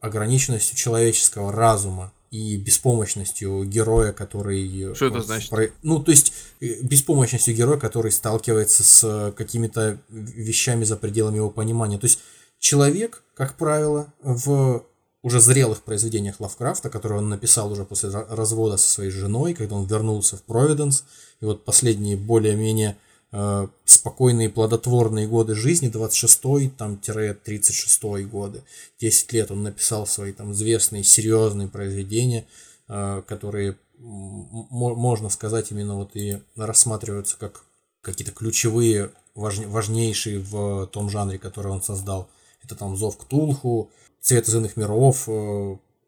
ограниченностью 0.00 0.76
человеческого 0.76 1.50
разума 1.50 2.12
и 2.34 2.56
беспомощностью 2.56 3.64
героя, 3.64 4.12
который... 4.12 4.92
Что 4.94 5.06
это 5.06 5.20
значит? 5.22 5.50
Про... 5.50 5.68
Ну, 5.82 6.02
то 6.02 6.10
есть, 6.10 6.32
э, 6.60 6.80
беспомощностью 6.82 7.54
героя, 7.54 7.78
который 7.78 8.10
сталкивается 8.10 8.82
с 8.82 9.32
какими-то 9.36 10.00
вещами 10.08 10.82
за 10.82 10.96
пределами 10.96 11.36
его 11.36 11.50
понимания. 11.50 11.96
То 11.96 12.06
есть, 12.06 12.18
человек, 12.58 13.22
как 13.34 13.56
правило, 13.56 14.12
в 14.20 14.84
уже 15.22 15.40
зрелых 15.40 15.82
произведениях 15.82 16.40
Лавкрафта, 16.40 16.90
которые 16.90 17.18
он 17.18 17.28
написал 17.28 17.70
уже 17.70 17.84
после 17.84 18.10
развода 18.10 18.78
со 18.78 18.88
своей 18.88 19.10
женой, 19.10 19.54
когда 19.54 19.76
он 19.76 19.86
вернулся 19.86 20.36
в 20.36 20.42
Провиденс, 20.42 21.04
и 21.40 21.44
вот 21.44 21.64
последние 21.64 22.16
более-менее 22.16 22.96
Э, 23.36 23.66
спокойные 23.84 24.48
плодотворные 24.48 25.26
годы 25.26 25.56
жизни, 25.56 25.90
26-й, 25.90 26.68
там, 26.68 27.00
36-й 27.04 28.24
годы. 28.26 28.62
10 29.00 29.32
лет 29.32 29.50
он 29.50 29.64
написал 29.64 30.06
свои 30.06 30.32
там 30.32 30.52
известные, 30.52 31.02
серьезные 31.02 31.66
произведения, 31.66 32.46
э, 32.86 33.22
которые, 33.26 33.76
можно 33.98 35.30
сказать, 35.30 35.72
именно 35.72 35.96
вот 35.96 36.14
и 36.14 36.38
рассматриваются 36.54 37.36
как 37.36 37.64
какие-то 38.02 38.30
ключевые, 38.30 39.10
важнейшие 39.34 40.38
в 40.38 40.86
том 40.86 41.10
жанре, 41.10 41.36
который 41.36 41.72
он 41.72 41.82
создал. 41.82 42.28
Это 42.62 42.76
там 42.76 42.96
«Зов 42.96 43.16
Ктулху», 43.16 43.90
«Цвет 44.20 44.46
из 44.46 44.54
иных 44.54 44.76
миров», 44.76 45.28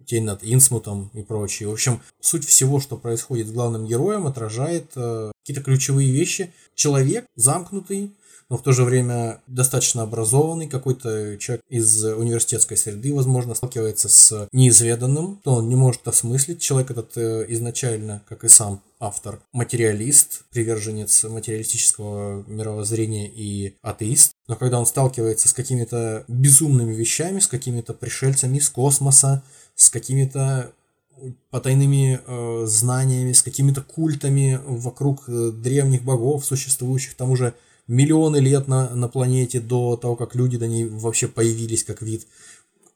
тень 0.06 0.24
над 0.24 0.40
Инсмутом 0.42 1.10
и 1.14 1.22
прочее. 1.22 1.68
В 1.68 1.72
общем, 1.72 2.00
суть 2.20 2.46
всего, 2.46 2.80
что 2.80 2.96
происходит 2.96 3.48
с 3.48 3.52
главным 3.52 3.86
героем, 3.86 4.26
отражает 4.26 4.92
э, 4.96 5.32
какие-то 5.42 5.62
ключевые 5.62 6.10
вещи. 6.10 6.52
Человек 6.74 7.26
замкнутый, 7.34 8.12
но 8.48 8.56
в 8.56 8.62
то 8.62 8.72
же 8.72 8.84
время 8.84 9.40
достаточно 9.48 10.02
образованный, 10.02 10.68
какой-то 10.68 11.36
человек 11.38 11.64
из 11.68 12.04
университетской 12.04 12.76
среды, 12.76 13.12
возможно, 13.12 13.54
сталкивается 13.54 14.08
с 14.08 14.48
неизведанным, 14.52 15.40
то 15.42 15.54
он 15.54 15.68
не 15.68 15.74
может 15.74 16.06
осмыслить. 16.06 16.60
Человек 16.60 16.92
этот 16.92 17.16
э, 17.16 17.46
изначально, 17.48 18.22
как 18.28 18.44
и 18.44 18.48
сам 18.48 18.82
автор, 19.00 19.40
материалист, 19.52 20.44
приверженец 20.50 21.24
материалистического 21.24 22.44
мировоззрения 22.46 23.28
и 23.28 23.74
атеист. 23.82 24.32
Но 24.46 24.54
когда 24.54 24.78
он 24.78 24.86
сталкивается 24.86 25.48
с 25.48 25.52
какими-то 25.52 26.24
безумными 26.28 26.94
вещами, 26.94 27.40
с 27.40 27.48
какими-то 27.48 27.94
пришельцами 27.94 28.58
из 28.58 28.70
космоса, 28.70 29.42
с 29.76 29.90
какими-то 29.90 30.72
потайными 31.50 32.20
э, 32.26 32.66
знаниями, 32.66 33.32
с 33.32 33.42
какими-то 33.42 33.82
культами 33.82 34.60
вокруг 34.66 35.28
э, 35.28 35.50
древних 35.52 36.02
богов, 36.02 36.44
существующих 36.44 37.14
там 37.14 37.30
уже 37.30 37.54
миллионы 37.86 38.38
лет 38.38 38.68
на, 38.68 38.90
на 38.90 39.08
планете 39.08 39.60
до 39.60 39.96
того, 39.96 40.16
как 40.16 40.34
люди 40.34 40.58
до 40.58 40.66
ней 40.66 40.84
вообще 40.84 41.28
появились 41.28 41.84
как 41.84 42.02
вид 42.02 42.26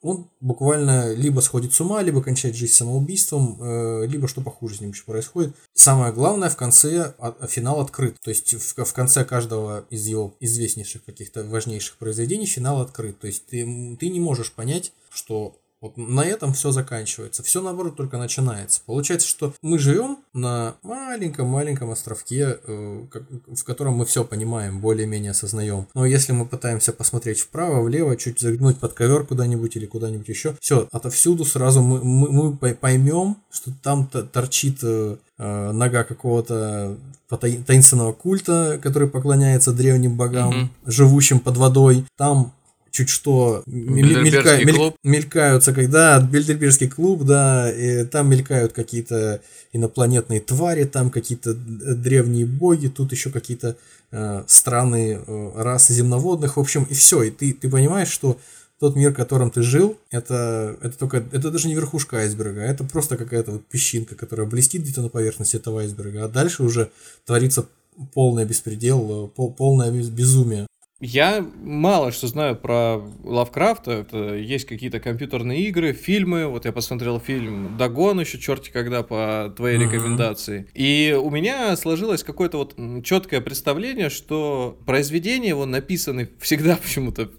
он 0.03 0.31
буквально 0.41 1.13
либо 1.13 1.41
сходит 1.41 1.75
с 1.75 1.81
ума, 1.81 2.03
либо 2.03 2.23
кончает 2.23 2.57
жизнь 2.57 2.73
самоубийством, 2.73 3.59
э, 3.61 4.07
либо 4.07 4.29
что 4.29 4.41
похуже 4.41 4.77
с 4.77 4.81
ним 4.81 4.91
еще 4.91 5.05
происходит. 5.05 5.55
Самое 5.75 6.13
главное, 6.13 6.49
в 6.49 6.57
конце 6.57 7.15
а, 7.19 7.47
финал 7.47 7.81
открыт. 7.81 8.17
То 8.23 8.31
есть 8.31 8.55
в, 8.55 8.85
в 8.85 8.93
конце 8.95 9.25
каждого 9.25 9.85
из 9.91 10.07
его 10.07 10.35
известнейших 10.41 11.05
каких-то 11.05 11.45
важнейших 11.45 11.99
произведений 11.99 12.47
финал 12.47 12.81
открыт. 12.81 13.19
То 13.19 13.27
есть 13.27 13.47
ты, 13.47 13.97
ты 14.01 14.09
не 14.09 14.21
можешь 14.21 14.53
понять, 14.53 14.93
что 15.11 15.59
вот 15.81 15.97
на 15.97 16.25
этом 16.25 16.53
все 16.53 16.73
заканчивается. 16.73 17.43
Все 17.43 17.63
наоборот 17.63 17.97
только 17.97 18.19
начинается. 18.19 18.83
Получается, 18.85 19.27
что 19.27 19.55
мы 19.63 19.79
живем 19.79 20.19
на 20.35 20.75
маленьком-маленьком 20.83 21.91
островке, 21.91 22.59
э, 22.63 23.07
в 23.47 23.65
котором 23.65 23.95
мы 23.95 24.05
все 24.05 24.25
понимаем, 24.25 24.81
более-менее 24.81 25.31
осознаем. 25.31 25.87
Но 25.95 26.05
если 26.05 26.33
мы 26.33 26.45
пытаемся 26.45 26.93
посмотреть 26.93 27.41
вправо, 27.41 27.83
влево, 27.83 28.17
чуть 28.17 28.41
загнуть 28.41 28.79
под 28.79 28.93
ковер 28.93 29.27
куда-нибудь 29.27 29.77
или 29.77 29.87
куда-нибудь 29.87 30.29
еще, 30.29 30.55
все, 30.61 30.87
отовсюду 30.93 31.45
сразу 31.45 31.81
мы, 31.81 32.05
мы, 32.05 32.59
мы 32.61 32.75
поймем, 32.75 33.39
что 33.51 33.73
там 33.83 34.07
торчит 34.07 34.81
э, 34.83 35.17
э, 35.39 35.73
нога 35.73 36.05
какого-то 36.05 36.99
таинственного 37.39 38.13
культа, 38.13 38.79
который 38.83 39.09
поклоняется 39.09 39.73
древним 39.73 40.17
богам, 40.17 40.53
mm-hmm. 40.53 40.91
живущим 40.91 41.41
под 41.41 41.57
водой. 41.57 42.05
Там 42.17 42.53
чуть 42.91 43.09
что 43.09 43.63
мелька, 43.67 44.59
мель, 44.65 44.95
мелькаются, 45.03 45.73
когда 45.73 46.21
Бильдербергский 46.21 46.89
клуб, 46.89 47.25
да, 47.25 47.71
и 47.71 48.05
там 48.05 48.31
мелькают 48.31 48.73
какие-то 48.73 49.41
инопланетные 49.73 50.41
твари, 50.41 50.85
там 50.85 51.11
какие-то 51.11 51.55
древние 51.55 52.47
боги, 52.47 52.89
тут 52.89 53.13
еще 53.13 53.31
какие-то 53.31 53.77
э, 54.11 54.45
странные 54.47 55.23
э, 55.27 55.53
расы 55.57 55.93
земноводных, 55.93 56.57
в 56.57 56.61
общем, 56.61 56.85
и 56.85 56.95
все, 56.95 57.23
и 57.23 57.31
ты, 57.31 57.53
ты 57.53 57.69
понимаешь, 57.69 58.09
что 58.09 58.39
тот 58.81 58.97
мир, 58.97 59.13
в 59.13 59.15
котором 59.15 59.51
ты 59.51 59.63
жил, 59.63 59.99
это, 60.11 60.77
это 60.81 60.99
только, 60.99 61.19
это 61.19 61.51
даже 61.51 61.69
не 61.69 61.75
верхушка 61.75 62.19
айсберга, 62.19 62.63
это 62.63 62.83
просто 62.83 63.17
какая-то 63.17 63.53
вот 63.53 63.67
песчинка, 63.67 64.17
которая 64.17 64.47
блестит 64.47 64.83
где-то 64.83 65.03
на 65.03 65.09
поверхности 65.11 65.57
этого 65.57 65.83
айсберга, 65.83 66.25
а 66.25 66.29
дальше 66.29 66.63
уже 66.63 66.91
творится 67.27 67.67
полный 68.15 68.45
беспредел, 68.45 69.33
э, 69.37 69.51
полное 69.53 69.91
безумие. 69.91 70.67
Я 71.01 71.43
мало 71.63 72.13
что 72.13 72.27
знаю 72.27 72.57
про 72.57 73.01
Лавкрафта. 73.25 73.93
Это 73.93 74.35
есть 74.35 74.67
какие-то 74.67 75.01
компьютерные 75.01 75.63
игры, 75.63 75.95
фильмы. 75.95 76.47
Вот 76.47 76.67
я 76.67 76.73
посмотрел 76.73 77.19
фильм 77.19 77.77
Дагон 77.79 78.21
еще 78.21 78.39
черти 78.39 78.71
когда 78.71 79.03
по 79.03 79.53
твоей 79.57 79.79
uh-huh. 79.79 79.85
рекомендации. 79.85 80.67
И 80.75 81.19
у 81.19 81.31
меня 81.31 81.75
сложилось 81.77 82.23
какое-то 82.23 82.59
вот 82.59 82.77
четкое 83.03 83.41
представление, 83.41 84.11
что 84.11 84.79
произведения 84.85 85.49
его 85.49 85.65
написаны 85.65 86.29
всегда 86.39 86.77
почему-то 86.83 87.31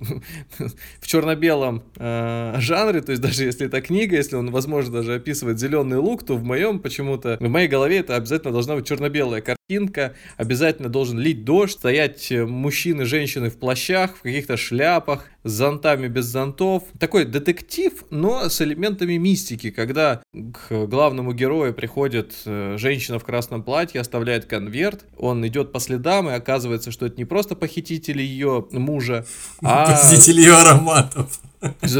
в 0.99 1.07
черно-белом 1.07 1.83
э, 1.97 2.55
жанре. 2.57 3.01
То 3.01 3.11
есть 3.11 3.21
даже 3.21 3.43
если 3.43 3.67
это 3.67 3.79
книга, 3.81 4.15
если 4.15 4.37
он, 4.37 4.49
возможно, 4.49 4.91
даже 4.93 5.13
описывает 5.13 5.59
зеленый 5.59 5.99
лук, 5.99 6.23
то 6.25 6.35
в 6.35 6.43
моем 6.43 6.79
почему-то, 6.79 7.37
в 7.39 7.47
моей 7.47 7.67
голове 7.67 7.99
это 7.99 8.15
обязательно 8.15 8.51
должна 8.51 8.75
быть 8.75 8.87
черно-белая 8.87 9.41
картина 9.41 9.60
картинка, 9.71 10.13
обязательно 10.37 10.89
должен 10.89 11.19
лить 11.19 11.45
дождь, 11.45 11.73
стоять 11.73 12.31
э, 12.31 12.45
мужчины, 12.45 13.05
женщины 13.05 13.49
в 13.49 13.57
плащах, 13.57 14.17
в 14.17 14.21
каких-то 14.21 14.57
шляпах, 14.57 15.25
с 15.43 15.51
зонтами 15.51 16.07
без 16.07 16.25
зонтов. 16.25 16.83
Такой 16.99 17.25
детектив, 17.25 17.93
но 18.09 18.49
с 18.49 18.61
элементами 18.61 19.17
мистики, 19.17 19.71
когда 19.71 20.21
к 20.33 20.87
главному 20.87 21.33
герою 21.33 21.73
приходит 21.73 22.33
э, 22.45 22.75
женщина 22.77 23.17
в 23.17 23.23
красном 23.23 23.63
платье, 23.63 24.01
оставляет 24.01 24.45
конверт, 24.45 25.05
он 25.17 25.45
идет 25.47 25.71
по 25.71 25.79
следам, 25.79 26.29
и 26.29 26.33
оказывается, 26.33 26.91
что 26.91 27.05
это 27.05 27.15
не 27.17 27.25
просто 27.25 27.55
похититель 27.55 28.21
ее 28.21 28.67
мужа, 28.71 29.25
а... 29.63 29.85
Похититель 29.85 30.39
ее 30.39 30.57
ароматов. 30.57 31.39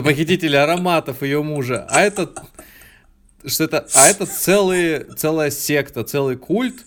Похититель 0.03 0.57
ароматов 0.57 1.23
ее 1.23 1.41
мужа. 1.41 1.87
А 1.89 2.01
это 2.01 2.33
что 3.45 3.63
это, 3.63 3.87
а 3.93 4.07
это 4.07 4.25
целый, 4.25 5.05
целая 5.15 5.49
секта, 5.49 6.03
целый 6.03 6.37
культ, 6.37 6.85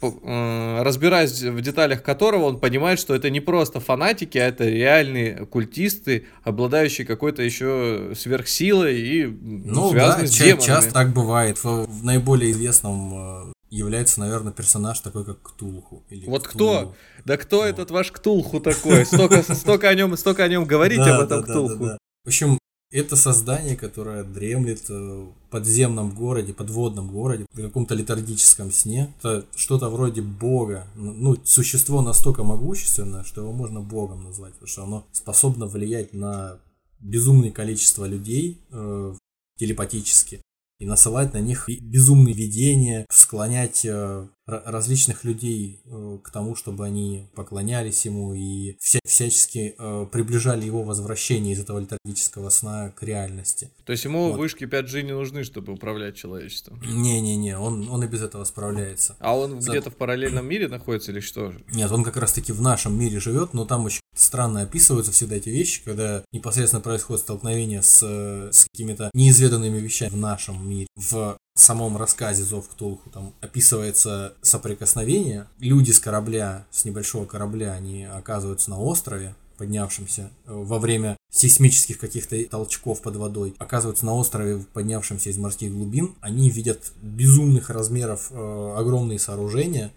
разбираясь 0.00 1.42
в 1.42 1.60
деталях 1.60 2.02
которого 2.02 2.44
он 2.44 2.58
понимает, 2.58 2.98
что 2.98 3.14
это 3.14 3.30
не 3.30 3.40
просто 3.40 3.80
фанатики, 3.80 4.38
а 4.38 4.46
это 4.46 4.64
реальные 4.68 5.46
культисты, 5.46 6.26
обладающие 6.42 7.06
какой-то 7.06 7.42
еще 7.42 8.12
сверхсилой 8.14 9.00
и 9.00 9.26
ну, 9.26 9.90
связанные 9.90 10.26
да, 10.26 10.32
с 10.32 10.36
демонами. 10.36 10.66
часто 10.66 10.92
так 10.92 11.12
бывает. 11.12 11.62
В, 11.62 11.86
в 11.86 12.04
наиболее 12.04 12.52
известном 12.52 13.48
э, 13.48 13.52
является, 13.70 14.20
наверное, 14.20 14.52
персонаж 14.52 15.00
такой, 15.00 15.24
как 15.24 15.42
Ктулху. 15.42 16.04
Или 16.10 16.26
вот 16.26 16.46
Ктулу. 16.46 16.70
кто? 16.70 16.94
Да 17.24 17.36
кто 17.36 17.58
вот. 17.58 17.66
этот 17.66 17.90
ваш 17.90 18.12
Ктулху 18.12 18.60
такой? 18.60 19.04
Столько, 19.04 19.42
столько 19.54 19.88
о 19.88 19.94
нем, 19.94 20.16
столько 20.16 20.44
о 20.44 20.48
нем 20.48 20.64
говорите 20.64 21.02
об 21.02 21.22
этом 21.22 21.42
Ктулху. 21.42 21.98
В 22.24 22.28
общем, 22.28 22.58
это 22.94 23.16
создание, 23.16 23.76
которое 23.76 24.22
дремлет 24.22 24.88
э, 24.88 24.94
в 24.94 25.50
подземном 25.50 26.14
городе, 26.14 26.54
подводном 26.54 27.08
городе, 27.10 27.44
в 27.52 27.60
каком-то 27.60 27.94
летаргическом 27.94 28.70
сне. 28.70 29.12
Это 29.18 29.44
что-то 29.56 29.90
вроде 29.90 30.22
бога. 30.22 30.86
Ну, 30.94 31.36
существо 31.44 32.02
настолько 32.02 32.44
могущественное, 32.44 33.24
что 33.24 33.40
его 33.40 33.52
можно 33.52 33.80
богом 33.80 34.22
назвать, 34.22 34.52
потому 34.52 34.68
что 34.68 34.82
оно 34.84 35.06
способно 35.10 35.66
влиять 35.66 36.14
на 36.14 36.58
безумное 37.00 37.50
количество 37.50 38.04
людей 38.04 38.60
э, 38.70 39.14
телепатически 39.58 40.40
и 40.78 40.86
насылать 40.86 41.32
на 41.34 41.38
них 41.38 41.68
безумные 41.80 42.34
видения, 42.34 43.06
склонять 43.10 43.84
э, 43.84 44.28
различных 44.46 45.24
людей 45.24 45.80
э, 45.84 46.18
к 46.22 46.30
тому, 46.30 46.54
чтобы 46.54 46.84
они 46.84 47.26
поклонялись 47.34 48.04
ему 48.04 48.34
и 48.34 48.76
вся, 48.78 48.98
всячески 49.04 49.74
э, 49.78 50.06
приближали 50.12 50.64
его 50.64 50.82
возвращение 50.82 51.54
из 51.54 51.60
этого 51.60 51.78
летаргического 51.78 52.50
сна 52.50 52.90
к 52.90 53.02
реальности. 53.02 53.70
То 53.84 53.92
есть 53.92 54.04
ему 54.04 54.30
вот. 54.30 54.38
вышки 54.38 54.64
5G 54.64 55.02
не 55.02 55.12
нужны, 55.12 55.44
чтобы 55.44 55.72
управлять 55.72 56.16
человечеством? 56.16 56.80
Не-не-не, 56.84 57.58
он, 57.58 57.88
он 57.88 58.04
и 58.04 58.06
без 58.06 58.22
этого 58.22 58.44
справляется. 58.44 59.16
А 59.18 59.36
он 59.36 59.60
За... 59.60 59.70
где-то 59.70 59.90
в 59.90 59.96
параллельном 59.96 60.46
мире 60.46 60.68
находится 60.68 61.10
или 61.10 61.20
что? 61.20 61.54
Нет, 61.72 61.90
он 61.90 62.04
как 62.04 62.16
раз-таки 62.16 62.52
в 62.52 62.60
нашем 62.60 62.98
мире 62.98 63.20
живет, 63.20 63.54
но 63.54 63.64
там 63.64 63.86
очень 63.86 64.00
странно 64.14 64.62
описываются 64.62 65.12
всегда 65.12 65.36
эти 65.36 65.48
вещи, 65.48 65.82
когда 65.84 66.24
непосредственно 66.32 66.82
происходит 66.82 67.22
столкновение 67.22 67.82
с, 67.82 68.02
с 68.02 68.66
какими-то 68.72 69.10
неизведанными 69.14 69.78
вещами 69.78 70.10
в 70.10 70.16
нашем 70.16 70.68
мире. 70.68 70.86
В 70.96 71.36
в 71.54 71.60
самом 71.60 71.96
рассказе 71.96 72.42
«Зов 72.42 72.68
Ктулху» 72.68 73.08
там 73.10 73.32
описывается 73.40 74.34
соприкосновение. 74.42 75.46
Люди 75.60 75.92
с 75.92 76.00
корабля, 76.00 76.66
с 76.72 76.84
небольшого 76.84 77.26
корабля, 77.26 77.72
они 77.74 78.04
оказываются 78.04 78.70
на 78.70 78.80
острове, 78.80 79.36
поднявшемся 79.56 80.22
э, 80.46 80.52
во 80.52 80.80
время 80.80 81.16
сейсмических 81.30 81.98
каких-то 81.98 82.42
толчков 82.46 83.02
под 83.02 83.16
водой, 83.16 83.54
оказываются 83.58 84.04
на 84.04 84.14
острове, 84.14 84.64
поднявшемся 84.72 85.30
из 85.30 85.38
морских 85.38 85.72
глубин, 85.72 86.16
они 86.20 86.50
видят 86.50 86.92
безумных 87.00 87.70
размеров 87.70 88.28
э, 88.30 88.74
огромные 88.76 89.20
сооружения, 89.20 89.92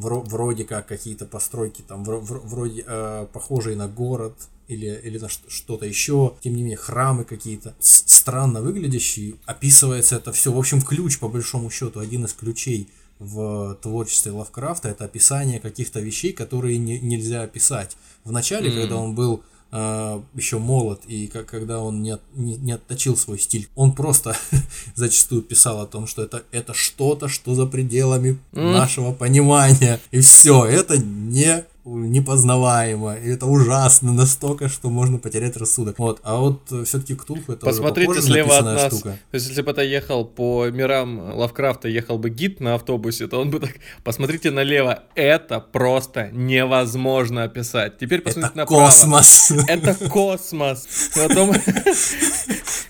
вроде 0.00 0.64
как 0.64 0.86
какие-то 0.86 1.26
постройки, 1.26 1.82
там 1.86 2.04
вроде 2.04 2.84
э, 2.86 3.26
похожие 3.32 3.76
на 3.76 3.88
город, 3.88 4.34
или, 4.70 5.00
или 5.02 5.18
на 5.18 5.28
что-то 5.28 5.84
еще, 5.84 6.34
тем 6.42 6.54
не 6.54 6.62
менее, 6.62 6.76
храмы 6.76 7.24
какие-то, 7.24 7.74
странно 7.80 8.60
выглядящие, 8.60 9.34
описывается 9.44 10.16
это 10.16 10.32
все, 10.32 10.52
в 10.52 10.58
общем, 10.58 10.80
ключ, 10.80 11.18
по 11.18 11.28
большому 11.28 11.70
счету, 11.70 11.98
один 11.98 12.24
из 12.24 12.32
ключей 12.32 12.88
в 13.18 13.76
творчестве 13.82 14.32
Лавкрафта, 14.32 14.88
это 14.88 15.04
описание 15.04 15.58
каких-то 15.58 16.00
вещей, 16.00 16.32
которые 16.32 16.78
не, 16.78 17.00
нельзя 17.00 17.42
описать. 17.42 17.96
В 18.24 18.30
начале, 18.30 18.70
mm-hmm. 18.70 18.80
когда 18.80 18.96
он 18.96 19.14
был 19.14 19.42
э, 19.72 20.20
еще 20.34 20.58
молод 20.58 21.02
и 21.06 21.26
как, 21.26 21.46
когда 21.46 21.80
он 21.80 22.02
не, 22.02 22.18
не, 22.34 22.56
не 22.56 22.72
отточил 22.72 23.16
свой 23.16 23.38
стиль, 23.38 23.68
он 23.74 23.92
просто 23.92 24.36
зачастую 24.94 25.42
писал 25.42 25.80
о 25.80 25.86
том, 25.86 26.06
что 26.06 26.22
это, 26.22 26.42
это 26.52 26.74
что-то, 26.74 27.28
что 27.28 27.54
за 27.54 27.66
пределами 27.66 28.38
mm. 28.52 28.72
нашего 28.72 29.12
понимания. 29.12 30.00
И 30.10 30.20
все, 30.20 30.64
это 30.64 30.98
не 30.98 31.64
непознаваемо, 31.96 33.14
и 33.16 33.30
это 33.30 33.46
ужасно 33.46 34.12
настолько, 34.12 34.68
что 34.68 34.90
можно 34.90 35.18
потерять 35.18 35.56
рассудок. 35.56 35.98
Вот, 35.98 36.20
а 36.22 36.36
вот 36.36 36.60
э, 36.70 36.84
все-таки 36.84 37.14
Ктулху 37.14 37.52
это 37.52 37.66
Посмотрите 37.66 38.22
слева 38.22 38.58
от 38.58 38.64
нас. 38.64 38.92
Штука. 38.92 39.18
То 39.30 39.34
есть, 39.34 39.48
если 39.48 39.62
бы 39.62 39.70
это 39.70 39.82
ехал 39.82 40.24
по 40.24 40.68
мирам 40.70 41.18
Лавкрафта, 41.34 41.88
ехал 41.88 42.18
бы 42.18 42.30
гид 42.30 42.60
на 42.60 42.74
автобусе, 42.74 43.26
то 43.26 43.40
он 43.40 43.50
бы 43.50 43.60
так, 43.60 43.72
посмотрите 44.04 44.50
налево, 44.50 45.02
это 45.14 45.60
просто 45.60 46.30
невозможно 46.32 47.44
описать. 47.44 47.98
Теперь 47.98 48.20
посмотрите 48.20 48.52
это 48.52 48.58
направо. 48.58 48.84
космос. 48.86 49.52
Это 49.68 50.08
космос. 50.08 51.10
Потом... 51.14 51.52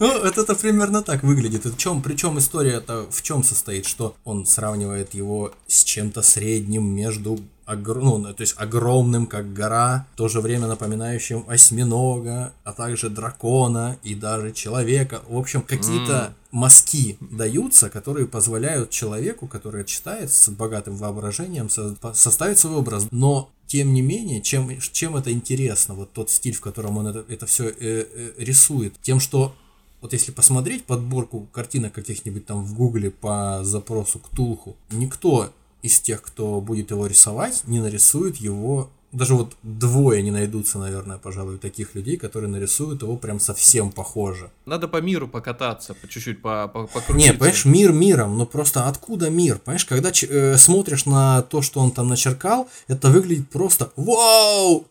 Ну, 0.01 0.07
это, 0.17 0.55
примерно 0.55 1.03
так 1.03 1.23
выглядит. 1.23 1.67
В 1.67 1.77
чем, 1.77 2.01
причем 2.01 2.39
история 2.39 2.77
это 2.77 3.07
в 3.11 3.21
чем 3.21 3.45
состоит, 3.45 3.85
что 3.85 4.17
он 4.25 4.47
сравнивает 4.47 5.13
его 5.13 5.53
с 5.67 5.85
чем-то 5.85 6.23
средним 6.23 6.87
между 6.87 7.39
огр... 7.71 8.03
ну, 8.03 8.35
то 8.35 8.41
есть 8.41 8.55
огромным, 8.57 9.27
как 9.27 9.53
гора, 9.53 10.07
в 10.15 10.17
то 10.17 10.29
же 10.29 10.41
время 10.41 10.67
напоминающим 10.67 11.45
осьминога, 11.49 12.53
а 12.65 12.73
также 12.73 13.11
дракона 13.11 13.99
и 14.03 14.15
даже 14.15 14.53
человека. 14.53 15.23
В 15.29 15.37
общем, 15.37 15.63
какие-то 15.63 16.13
mm. 16.13 16.33
мазки 16.51 17.17
даются, 17.21 17.89
которые 17.89 18.27
позволяют 18.27 18.91
человеку, 18.91 19.47
который 19.47 19.85
читает 19.85 20.33
с 20.33 20.49
богатым 20.49 20.97
воображением, 20.97 21.71
со... 21.71 21.97
составить 22.15 22.59
свой 22.59 22.77
образ. 22.77 23.07
Но 23.11 23.51
тем 23.67 23.95
не 23.95 24.03
менее, 24.03 24.43
чем, 24.43 24.69
чем 24.81 25.17
это 25.17 25.31
интересно, 25.31 25.95
вот 25.95 26.13
тот 26.13 26.31
стиль, 26.31 26.55
в 26.55 26.61
котором 26.61 26.99
он 26.99 27.07
это, 27.07 27.25
это 27.29 27.47
все 27.47 27.69
э, 27.69 27.75
э, 27.79 28.33
рисует, 28.39 28.95
тем, 29.01 29.21
что 29.21 29.55
вот 30.01 30.13
если 30.13 30.33
посмотреть 30.33 30.85
подборку 30.85 31.47
картинок 31.53 31.93
каких-нибудь 31.93 32.47
там 32.47 32.65
в 32.65 32.75
гугле 32.75 33.11
по 33.11 33.61
запросу 33.63 34.19
к 34.19 34.29
Тулху, 34.31 34.77
никто 34.91 35.53
из 35.83 36.01
тех, 36.01 36.23
кто 36.23 36.61
будет 36.61 36.91
его 36.91 37.07
рисовать, 37.07 37.63
не 37.67 37.81
нарисует 37.81 38.37
его 38.37 38.91
даже 39.13 39.35
вот 39.35 39.57
двое 39.63 40.23
не 40.23 40.31
найдутся, 40.31 40.79
наверное, 40.79 41.19
пожалуй, 41.19 41.59
таких 41.59 41.95
людей, 41.95 42.17
которые 42.17 42.49
нарисуют 42.49 43.03
его 43.03 43.17
прям 43.17 43.41
совсем 43.41 43.91
похоже. 43.91 44.51
Надо 44.67 44.87
по 44.87 44.99
миру 44.99 45.27
покататься, 45.27 45.95
по 45.95 46.09
чуть-чуть 46.09 46.41
по, 46.41 46.69
по 46.69 47.13
Не, 47.13 47.33
понимаешь, 47.33 47.65
мир 47.65 47.93
миром, 47.93 48.39
но 48.39 48.47
просто 48.47 48.87
откуда 48.87 49.29
мир? 49.29 49.59
Понимаешь, 49.59 49.85
когда 49.85 50.13
э, 50.13 50.57
смотришь 50.57 51.07
на 51.07 51.43
то, 51.43 51.61
что 51.61 51.81
он 51.81 51.91
там 51.91 52.09
начеркал, 52.09 52.69
это 52.87 53.09
выглядит 53.09 53.51
просто 53.51 53.91
вау! 53.97 54.87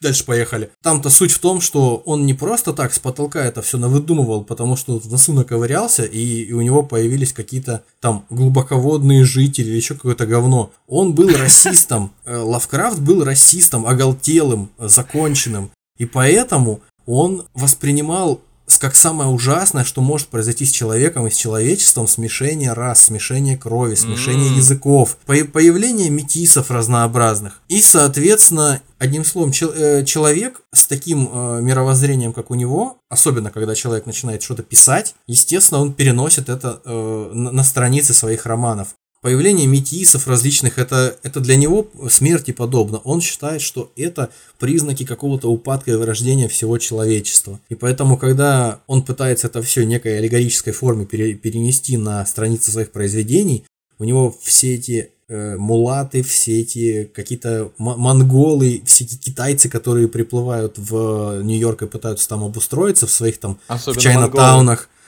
Дальше 0.00 0.24
поехали. 0.24 0.70
Там-то 0.82 1.10
суть 1.10 1.32
в 1.32 1.38
том, 1.38 1.60
что 1.60 2.02
он 2.06 2.24
не 2.24 2.32
просто 2.32 2.72
так 2.72 2.94
с 2.94 2.98
потолка 2.98 3.44
это 3.44 3.60
все 3.60 3.76
навыдумывал, 3.76 4.44
потому 4.44 4.74
что 4.74 4.98
в 4.98 5.10
носу 5.10 5.34
наковырялся, 5.34 6.04
и, 6.04 6.44
и 6.44 6.52
у 6.54 6.62
него 6.62 6.82
появились 6.82 7.34
какие-то 7.34 7.84
там 8.00 8.24
глубоководные 8.30 9.24
жители 9.24 9.68
или 9.68 9.76
еще 9.76 9.94
какое-то 9.94 10.26
говно. 10.26 10.70
Он 10.86 11.12
был 11.12 11.28
расистом. 11.36 12.12
Э, 12.30 12.36
Лавкрафт 12.36 13.00
был 13.00 13.24
расистом, 13.24 13.86
оголтелым, 13.86 14.70
законченным. 14.78 15.70
И 15.98 16.06
поэтому 16.06 16.80
он 17.06 17.46
воспринимал 17.54 18.40
как 18.78 18.94
самое 18.94 19.30
ужасное, 19.30 19.84
что 19.84 20.00
может 20.00 20.28
произойти 20.28 20.64
с 20.64 20.70
человеком 20.70 21.26
и 21.26 21.30
с 21.30 21.36
человечеством, 21.36 22.06
смешение 22.06 22.72
рас, 22.72 23.04
смешение 23.04 23.56
крови, 23.56 23.94
смешение 23.94 24.50
mm. 24.50 24.56
языков, 24.56 25.16
по 25.26 25.34
появление 25.44 26.10
метисов 26.10 26.70
разнообразных. 26.70 27.60
И, 27.68 27.80
соответственно, 27.80 28.80
одним 28.98 29.24
словом, 29.24 29.52
чел 29.52 29.72
э, 29.74 30.04
человек 30.04 30.60
с 30.72 30.86
таким 30.86 31.28
э, 31.32 31.60
мировоззрением, 31.62 32.32
как 32.32 32.50
у 32.50 32.54
него, 32.54 32.98
особенно 33.08 33.50
когда 33.50 33.74
человек 33.74 34.06
начинает 34.06 34.42
что-то 34.42 34.62
писать, 34.62 35.14
естественно, 35.26 35.80
он 35.80 35.92
переносит 35.94 36.48
это 36.48 36.80
э, 36.84 37.30
на, 37.32 37.50
на 37.50 37.64
страницы 37.64 38.14
своих 38.14 38.46
романов. 38.46 38.88
Появление 39.22 39.66
метисов 39.66 40.26
различных, 40.26 40.78
это, 40.78 41.14
это 41.22 41.40
для 41.40 41.56
него 41.56 41.86
смерти 42.08 42.52
подобно. 42.52 42.98
Он 43.04 43.20
считает, 43.20 43.60
что 43.60 43.92
это 43.94 44.30
признаки 44.58 45.04
какого-то 45.04 45.50
упадка 45.50 45.90
и 45.90 45.94
вырождения 45.94 46.48
всего 46.48 46.78
человечества. 46.78 47.60
И 47.68 47.74
поэтому, 47.74 48.16
когда 48.16 48.80
он 48.86 49.02
пытается 49.02 49.48
это 49.48 49.60
все 49.60 49.84
некой 49.84 50.16
аллегорической 50.16 50.72
форме 50.72 51.04
пере, 51.04 51.34
перенести 51.34 51.98
на 51.98 52.24
страницы 52.24 52.70
своих 52.70 52.92
произведений, 52.92 53.64
у 53.98 54.04
него 54.04 54.34
все 54.42 54.76
эти 54.76 55.10
э, 55.28 55.56
мулаты, 55.58 56.22
все 56.22 56.62
эти 56.62 57.04
какие-то 57.04 57.72
монголы, 57.76 58.80
все 58.86 59.04
эти 59.04 59.16
китайцы, 59.16 59.68
которые 59.68 60.08
приплывают 60.08 60.78
в 60.78 61.42
Нью-Йорк 61.42 61.82
и 61.82 61.86
пытаются 61.86 62.26
там 62.26 62.42
обустроиться 62.42 63.06
в 63.06 63.10
своих 63.10 63.38
там 63.38 63.58
Особенно 63.68 64.00
в 64.00 64.02
Чайнатаунах. 64.02 64.78
Монголы 64.78 64.99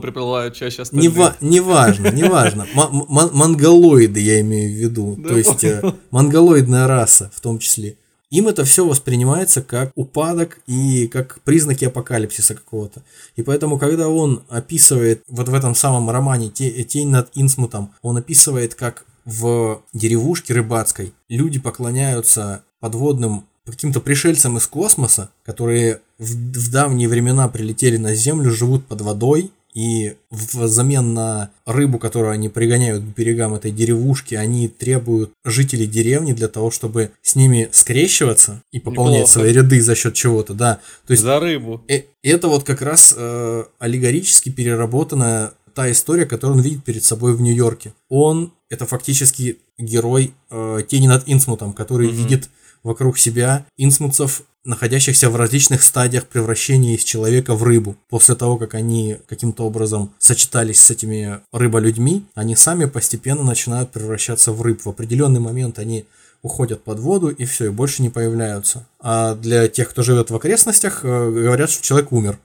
приплывают 0.00 0.54
чаще 0.54 0.82
остальных. 0.82 1.12
Нева- 1.12 1.34
неважно, 1.40 2.08
неважно. 2.08 2.66
Монголоиды 2.74 4.20
я 4.20 4.40
имею 4.40 4.70
в 4.70 4.74
виду. 4.74 5.16
Да 5.18 5.30
То 5.30 5.36
есть 5.38 5.64
э, 5.64 5.92
монголоидная 6.10 6.86
раса 6.86 7.30
в 7.34 7.40
том 7.40 7.58
числе. 7.58 7.96
Им 8.30 8.48
это 8.48 8.64
все 8.64 8.84
воспринимается 8.84 9.62
как 9.62 9.92
упадок 9.94 10.58
и 10.66 11.06
как 11.06 11.40
признаки 11.44 11.84
апокалипсиса 11.84 12.54
какого-то. 12.54 13.02
И 13.36 13.42
поэтому, 13.42 13.78
когда 13.78 14.08
он 14.08 14.42
описывает 14.48 15.22
вот 15.28 15.48
в 15.48 15.54
этом 15.54 15.74
самом 15.76 16.10
романе 16.10 16.48
«Те- 16.48 16.82
«Тень 16.82 17.10
над 17.10 17.30
Инсмутом», 17.34 17.92
он 18.02 18.16
описывает, 18.16 18.74
как 18.74 19.04
в 19.24 19.82
деревушке 19.92 20.52
рыбацкой 20.54 21.14
люди 21.28 21.58
поклоняются 21.60 22.62
подводным 22.80 23.44
каким-то 23.66 24.00
пришельцам 24.00 24.58
из 24.58 24.66
космоса, 24.66 25.30
которые 25.44 26.00
в, 26.18 26.34
в 26.34 26.70
давние 26.70 27.08
времена 27.08 27.48
прилетели 27.48 27.96
на 27.96 28.14
Землю, 28.14 28.50
живут 28.50 28.86
под 28.86 29.00
водой, 29.00 29.50
и 29.74 30.14
взамен 30.30 31.14
на 31.14 31.50
рыбу, 31.66 31.98
которую 31.98 32.30
они 32.30 32.48
пригоняют 32.48 33.02
к 33.02 33.06
берегам 33.16 33.54
этой 33.54 33.72
деревушки, 33.72 34.36
они 34.36 34.68
требуют 34.68 35.32
жителей 35.44 35.88
деревни 35.88 36.32
для 36.32 36.46
того, 36.46 36.70
чтобы 36.70 37.10
с 37.22 37.34
ними 37.34 37.68
скрещиваться 37.72 38.62
и 38.70 38.78
пополнять 38.78 39.22
Неплохо. 39.22 39.32
свои 39.32 39.52
ряды 39.52 39.82
за 39.82 39.96
счет 39.96 40.14
чего-то, 40.14 40.54
да. 40.54 40.78
То 41.08 41.10
есть 41.10 41.24
За 41.24 41.40
рыбу. 41.40 41.82
э- 41.88 42.04
это 42.22 42.46
вот 42.46 42.62
как 42.62 42.82
раз 42.82 43.14
э, 43.16 43.64
аллегорически 43.80 44.48
переработанная 44.50 45.54
та 45.74 45.90
история, 45.90 46.24
которую 46.24 46.58
он 46.58 46.62
видит 46.62 46.84
перед 46.84 47.02
собой 47.02 47.34
в 47.34 47.40
Нью-Йорке. 47.40 47.94
Он 48.08 48.52
это 48.70 48.86
фактически 48.86 49.58
герой 49.76 50.34
э, 50.50 50.82
Тени 50.88 51.08
над 51.08 51.24
Инсмутом, 51.26 51.72
который 51.72 52.06
Мгм. 52.06 52.16
видит 52.16 52.48
вокруг 52.84 53.18
себя 53.18 53.66
инсмутцев, 53.76 54.42
находящихся 54.64 55.28
в 55.28 55.36
различных 55.36 55.82
стадиях 55.82 56.26
превращения 56.26 56.94
из 56.94 57.02
человека 57.02 57.54
в 57.54 57.64
рыбу. 57.64 57.96
После 58.08 58.34
того, 58.34 58.56
как 58.56 58.74
они 58.74 59.16
каким-то 59.26 59.64
образом 59.64 60.12
сочетались 60.18 60.80
с 60.80 60.90
этими 60.90 61.40
рыболюдьми, 61.52 62.24
они 62.34 62.54
сами 62.54 62.84
постепенно 62.84 63.42
начинают 63.42 63.90
превращаться 63.90 64.52
в 64.52 64.62
рыб. 64.62 64.82
В 64.84 64.88
определенный 64.88 65.40
момент 65.40 65.78
они 65.78 66.04
уходят 66.42 66.84
под 66.84 67.00
воду 67.00 67.28
и 67.28 67.44
все, 67.46 67.66
и 67.66 67.70
больше 67.70 68.02
не 68.02 68.10
появляются. 68.10 68.86
А 69.00 69.34
для 69.34 69.66
тех, 69.66 69.90
кто 69.90 70.02
живет 70.02 70.30
в 70.30 70.36
окрестностях, 70.36 71.04
э, 71.04 71.30
говорят, 71.30 71.70
что 71.70 71.82
человек 71.82 72.12
умер. 72.12 72.38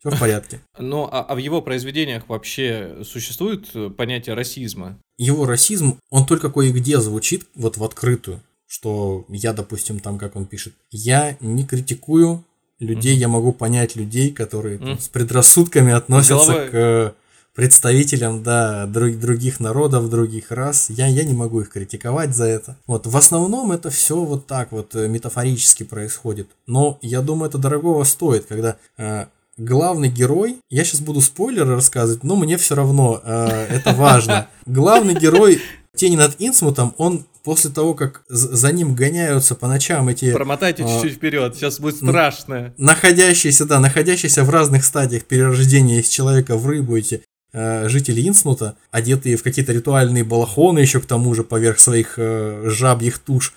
Все 0.00 0.10
в 0.10 0.18
порядке. 0.18 0.60
Ну, 0.78 1.08
а, 1.10 1.20
а 1.20 1.34
в 1.34 1.38
его 1.38 1.62
произведениях 1.62 2.24
вообще 2.28 3.04
существует 3.04 3.68
э, 3.74 3.90
понятие 3.90 4.34
расизма? 4.34 4.98
Его 5.18 5.46
расизм, 5.46 5.98
он 6.10 6.26
только 6.26 6.50
кое-где 6.50 6.98
звучит 6.98 7.46
вот 7.54 7.76
в 7.76 7.84
открытую, 7.84 8.40
что 8.72 9.26
я, 9.28 9.52
допустим, 9.52 10.00
там, 10.00 10.18
как 10.18 10.34
он 10.34 10.46
пишет, 10.46 10.72
я 10.90 11.36
не 11.40 11.66
критикую 11.66 12.42
людей, 12.80 13.14
я 13.16 13.28
могу 13.28 13.52
понять 13.52 13.96
людей, 13.96 14.30
которые 14.30 14.78
там, 14.78 14.88
Мгм. 14.92 14.98
с 14.98 15.08
предрассудками 15.08 15.92
относятся 15.92 16.52
Головой. 16.52 16.70
к 16.70 17.14
представителям, 17.54 18.42
да, 18.42 18.86
друг- 18.86 19.18
других 19.20 19.60
народов, 19.60 20.08
других 20.08 20.50
рас. 20.50 20.88
Я, 20.88 21.06
я 21.06 21.22
не 21.24 21.34
могу 21.34 21.60
их 21.60 21.70
критиковать 21.70 22.34
за 22.34 22.46
это. 22.46 22.76
Вот, 22.86 23.06
в 23.06 23.14
основном 23.14 23.72
это 23.72 23.90
все 23.90 24.16
вот 24.24 24.46
так 24.46 24.72
вот 24.72 24.94
э, 24.94 25.06
метафорически 25.06 25.82
происходит. 25.82 26.48
Но 26.66 26.98
я 27.02 27.20
думаю, 27.20 27.50
это 27.50 27.58
дорогого 27.58 28.04
стоит, 28.04 28.46
когда 28.46 28.78
э, 28.96 29.26
главный 29.58 30.08
герой, 30.08 30.56
я 30.70 30.82
сейчас 30.82 31.00
буду 31.02 31.20
спойлеры 31.20 31.74
рассказывать, 31.74 32.24
но 32.24 32.36
мне 32.36 32.56
все 32.56 32.74
равно 32.74 33.20
э, 33.22 33.66
это 33.68 33.92
важно. 33.92 34.48
Главный 34.64 35.14
герой 35.14 35.60
Тени 35.94 36.16
над 36.16 36.36
Инсмутом, 36.38 36.94
он 36.96 37.26
после 37.42 37.70
того, 37.70 37.94
как 37.94 38.22
за 38.28 38.72
ним 38.72 38.94
гоняются 38.94 39.54
по 39.54 39.66
ночам 39.68 40.08
эти 40.08 40.32
Промотайте 40.32 40.84
а, 40.84 40.88
чуть-чуть 40.88 41.16
вперед, 41.18 41.54
сейчас 41.56 41.80
будет 41.80 41.96
страшно. 41.96 42.72
находящиеся, 42.78 43.64
да, 43.64 43.80
находящиеся 43.80 44.44
в 44.44 44.50
разных 44.50 44.84
стадиях 44.84 45.24
перерождения 45.24 46.00
из 46.00 46.08
человека 46.08 46.56
в 46.56 46.66
рыбу 46.66 46.96
эти 46.96 47.22
э, 47.52 47.88
жители 47.88 48.26
Инснута, 48.26 48.76
одетые 48.90 49.36
в 49.36 49.42
какие-то 49.42 49.72
ритуальные 49.72 50.24
балахоны 50.24 50.78
еще 50.78 51.00
к 51.00 51.06
тому 51.06 51.34
же 51.34 51.44
поверх 51.44 51.78
своих 51.78 52.14
э, 52.16 52.62
жабьих 52.66 53.18
туш, 53.18 53.54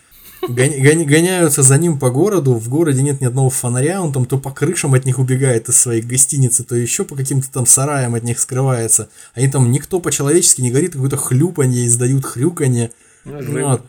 гоня- 0.48 0.80
гоня- 0.82 1.06
гоняются 1.06 1.64
за 1.64 1.78
ним 1.78 1.98
по 2.00 2.10
городу, 2.10 2.54
в 2.56 2.68
городе 2.70 3.02
нет 3.02 3.22
ни 3.22 3.26
одного 3.26 3.50
фонаря, 3.50 4.02
он 4.02 4.12
там 4.12 4.26
то 4.26 4.38
по 4.38 4.52
крышам 4.52 4.94
от 4.94 5.06
них 5.06 5.20
убегает 5.20 5.70
из 5.70 5.78
своей 5.78 6.02
гостиницы, 6.02 6.64
то 6.64 6.76
еще 6.76 7.06
по 7.06 7.16
каким-то 7.16 7.50
там 7.52 7.66
сараям 7.66 8.16
от 8.16 8.24
них 8.24 8.40
скрывается. 8.40 9.10
Они 9.34 9.48
там 9.48 9.72
никто 9.72 10.00
по-человечески 10.00 10.62
не 10.62 10.72
говорит, 10.72 10.94
какое-то 10.94 11.18
хлюпанье, 11.18 11.86
издают 11.86 12.26
хрюканье. 12.26 12.92
Ну, 13.26 13.70
Вот. 13.70 13.82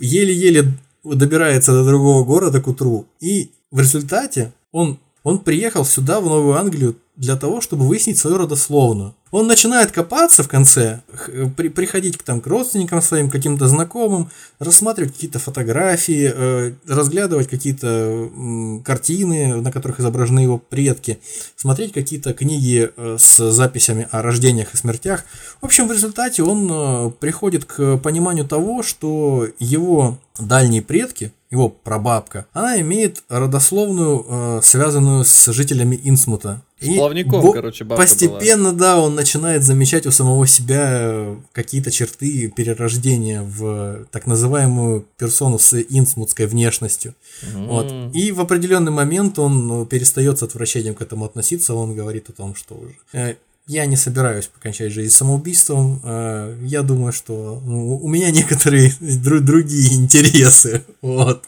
Еле-еле 0.00 0.72
добирается 1.04 1.72
до 1.72 1.84
другого 1.84 2.24
города 2.24 2.60
к 2.60 2.68
утру. 2.68 3.06
И 3.20 3.50
в 3.70 3.80
результате 3.80 4.52
он, 4.72 4.98
он 5.22 5.38
приехал 5.38 5.84
сюда, 5.84 6.20
в 6.20 6.24
Новую 6.24 6.56
Англию, 6.56 6.96
для 7.16 7.36
того, 7.36 7.60
чтобы 7.60 7.86
выяснить 7.86 8.18
свою 8.18 8.38
родословную. 8.38 9.14
Он 9.30 9.46
начинает 9.46 9.92
копаться 9.92 10.42
в 10.42 10.48
конце, 10.48 11.02
х- 11.12 11.50
при- 11.56 11.68
приходить 11.68 12.16
к, 12.16 12.22
там, 12.22 12.40
к 12.40 12.46
родственникам 12.46 13.00
своим, 13.02 13.30
каким-то 13.30 13.68
знакомым, 13.68 14.30
рассматривать 14.58 15.12
какие-то 15.12 15.38
фотографии, 15.38 16.32
э, 16.34 16.72
разглядывать 16.88 17.48
какие-то 17.48 17.86
м, 17.86 18.82
картины, 18.82 19.56
на 19.60 19.70
которых 19.70 20.00
изображены 20.00 20.40
его 20.40 20.58
предки, 20.58 21.20
смотреть 21.56 21.92
какие-то 21.92 22.32
книги 22.32 22.90
э, 22.96 23.16
с 23.20 23.52
записями 23.52 24.08
о 24.10 24.22
рождениях 24.22 24.74
и 24.74 24.76
смертях. 24.76 25.24
В 25.60 25.66
общем, 25.66 25.86
в 25.88 25.92
результате 25.92 26.42
он 26.42 26.68
э, 26.70 27.10
приходит 27.20 27.66
к 27.66 27.98
пониманию 27.98 28.46
того, 28.48 28.82
что 28.82 29.46
его 29.58 30.18
дальние 30.38 30.82
предки, 30.82 31.32
его 31.50 31.68
прабабка, 31.68 32.46
она 32.52 32.80
имеет 32.80 33.22
родословную, 33.28 34.24
э, 34.28 34.60
связанную 34.62 35.24
с 35.24 35.52
жителями 35.52 36.00
Инсмута. 36.02 36.62
С 36.80 36.86
плавником, 36.96 37.42
бо- 37.42 37.52
короче, 37.52 37.84
бабка 37.84 38.02
Постепенно, 38.02 38.72
да, 38.72 38.98
он 39.00 39.14
начинает 39.14 39.62
замечать 39.64 40.06
у 40.06 40.10
самого 40.10 40.46
себя 40.46 40.88
э, 40.92 41.36
какие-то 41.52 41.90
черты 41.90 42.48
перерождения 42.48 43.42
в 43.42 44.06
так 44.10 44.26
называемую 44.26 45.04
персону 45.18 45.58
с 45.58 45.78
инсмутской 45.80 46.46
внешностью. 46.46 47.14
Вот. 47.54 47.90
М. 47.90 48.10
И 48.12 48.32
в 48.32 48.40
определенный 48.40 48.92
момент 48.92 49.38
он 49.38 49.66
ну, 49.66 49.86
перестает 49.86 50.38
с 50.38 50.42
отвращением 50.42 50.94
к 50.94 51.02
этому 51.02 51.24
относиться, 51.26 51.74
он 51.74 51.94
говорит 51.94 52.28
о 52.30 52.32
том, 52.32 52.54
что 52.54 52.74
уже 52.74 52.94
э, 53.12 53.34
я 53.66 53.86
не 53.86 53.96
собираюсь 53.96 54.46
покончать 54.46 54.92
жизнь 54.92 55.14
самоубийством. 55.14 56.00
э, 56.02 56.56
Я 56.64 56.82
думаю, 56.82 57.12
что 57.12 57.62
ну, 57.64 57.96
у 57.98 58.08
меня 58.08 58.30
некоторые 58.30 58.90
дру- 59.00 59.40
другие 59.40 59.94
интересы. 59.94 60.82
Вот. 61.02 61.44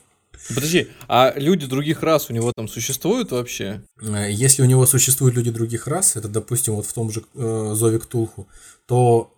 Подожди, 0.48 0.88
а 1.08 1.32
люди 1.36 1.66
других 1.66 2.02
рас 2.02 2.30
у 2.30 2.32
него 2.32 2.52
там 2.54 2.68
существуют 2.68 3.30
вообще? 3.30 3.82
Э, 4.00 4.30
Если 4.30 4.62
у 4.62 4.66
него 4.66 4.86
существуют 4.86 5.36
люди 5.36 5.50
других 5.50 5.86
рас, 5.86 6.16
это, 6.16 6.28
допустим, 6.28 6.74
вот 6.74 6.86
в 6.86 6.92
том 6.92 7.10
же 7.10 7.22
э, 7.34 7.72
Зове 7.74 7.98
Ктулху, 7.98 8.48
то 8.86 9.32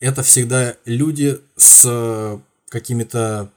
это 0.00 0.22
всегда 0.22 0.76
люди 0.84 1.38
с 1.56 1.82
э, 1.86 2.38
какими-то 2.68 3.50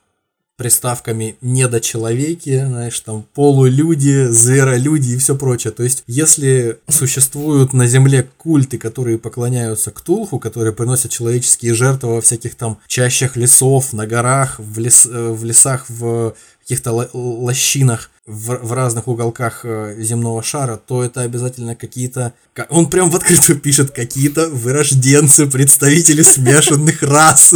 приставками 0.57 1.35
недочеловеки, 1.41 2.65
знаешь, 2.65 2.99
там 3.01 3.25
полулюди, 3.33 4.27
зверолюди 4.27 5.09
и 5.11 5.17
все 5.17 5.35
прочее. 5.35 5.73
То 5.73 5.83
есть, 5.83 6.03
если 6.07 6.79
существуют 6.87 7.73
на 7.73 7.87
Земле 7.87 8.29
культы, 8.37 8.77
которые 8.77 9.17
поклоняются 9.17 9.91
Ктулху, 9.91 10.39
которые 10.39 10.73
приносят 10.73 11.11
человеческие 11.11 11.73
жертвы 11.73 12.15
во 12.15 12.21
всяких 12.21 12.55
там 12.55 12.79
чащах 12.87 13.35
лесов, 13.35 13.91
на 13.91 14.07
горах, 14.07 14.59
в, 14.59 14.79
лес, 14.79 15.05
э, 15.05 15.31
в 15.31 15.43
лесах, 15.43 15.89
в 15.89 16.35
каких-то 16.65 16.91
ло- 16.93 17.09
лощинах, 17.13 18.09
в, 18.25 18.57
в 18.57 18.73
разных 18.73 19.07
уголках 19.07 19.61
э, 19.63 19.97
земного 19.99 20.41
шара, 20.41 20.77
то 20.77 21.03
это 21.03 21.21
обязательно 21.21 21.75
какие-то... 21.75 22.33
ка- 22.53 22.65
Он 22.69 22.89
прям 22.89 23.11
в 23.11 23.15
открытую 23.15 23.59
пишет, 23.61 23.91
какие-то 23.91 24.49
вырожденцы, 24.49 25.45
представители 25.45 26.23
смешанных 26.23 27.03
рас, 27.03 27.53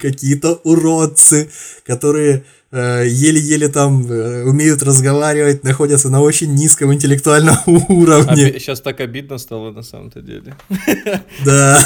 какие-то 0.00 0.54
уродцы, 0.64 1.50
которые 1.84 2.44
еле-еле 2.72 3.68
там 3.68 4.04
э, 4.10 4.42
умеют 4.44 4.82
разговаривать, 4.82 5.62
находятся 5.64 6.10
на 6.10 6.20
очень 6.20 6.52
низком 6.54 6.92
интеллектуальном 6.92 7.56
уровне. 7.88 8.54
сейчас 8.58 8.80
так 8.80 9.00
обидно 9.00 9.38
стало 9.38 9.70
на 9.70 9.82
самом-то 9.82 10.20
деле. 10.20 10.56
Да. 11.44 11.78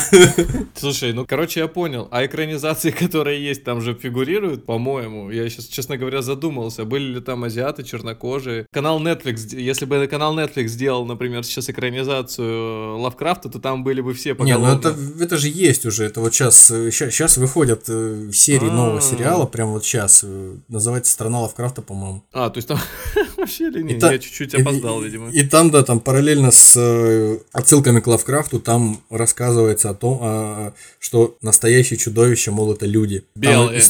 Слушай, 0.75 1.13
ну, 1.13 1.27
короче, 1.27 1.61
я 1.61 1.69
понял. 1.69 2.09
А 2.11 2.25
экранизации, 2.25 2.91
которые 3.05 3.43
есть, 3.45 3.65
там 3.65 3.81
же 3.81 3.95
фигурируют, 3.95 4.65
по-моему. 4.65 5.31
Я 5.31 5.49
сейчас, 5.51 5.67
честно 5.67 5.97
говоря, 5.97 6.23
задумался, 6.23 6.85
были 6.85 7.15
ли 7.15 7.21
там 7.21 7.45
азиаты, 7.45 7.83
чернокожие. 7.83 8.67
Канал 8.73 9.01
Netflix, 9.03 9.55
если 9.57 9.85
бы 9.85 10.07
канал 10.07 10.37
Netflix 10.39 10.69
сделал, 10.69 11.05
например, 11.05 11.45
сейчас 11.45 11.69
экранизацию 11.69 12.99
Лавкрафта, 12.99 13.49
то 13.49 13.59
там 13.59 13.85
были 13.85 14.01
бы 14.01 14.15
все 14.15 14.31
Не, 14.31 14.35
поголовно. 14.35 14.73
ну 14.73 14.79
это, 14.79 15.25
это 15.25 15.37
же 15.37 15.49
есть 15.49 15.85
уже. 15.87 16.05
Это 16.05 16.21
вот 16.21 16.35
сейчас, 16.35 16.67
сейчас 16.67 17.37
выходят 17.37 17.85
э, 17.89 18.31
серии 18.33 18.71
нового 18.71 18.99
А. 18.99 19.01
сериала, 19.01 19.47
прям 19.47 19.73
вот 19.73 19.85
сейчас. 19.85 20.25
Называется 20.71 21.13
«Страна 21.13 21.41
Лавкрафта», 21.41 21.83
по-моему. 21.83 22.23
А, 22.33 22.49
то 22.49 22.59
есть 22.59 22.69
там 22.69 22.79
вообще 23.37 23.67
или 23.67 23.83
нет? 23.83 23.97
И 23.97 24.01
та- 24.01 24.13
Я 24.13 24.21
чуть-чуть 24.21 24.55
опоздал, 24.55 25.03
видимо. 25.03 25.29
И, 25.31 25.43
там, 25.43 25.73
да, 25.73 25.83
там 25.83 25.99
параллельно 25.99 26.53
с 26.53 26.77
э, 26.77 27.39
отсылками 27.51 27.99
к 27.99 28.07
Лавкрафту, 28.07 28.61
там 28.61 29.03
рассказывается 29.11 29.91
о 29.91 29.95
том, 29.95 30.19
а, 30.23 30.73
что 31.01 31.37
настоящие 31.43 31.99
чудовища, 31.99 32.53
мол, 32.53 32.73
это 32.73 32.87
люди. 32.87 33.25
Белые. 33.35 33.81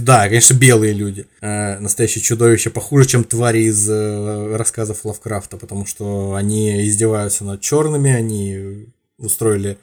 да, 0.00 0.24
конечно, 0.24 0.54
белые 0.54 0.94
люди. 0.94 1.26
Э, 1.40 1.78
настоящие 1.78 2.22
чудовища 2.22 2.70
похуже, 2.70 3.06
чем 3.06 3.22
твари 3.22 3.60
из 3.60 3.88
э, 3.88 4.56
рассказов 4.56 5.04
Лавкрафта, 5.04 5.58
потому 5.58 5.86
что 5.86 6.34
они 6.34 6.88
издеваются 6.88 7.44
над 7.44 7.60
черными, 7.60 8.10
они 8.10 8.88
устроили 9.16 9.78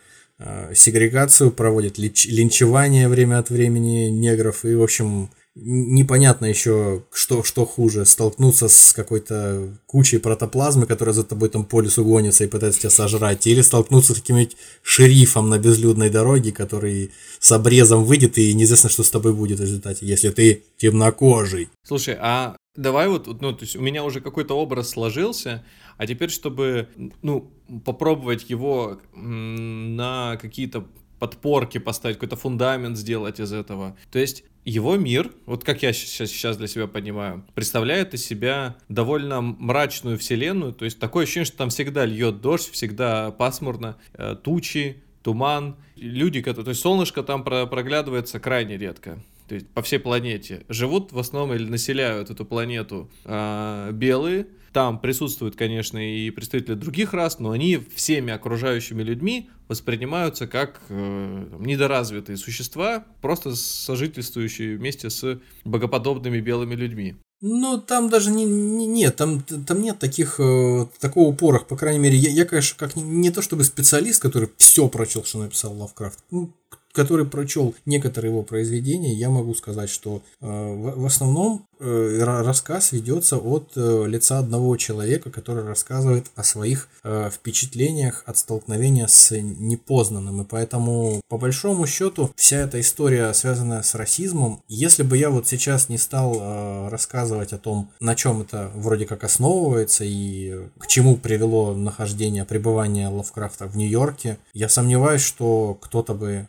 сегрегацию, 0.75 1.51
проводят 1.51 1.97
лич, 1.97 2.25
линчевание 2.25 3.07
время 3.07 3.37
от 3.37 3.49
времени 3.49 4.09
негров, 4.09 4.65
и, 4.65 4.75
в 4.75 4.83
общем, 4.83 5.29
непонятно 5.55 6.45
еще, 6.45 7.03
что, 7.11 7.43
что 7.43 7.65
хуже, 7.65 8.05
столкнуться 8.05 8.67
с 8.67 8.93
какой-то 8.93 9.77
кучей 9.85 10.17
протоплазмы, 10.17 10.85
которая 10.85 11.13
за 11.13 11.23
тобой 11.23 11.49
там 11.49 11.65
по 11.65 11.81
лесу 11.81 12.03
гонится 12.03 12.43
и 12.43 12.47
пытается 12.47 12.81
тебя 12.81 12.89
сожрать, 12.89 13.45
или 13.45 13.61
столкнуться 13.61 14.13
с 14.13 14.19
каким-нибудь 14.19 14.57
шерифом 14.81 15.49
на 15.49 15.59
безлюдной 15.59 16.09
дороге, 16.09 16.51
который 16.51 17.11
с 17.39 17.51
обрезом 17.51 18.03
выйдет, 18.03 18.37
и 18.37 18.53
неизвестно, 18.53 18.89
что 18.89 19.03
с 19.03 19.11
тобой 19.11 19.33
будет 19.33 19.59
в 19.59 19.63
результате, 19.63 20.05
если 20.05 20.29
ты 20.29 20.63
темнокожий. 20.77 21.69
Слушай, 21.83 22.17
а 22.19 22.55
давай 22.75 23.07
вот, 23.07 23.27
ну, 23.41 23.53
то 23.53 23.63
есть 23.63 23.75
у 23.75 23.81
меня 23.81 24.03
уже 24.03 24.21
какой-то 24.21 24.57
образ 24.57 24.89
сложился, 24.89 25.63
а 25.97 26.07
теперь, 26.07 26.31
чтобы, 26.31 26.89
ну, 27.21 27.51
попробовать 27.85 28.49
его 28.49 28.99
на 29.13 30.37
какие-то 30.41 30.87
подпорки 31.23 31.77
поставить, 31.77 32.17
какой-то 32.17 32.35
фундамент 32.35 32.97
сделать 32.97 33.39
из 33.39 33.53
этого. 33.53 33.95
То 34.11 34.19
есть 34.19 34.43
его 34.65 34.97
мир, 34.97 35.31
вот 35.45 35.63
как 35.63 35.81
я 35.81 35.93
сейчас, 35.93 36.57
для 36.57 36.67
себя 36.67 36.85
понимаю, 36.85 37.45
представляет 37.55 38.13
из 38.13 38.25
себя 38.25 38.75
довольно 38.89 39.39
мрачную 39.41 40.17
вселенную, 40.17 40.73
то 40.73 40.83
есть 40.83 40.99
такое 40.99 41.23
ощущение, 41.23 41.45
что 41.45 41.55
там 41.55 41.69
всегда 41.69 42.03
льет 42.03 42.41
дождь, 42.41 42.69
всегда 42.69 43.31
пасмурно, 43.31 43.95
э, 44.15 44.35
тучи, 44.43 45.01
туман, 45.21 45.77
люди, 45.95 46.41
то 46.41 46.61
есть 46.67 46.81
солнышко 46.81 47.23
там 47.23 47.45
проглядывается 47.45 48.41
крайне 48.41 48.77
редко 48.77 49.23
то 49.47 49.55
есть 49.55 49.67
по 49.69 49.81
всей 49.81 49.99
планете, 49.99 50.63
живут 50.69 51.11
в 51.11 51.19
основном 51.19 51.53
или 51.53 51.65
населяют 51.69 52.29
эту 52.29 52.45
планету 52.45 53.09
э, 53.25 53.91
белые. 53.93 54.47
Там 54.71 54.99
присутствуют, 54.99 55.55
конечно, 55.55 55.99
и 55.99 56.31
представители 56.31 56.73
других 56.73 57.13
рас, 57.13 57.37
но 57.37 57.51
они 57.51 57.77
всеми 57.93 58.33
окружающими 58.33 59.03
людьми 59.03 59.49
воспринимаются 59.67 60.47
как 60.47 60.81
э, 60.89 61.45
недоразвитые 61.59 62.37
существа, 62.37 63.05
просто 63.21 63.55
сожительствующие 63.55 64.77
вместе 64.77 65.09
с 65.09 65.39
богоподобными 65.63 66.39
белыми 66.39 66.73
людьми. 66.73 67.15
Ну, 67.45 67.77
там 67.77 68.09
даже 68.09 68.31
не, 68.31 68.45
не 68.45 68.87
нет, 68.87 69.17
там, 69.17 69.41
там 69.41 69.81
нет 69.81 69.99
таких, 69.99 70.39
э, 70.39 70.87
такого 70.99 71.27
упора, 71.27 71.59
по 71.59 71.75
крайней 71.75 71.99
мере, 71.99 72.15
я, 72.15 72.29
я 72.29 72.45
конечно, 72.45 72.77
как 72.79 72.95
не, 72.95 73.03
не 73.03 73.31
то 73.31 73.41
чтобы 73.41 73.65
специалист, 73.65 74.21
который 74.21 74.49
все 74.57 74.87
прочел, 74.87 75.25
что 75.25 75.39
написал 75.39 75.77
Лавкрафт, 75.77 76.19
ну, 76.31 76.53
который 76.93 77.25
прочел 77.25 77.75
некоторые 77.85 78.31
его 78.31 78.43
произведения, 78.43 79.13
я 79.13 79.29
могу 79.29 79.53
сказать, 79.55 79.89
что 79.89 80.21
э, 80.39 80.45
в, 80.45 81.05
основном 81.05 81.65
э, 81.79 82.19
рассказ 82.23 82.91
ведется 82.91 83.37
от 83.37 83.71
э, 83.75 84.05
лица 84.07 84.37
одного 84.37 84.77
человека, 84.77 85.31
который 85.31 85.65
рассказывает 85.65 86.27
о 86.35 86.43
своих 86.43 86.87
э, 87.03 87.29
впечатлениях 87.33 88.23
от 88.27 88.37
столкновения 88.37 89.07
с 89.07 89.35
непознанным. 89.35 90.43
И 90.43 90.45
поэтому, 90.45 91.21
по 91.29 91.37
большому 91.39 91.87
счету, 91.87 92.31
вся 92.35 92.57
эта 92.57 92.79
история, 92.79 93.33
связанная 93.33 93.81
с 93.81 93.95
расизмом, 93.95 94.61
если 94.67 95.01
бы 95.01 95.17
я 95.17 95.31
вот 95.31 95.47
сейчас 95.47 95.89
не 95.89 95.97
стал 95.97 96.37
э, 96.39 96.89
рассказывать 96.89 97.53
о 97.53 97.57
том, 97.57 97.89
на 97.99 98.13
чем 98.15 98.41
это 98.41 98.71
вроде 98.75 99.07
как 99.07 99.23
основывается 99.23 100.03
и 100.05 100.67
к 100.77 100.85
чему 100.85 101.17
привело 101.17 101.73
нахождение, 101.73 102.45
пребывание 102.45 103.07
Лавкрафта 103.07 103.65
в 103.65 103.75
Нью-Йорке, 103.75 104.37
я 104.53 104.69
сомневаюсь, 104.69 105.21
что 105.21 105.75
кто-то 105.81 106.13
бы 106.13 106.47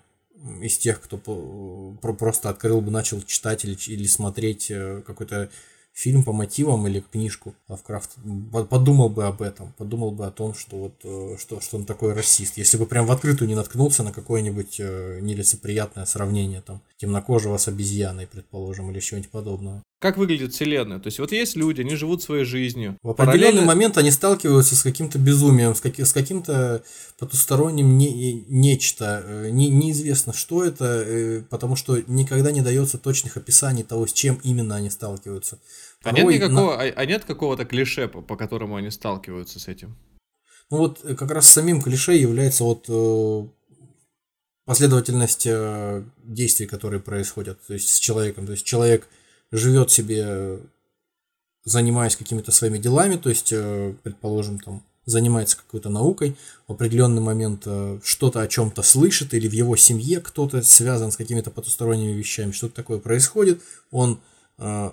из 0.61 0.79
тех, 0.79 1.01
кто 1.01 1.17
просто 2.01 2.51
открыл 2.51 2.81
бы, 2.81 2.91
начал 2.91 3.23
читать 3.23 3.65
или, 3.65 3.77
или 3.87 4.07
смотреть 4.07 4.71
э, 4.71 5.03
какой-то 5.07 5.51
фильм 5.95 6.25
по 6.25 6.33
мотивам 6.33 6.87
или 6.89 7.01
книжку 7.01 7.55
Лавкрафт, 7.69 8.11
подумал 8.69 9.09
бы 9.09 9.27
об 9.27 9.41
этом, 9.41 9.73
подумал 9.79 10.11
бы 10.11 10.27
о 10.27 10.31
том, 10.33 10.53
что 10.53 10.77
вот 10.77 10.95
э, 11.05 11.37
что, 11.39 11.61
что 11.61 11.77
он 11.77 11.87
такой 11.87 12.13
расист. 12.13 12.59
Если 12.59 12.77
бы 12.77 12.87
прям 12.87 13.07
в 13.07 13.13
открытую 13.13 13.49
не 13.49 13.55
наткнулся 13.55 14.03
на 14.03 14.13
какое-нибудь 14.13 14.81
э, 14.81 15.21
нелицеприятное 15.23 16.05
сравнение 16.05 16.61
там 16.63 16.83
темнокожего 16.97 17.57
с 17.57 17.69
обезьяной, 17.69 18.27
предположим, 18.27 18.91
или 18.91 18.99
чего-нибудь 18.99 19.31
подобного. 19.31 19.83
Как 20.05 20.19
выглядит 20.19 20.53
Вселенная? 20.53 20.99
То 20.99 21.07
есть 21.07 21.19
вот 21.19 21.33
есть 21.33 21.57
люди, 21.57 21.81
они 21.81 21.97
живут 21.97 22.23
своей 22.23 22.45
жизнью. 22.45 22.99
В 23.03 23.09
определенный 23.09 23.41
Параллельно... 23.41 23.65
момент 23.65 23.97
они 23.97 24.11
сталкиваются 24.11 24.77
с 24.77 24.83
каким-то 24.83 25.19
безумием, 25.19 25.75
с, 25.75 25.81
каким- 25.81 26.05
с 26.05 26.13
каким-то 26.13 26.85
потусторонним 27.19 27.97
не- 27.97 28.45
нечто. 28.47 29.23
Э, 29.25 29.49
не- 29.49 29.71
неизвестно, 29.71 30.35
что 30.35 30.63
это, 30.63 31.43
потому 31.49 31.75
что 31.75 32.03
никогда 32.07 32.53
не 32.53 32.61
дается 32.61 32.99
точных 32.99 33.39
описаний 33.39 33.83
того, 33.83 34.07
с 34.07 34.13
чем 34.13 34.39
именно 34.45 34.77
они 34.77 34.91
сталкиваются. 34.91 35.59
А 36.03 36.13
нет, 36.13 36.27
никакого, 36.27 36.77
на... 36.77 36.83
а, 36.83 36.93
а 36.95 37.07
нет 37.07 37.25
какого-то 37.25 37.65
клише, 37.65 38.07
по, 38.07 38.37
которому 38.37 38.77
они 38.77 38.91
сталкиваются 38.91 39.59
с 39.59 39.69
этим? 39.69 39.97
Ну 40.71 40.77
вот 40.77 41.01
э, 41.03 41.15
как 41.15 41.31
раз 41.31 41.49
самим 41.49 41.81
клише 41.81 42.13
является 42.13 42.65
вот 42.65 42.85
э, 42.91 43.49
последовательность 44.67 45.47
э, 45.47 46.05
действий, 46.23 46.67
которые 46.67 47.01
происходят 47.01 47.59
то 47.67 47.73
есть 47.73 47.89
с 47.89 47.99
человеком. 47.99 48.45
То 48.45 48.53
есть 48.53 48.67
человек 48.67 49.09
живет 49.51 49.91
себе, 49.91 50.61
занимаясь 51.65 52.17
какими-то 52.17 52.53
своими 52.53 52.79
делами, 52.79 53.17
то 53.17 53.29
есть, 53.29 53.53
э, 53.53 53.95
предположим, 54.03 54.59
там 54.59 54.83
занимается 55.07 55.57
какой-то 55.57 55.91
наукой, 55.91 56.37
в 56.67 56.73
определенный 56.73 57.21
момент 57.21 57.63
э, 57.67 57.99
что-то 58.03 58.41
о 58.41 58.49
чем-то 58.49 58.83
слышит, 58.83 59.35
или 59.35 59.49
в 59.49 59.53
его 59.53 59.77
семье 59.77 60.21
кто-то 60.21 60.63
связан 60.63 61.13
с 61.13 61.17
какими-то 61.17 61.51
потусторонними 61.51 62.13
вещами, 62.13 62.53
что-то 62.53 62.75
такое 62.75 62.99
происходит, 62.99 63.61
он 63.91 64.21
э, 64.59 64.91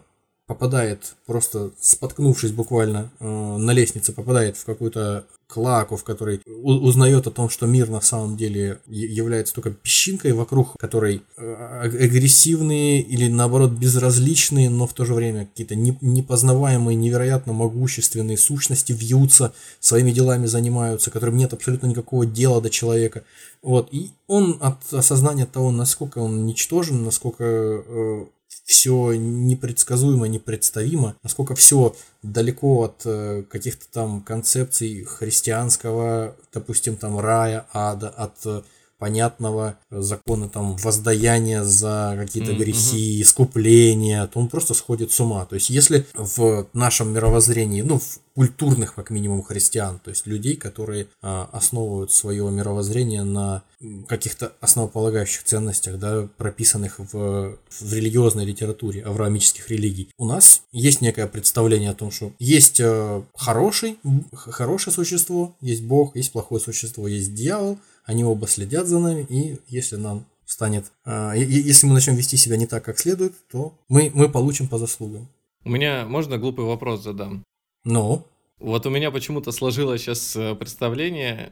попадает, 0.47 1.15
просто 1.25 1.71
споткнувшись 1.79 2.51
буквально 2.51 3.11
э, 3.19 3.25
на 3.25 3.71
лестнице, 3.71 4.11
попадает 4.11 4.57
в 4.57 4.65
какую-то 4.65 5.25
клаку, 5.51 5.97
в 5.97 6.03
которой 6.03 6.41
узнает 6.45 7.27
о 7.27 7.31
том, 7.31 7.49
что 7.49 7.67
мир 7.67 7.89
на 7.89 8.01
самом 8.01 8.37
деле 8.37 8.79
является 8.87 9.53
только 9.53 9.71
песчинкой 9.71 10.31
вокруг, 10.31 10.77
которой 10.77 11.23
э, 11.37 11.53
агрессивные 11.83 13.01
или 13.01 13.27
наоборот 13.27 13.71
безразличные, 13.71 14.69
но 14.69 14.87
в 14.87 14.93
то 14.93 15.05
же 15.05 15.13
время 15.13 15.45
какие-то 15.45 15.75
непознаваемые, 15.75 16.95
невероятно 16.95 17.53
могущественные 17.53 18.37
сущности 18.37 18.93
вьются, 18.93 19.53
своими 19.79 20.11
делами 20.11 20.45
занимаются, 20.45 21.11
которым 21.11 21.37
нет 21.37 21.53
абсолютно 21.53 21.87
никакого 21.87 22.25
дела 22.25 22.61
до 22.61 22.69
человека. 22.69 23.23
Вот. 23.61 23.89
И 23.91 24.11
он 24.27 24.57
от 24.61 24.93
осознания 24.93 25.45
того, 25.45 25.71
насколько 25.71 26.19
он 26.19 26.45
ничтожен, 26.45 27.03
насколько 27.03 27.43
э, 27.43 28.25
все 28.65 29.13
непредсказуемо, 29.13 30.27
непредставимо, 30.27 31.15
насколько 31.23 31.55
все 31.55 31.95
далеко 32.23 32.83
от 32.83 33.01
э, 33.05 33.43
каких-то 33.49 33.85
там 33.91 34.21
концепций 34.21 35.03
христианского, 35.03 36.35
допустим, 36.53 36.95
там 36.95 37.19
рая, 37.19 37.67
ада, 37.73 38.09
от 38.09 38.45
э, 38.45 38.61
понятного 39.01 39.79
закона 39.89 40.47
там 40.47 40.75
воздаяния 40.75 41.63
за 41.63 42.13
какие-то 42.19 42.53
грехи, 42.53 43.19
искупления, 43.23 44.27
то 44.27 44.39
он 44.39 44.47
просто 44.47 44.75
сходит 44.75 45.11
с 45.11 45.19
ума. 45.19 45.43
То 45.45 45.55
есть 45.55 45.71
если 45.71 46.05
в 46.13 46.67
нашем 46.73 47.11
мировоззрении, 47.11 47.81
ну, 47.81 47.97
в 47.97 48.19
культурных, 48.35 48.93
как 48.93 49.09
минимум, 49.09 49.41
христиан, 49.41 49.99
то 49.99 50.11
есть 50.11 50.27
людей, 50.27 50.55
которые 50.55 51.07
а, 51.21 51.49
основывают 51.51 52.11
свое 52.11 52.49
мировоззрение 52.51 53.23
на 53.23 53.63
каких-то 54.07 54.53
основополагающих 54.61 55.43
ценностях, 55.43 55.97
да, 55.97 56.27
прописанных 56.37 56.99
в, 56.99 57.57
в 57.69 57.93
религиозной 57.93 58.45
литературе 58.45 59.01
авраамических 59.01 59.69
религий. 59.69 60.09
У 60.19 60.25
нас 60.25 60.61
есть 60.71 61.01
некое 61.01 61.25
представление 61.25 61.89
о 61.89 61.95
том, 61.95 62.11
что 62.11 62.31
есть 62.37 62.79
э, 62.79 63.23
хороший, 63.35 63.97
хорошее 64.33 64.93
существо, 64.93 65.55
есть 65.59 65.83
Бог, 65.83 66.15
есть 66.15 66.31
плохое 66.31 66.61
существо, 66.61 67.07
есть 67.07 67.33
дьявол, 67.33 67.79
они 68.05 68.23
оба 68.23 68.47
следят 68.47 68.87
за 68.87 68.99
нами, 68.99 69.25
и 69.29 69.59
если 69.67 69.95
нам 69.95 70.25
станет, 70.45 70.91
э, 71.05 71.33
если 71.37 71.87
мы 71.87 71.93
начнем 71.93 72.15
вести 72.15 72.37
себя 72.37 72.57
не 72.57 72.67
так, 72.67 72.83
как 72.83 72.99
следует, 72.99 73.33
то 73.49 73.77
мы, 73.87 74.11
мы 74.13 74.29
получим 74.29 74.67
по 74.67 74.77
заслугам. 74.77 75.29
У 75.63 75.69
меня 75.69 76.05
можно 76.05 76.37
глупый 76.37 76.65
вопрос 76.65 77.03
задам? 77.03 77.43
Ну? 77.83 78.25
Вот 78.59 78.85
у 78.85 78.89
меня 78.89 79.11
почему-то 79.11 79.51
сложилось 79.51 80.01
сейчас 80.01 80.35
э, 80.35 80.55
представление 80.55 81.51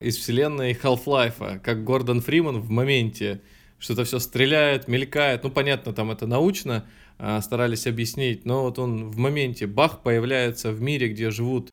из 0.00 0.16
вселенной 0.16 0.72
Half-Life, 0.72 1.60
как 1.60 1.84
Гордон 1.84 2.20
Фриман 2.20 2.60
в 2.60 2.70
моменте 2.70 3.40
что-то 3.78 4.04
все 4.04 4.18
стреляет, 4.18 4.88
мелькает. 4.88 5.44
Ну, 5.44 5.50
понятно, 5.50 5.92
там 5.92 6.10
это 6.10 6.26
научно 6.26 6.86
а, 7.18 7.40
старались 7.40 7.86
объяснить, 7.86 8.44
но 8.44 8.62
вот 8.62 8.78
он 8.78 9.10
в 9.10 9.16
моменте 9.16 9.66
бах 9.66 10.02
появляется 10.02 10.72
в 10.72 10.80
мире, 10.80 11.08
где 11.08 11.30
живут 11.30 11.70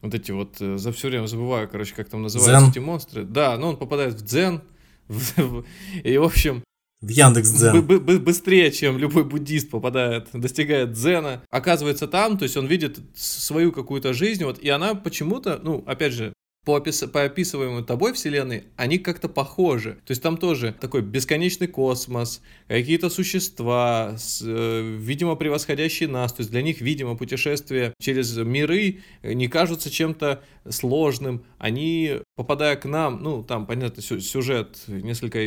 вот 0.00 0.14
эти 0.14 0.30
вот, 0.30 0.56
э, 0.60 0.78
за 0.78 0.92
все 0.92 1.08
время 1.08 1.26
забываю, 1.26 1.68
короче, 1.68 1.94
как 1.94 2.08
там 2.08 2.22
называются 2.22 2.60
дзен. 2.60 2.70
эти 2.70 2.78
монстры. 2.78 3.24
Да, 3.24 3.56
ну 3.56 3.68
он 3.68 3.76
попадает 3.76 4.14
в 4.14 4.24
дзен, 4.24 4.62
и, 6.04 6.16
в 6.18 6.22
общем, 6.24 6.62
в 7.00 7.08
Яндекс 7.08 7.50
Дзен. 7.50 7.80
Быстрее, 8.24 8.72
чем 8.72 8.98
любой 8.98 9.24
буддист 9.24 9.70
попадает, 9.70 10.28
достигает 10.32 10.92
дзена, 10.92 11.44
оказывается 11.48 12.08
там, 12.08 12.36
то 12.36 12.42
есть 12.42 12.56
он 12.56 12.66
видит 12.66 12.98
свою 13.14 13.70
какую-то 13.70 14.12
жизнь, 14.12 14.44
вот, 14.44 14.58
и 14.58 14.68
она 14.68 14.96
почему-то, 14.96 15.60
ну, 15.62 15.84
опять 15.86 16.12
же, 16.12 16.32
по, 16.68 16.72
опис... 16.72 17.02
по 17.10 17.22
описываемой 17.22 17.82
тобой 17.82 18.12
вселенной, 18.12 18.64
они 18.76 18.98
как-то 18.98 19.30
похожи. 19.30 19.92
То 20.04 20.10
есть 20.10 20.22
там 20.22 20.36
тоже 20.36 20.74
такой 20.78 21.00
бесконечный 21.00 21.66
космос, 21.66 22.42
какие-то 22.66 23.08
существа, 23.08 24.16
с, 24.18 24.42
э, 24.44 24.96
видимо, 24.98 25.34
превосходящие 25.34 26.10
нас. 26.10 26.34
То 26.34 26.42
есть 26.42 26.50
для 26.50 26.60
них, 26.60 26.82
видимо, 26.82 27.16
путешествия 27.16 27.94
через 27.98 28.36
миры 28.36 28.98
не 29.22 29.48
кажутся 29.48 29.88
чем-то 29.88 30.42
сложным. 30.68 31.42
Они, 31.56 32.20
попадая 32.36 32.76
к 32.76 32.84
нам, 32.84 33.22
ну, 33.22 33.42
там, 33.42 33.66
понятно, 33.66 34.02
сюжет 34.02 34.84
несколько 34.88 35.38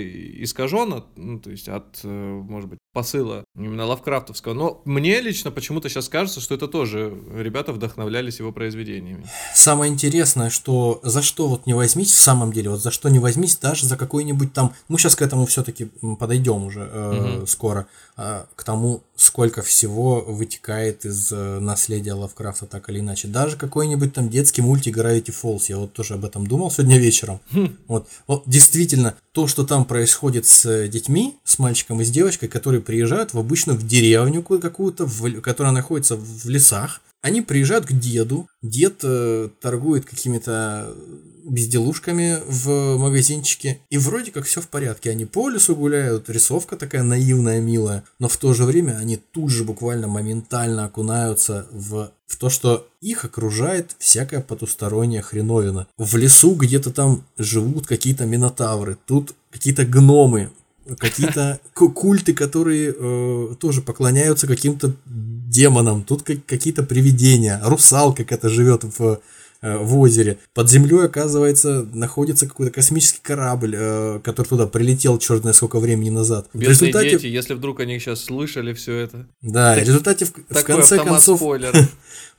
искажен, 0.43 1.03
ну, 1.15 1.39
то 1.39 1.51
есть 1.51 1.69
от, 1.69 1.99
э, 2.03 2.07
может 2.07 2.67
быть, 2.67 2.79
посыла 2.93 3.45
именно 3.55 3.85
лавкрафтовского. 3.85 4.53
Но 4.53 4.81
мне 4.85 5.21
лично 5.21 5.51
почему-то 5.51 5.89
сейчас 5.89 6.09
кажется, 6.09 6.41
что 6.41 6.55
это 6.55 6.67
тоже 6.67 7.13
ребята 7.35 7.71
вдохновлялись 7.71 8.39
его 8.39 8.51
произведениями. 8.51 9.25
Самое 9.55 9.91
интересное, 9.91 10.49
что 10.49 10.99
за 11.03 11.21
что 11.21 11.47
вот 11.47 11.65
не 11.65 11.73
возьмись 11.73 12.11
в 12.11 12.19
самом 12.19 12.51
деле, 12.51 12.69
вот 12.69 12.81
за 12.81 12.91
что 12.91 13.09
не 13.09 13.19
возьмись, 13.19 13.57
даже 13.57 13.85
за 13.85 13.97
какой-нибудь 13.97 14.53
там, 14.53 14.73
мы 14.89 14.99
сейчас 14.99 15.15
к 15.15 15.21
этому 15.21 15.45
все-таки 15.45 15.85
подойдем 16.19 16.65
уже 16.65 16.81
э, 16.81 17.37
угу. 17.37 17.47
скоро, 17.47 17.87
э, 18.17 18.43
к 18.55 18.63
тому, 18.63 19.03
сколько 19.15 19.61
всего 19.61 20.21
вытекает 20.21 21.05
из 21.05 21.31
э, 21.31 21.59
наследия 21.59 22.13
Лавкрафта 22.13 22.65
так 22.65 22.89
или 22.89 22.99
иначе. 22.99 23.27
Даже 23.27 23.55
какой-нибудь 23.55 24.13
там 24.13 24.29
детский 24.29 24.61
мультик 24.61 24.97
Gravity 24.97 25.33
Falls, 25.33 25.65
я 25.69 25.77
вот 25.77 25.93
тоже 25.93 26.15
об 26.15 26.25
этом 26.25 26.45
думал 26.45 26.71
сегодня 26.71 26.97
вечером. 26.97 27.39
Хм. 27.51 27.77
Вот, 27.87 28.07
вот 28.27 28.43
действительно, 28.47 29.15
то, 29.31 29.47
что 29.47 29.65
там 29.65 29.85
происходит 29.85 30.45
с 30.45 30.87
детьми, 30.89 31.37
с 31.43 31.59
мальчиком 31.59 32.01
и 32.01 32.03
с 32.03 32.09
девочкой, 32.09 32.49
которые 32.49 32.80
приезжают 32.81 33.33
в 33.33 33.39
обычно 33.39 33.73
в 33.73 33.85
деревню 33.85 34.43
какую-то, 34.43 35.07
которая 35.41 35.73
находится 35.73 36.15
в 36.15 36.47
лесах, 36.47 37.01
они 37.21 37.41
приезжают 37.41 37.85
к 37.85 37.91
деду, 37.91 38.47
дед 38.63 39.01
э, 39.03 39.49
торгует 39.61 40.05
какими-то 40.05 40.95
безделушками 41.43 42.39
в 42.47 42.97
магазинчике, 42.97 43.79
и 43.89 43.97
вроде 43.97 44.31
как 44.31 44.45
все 44.45 44.61
в 44.61 44.67
порядке. 44.67 45.11
Они 45.11 45.25
по 45.25 45.49
лесу 45.49 45.75
гуляют, 45.75 46.29
рисовка 46.29 46.77
такая 46.77 47.03
наивная, 47.03 47.59
милая, 47.61 48.03
но 48.19 48.27
в 48.27 48.37
то 48.37 48.53
же 48.53 48.63
время 48.63 48.97
они 48.97 49.17
тут 49.17 49.49
же 49.49 49.63
буквально 49.63 50.07
моментально 50.07 50.85
окунаются 50.85 51.67
в, 51.71 52.11
в 52.27 52.37
то, 52.37 52.49
что 52.49 52.87
их 53.01 53.25
окружает 53.25 53.95
всякая 53.99 54.41
потусторонняя 54.41 55.21
хреновина. 55.21 55.87
В 55.97 56.15
лесу 56.15 56.53
где-то 56.55 56.91
там 56.91 57.23
живут 57.37 57.87
какие-то 57.87 58.25
минотавры, 58.25 58.97
тут 59.05 59.35
какие-то 59.51 59.85
гномы, 59.85 60.51
какие-то 60.97 61.59
культы, 61.73 62.33
которые 62.33 62.93
э, 62.97 63.55
тоже 63.59 63.81
поклоняются 63.81 64.47
каким-то 64.47 64.93
демонам, 65.05 66.03
тут 66.03 66.23
какие-то 66.23 66.83
привидения, 66.83 67.61
русалка 67.63 68.23
какая-то 68.23 68.49
живет 68.49 68.83
в 68.83 69.19
в 69.61 69.97
озере. 69.99 70.37
Под 70.53 70.69
землей, 70.69 71.05
оказывается, 71.05 71.87
находится 71.93 72.47
какой-то 72.47 72.71
космический 72.71 73.19
корабль, 73.21 73.75
э, 73.77 74.19
который 74.23 74.47
туда 74.47 74.67
прилетел 74.67 75.19
черт 75.19 75.41
знает 75.41 75.55
сколько 75.55 75.79
времени 75.79 76.09
назад. 76.09 76.47
Бедные 76.53 76.69
в 76.69 76.71
результате... 76.71 77.09
дети, 77.11 77.25
если 77.27 77.53
вдруг 77.53 77.79
они 77.79 77.99
сейчас 77.99 78.23
слышали 78.23 78.73
все 78.73 78.97
это. 78.97 79.27
Да, 79.41 79.75
так, 79.75 79.83
в 79.83 79.87
результате 79.87 80.25
в, 80.25 80.33
в 80.49 80.63
конце 80.63 80.97
концов... 80.97 81.39
Спойлер. 81.39 81.73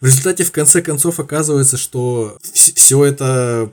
В 0.02 0.06
результате, 0.06 0.42
в 0.42 0.50
конце 0.50 0.82
концов, 0.82 1.20
оказывается, 1.20 1.76
что 1.76 2.36
все 2.42 3.04
это 3.04 3.70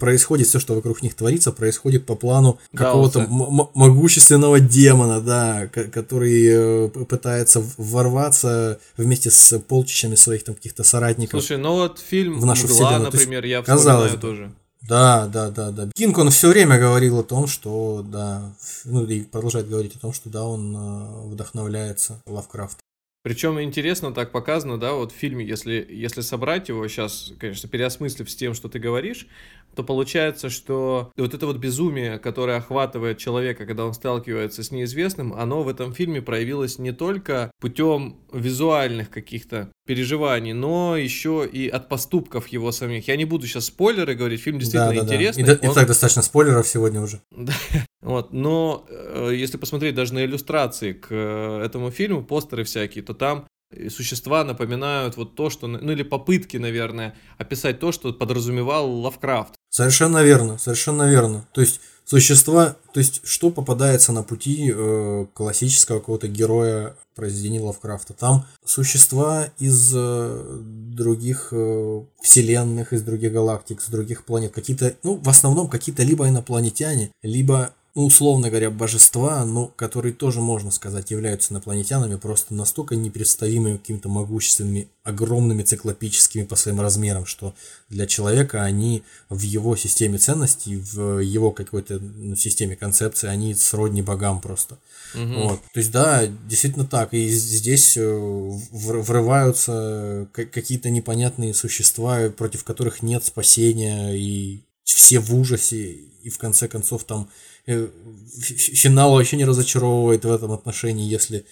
происходит, 0.00 0.46
все, 0.46 0.58
что 0.58 0.74
вокруг 0.74 1.02
них 1.02 1.12
творится, 1.14 1.52
происходит 1.52 2.06
по 2.06 2.14
плану 2.14 2.58
какого-то 2.74 3.26
могущественного 3.28 4.58
демона, 4.58 5.20
да, 5.20 5.66
который 5.66 6.46
э, 6.48 6.88
пытается 6.88 7.62
ворваться 7.76 8.80
вместе 8.96 9.30
с 9.30 9.58
полчищами 9.58 10.14
своих 10.14 10.44
там 10.44 10.54
каких-то 10.54 10.82
соратников. 10.82 11.42
Слушай, 11.42 11.58
ну 11.58 11.72
вот 11.72 11.98
фильм 11.98 12.40
в 12.40 12.46
нашу 12.46 12.68
Мгла, 12.90 12.98
например, 12.98 13.44
я 13.44 13.62
вспоминаю 13.62 14.18
тоже. 14.18 14.52
Да, 14.88 15.26
да, 15.26 15.50
да, 15.50 15.70
да. 15.70 15.88
Кинг, 15.94 16.18
он 16.18 16.30
все 16.30 16.48
время 16.48 16.78
говорил 16.78 17.18
о 17.18 17.24
том, 17.24 17.48
что, 17.48 18.04
да, 18.06 18.54
ну 18.84 19.04
и 19.04 19.22
продолжает 19.22 19.68
говорить 19.68 19.96
о 19.96 19.98
том, 19.98 20.12
что, 20.12 20.30
да, 20.30 20.44
он 20.44 20.76
э, 20.76 21.26
вдохновляется 21.26 22.20
Лавкрафтом. 22.26 22.85
Причем 23.26 23.60
интересно 23.60 24.14
так 24.14 24.30
показано, 24.30 24.78
да, 24.78 24.92
вот 24.92 25.10
в 25.10 25.16
фильме, 25.16 25.44
если, 25.44 25.84
если 25.90 26.20
собрать 26.20 26.68
его 26.68 26.86
сейчас, 26.86 27.32
конечно, 27.40 27.68
переосмыслив 27.68 28.30
с 28.30 28.36
тем, 28.36 28.54
что 28.54 28.68
ты 28.68 28.78
говоришь, 28.78 29.26
то 29.74 29.82
получается, 29.82 30.48
что 30.48 31.10
вот 31.16 31.34
это 31.34 31.44
вот 31.46 31.56
безумие, 31.56 32.20
которое 32.20 32.58
охватывает 32.58 33.18
человека, 33.18 33.66
когда 33.66 33.84
он 33.84 33.94
сталкивается 33.94 34.62
с 34.62 34.70
неизвестным, 34.70 35.32
оно 35.32 35.64
в 35.64 35.68
этом 35.68 35.92
фильме 35.92 36.22
проявилось 36.22 36.78
не 36.78 36.92
только 36.92 37.50
путем 37.60 38.16
визуальных 38.32 39.10
каких-то 39.10 39.72
переживаний, 39.88 40.52
но 40.52 40.96
еще 40.96 41.48
и 41.50 41.68
от 41.68 41.88
поступков 41.88 42.46
его 42.46 42.70
самих. 42.70 43.08
Я 43.08 43.16
не 43.16 43.24
буду 43.24 43.48
сейчас 43.48 43.64
спойлеры 43.64 44.14
говорить, 44.14 44.40
фильм 44.40 44.60
действительно 44.60 44.94
да, 44.94 45.00
да, 45.00 45.04
интересный. 45.04 45.42
Да. 45.42 45.54
И, 45.54 45.66
он... 45.66 45.72
и 45.72 45.74
так 45.74 45.88
достаточно 45.88 46.22
спойлеров 46.22 46.68
сегодня 46.68 47.00
уже. 47.00 47.20
Вот, 48.06 48.32
но 48.32 48.86
э, 48.88 49.32
если 49.34 49.56
посмотреть 49.56 49.96
даже 49.96 50.14
на 50.14 50.24
иллюстрации 50.24 50.92
к 50.92 51.08
э, 51.10 51.62
этому 51.64 51.90
фильму, 51.90 52.22
постеры 52.22 52.62
всякие, 52.62 53.02
то 53.02 53.14
там 53.14 53.48
существа 53.88 54.44
напоминают 54.44 55.16
вот 55.16 55.34
то, 55.34 55.50
что, 55.50 55.66
ну 55.66 55.90
или 55.90 56.04
попытки, 56.04 56.56
наверное, 56.56 57.16
описать 57.36 57.80
то, 57.80 57.90
что 57.90 58.12
подразумевал 58.12 58.88
Лавкрафт. 59.00 59.54
Совершенно 59.70 60.22
верно, 60.22 60.56
совершенно 60.56 61.10
верно. 61.10 61.48
То 61.52 61.60
есть 61.60 61.80
существа, 62.04 62.76
то 62.92 63.00
есть 63.00 63.22
что 63.24 63.50
попадается 63.50 64.12
на 64.12 64.22
пути 64.22 64.72
э, 64.72 65.26
классического 65.34 65.98
какого-то 65.98 66.28
героя 66.28 66.94
произведений 67.16 67.58
Лавкрафта. 67.58 68.12
Там 68.12 68.46
существа 68.64 69.48
из 69.58 69.92
э, 69.96 70.60
других 70.62 71.48
э, 71.50 72.02
вселенных, 72.22 72.92
из 72.92 73.02
других 73.02 73.32
галактик, 73.32 73.80
из 73.80 73.88
других 73.88 74.24
планет. 74.24 74.52
Какие-то, 74.52 74.94
ну, 75.02 75.16
в 75.16 75.28
основном 75.28 75.68
какие-то 75.68 76.04
либо 76.04 76.28
инопланетяне, 76.28 77.10
либо 77.22 77.72
ну, 77.96 78.04
условно 78.04 78.50
говоря, 78.50 78.70
божества, 78.70 79.42
но 79.46 79.68
которые 79.68 80.12
тоже, 80.12 80.42
можно 80.42 80.70
сказать, 80.70 81.10
являются 81.10 81.54
инопланетянами, 81.54 82.16
просто 82.16 82.52
настолько 82.52 82.94
непредставимыми 82.94 83.78
какими-то 83.78 84.10
могущественными, 84.10 84.88
огромными 85.02 85.62
циклопическими 85.62 86.44
по 86.44 86.56
своим 86.56 86.78
размерам, 86.78 87.24
что 87.24 87.54
для 87.88 88.06
человека 88.06 88.62
они 88.62 89.02
в 89.30 89.40
его 89.40 89.76
системе 89.76 90.18
ценностей, 90.18 90.76
в 90.76 91.20
его 91.20 91.52
какой-то 91.52 91.98
ну, 91.98 92.36
системе 92.36 92.76
концепции, 92.76 93.28
они 93.28 93.54
сродни 93.54 94.02
богам 94.02 94.42
просто. 94.42 94.76
Угу. 95.14 95.48
Вот. 95.48 95.60
То 95.72 95.80
есть, 95.80 95.90
да, 95.90 96.26
действительно 96.26 96.84
так. 96.84 97.14
И 97.14 97.30
здесь 97.30 97.96
э, 97.96 98.50
врываются 98.72 100.28
какие-то 100.32 100.90
непонятные 100.90 101.54
существа, 101.54 102.28
против 102.28 102.62
которых 102.62 103.02
нет 103.02 103.24
спасения, 103.24 104.12
и 104.12 104.60
все 104.84 105.18
в 105.18 105.34
ужасе, 105.34 105.92
и 106.22 106.28
в 106.28 106.36
конце 106.36 106.68
концов 106.68 107.04
там 107.04 107.30
финал 107.66 109.12
вообще 109.12 109.36
не 109.36 109.44
разочаровывает 109.44 110.24
в 110.24 110.30
этом 110.30 110.52
отношении, 110.52 111.08
если, 111.08 111.44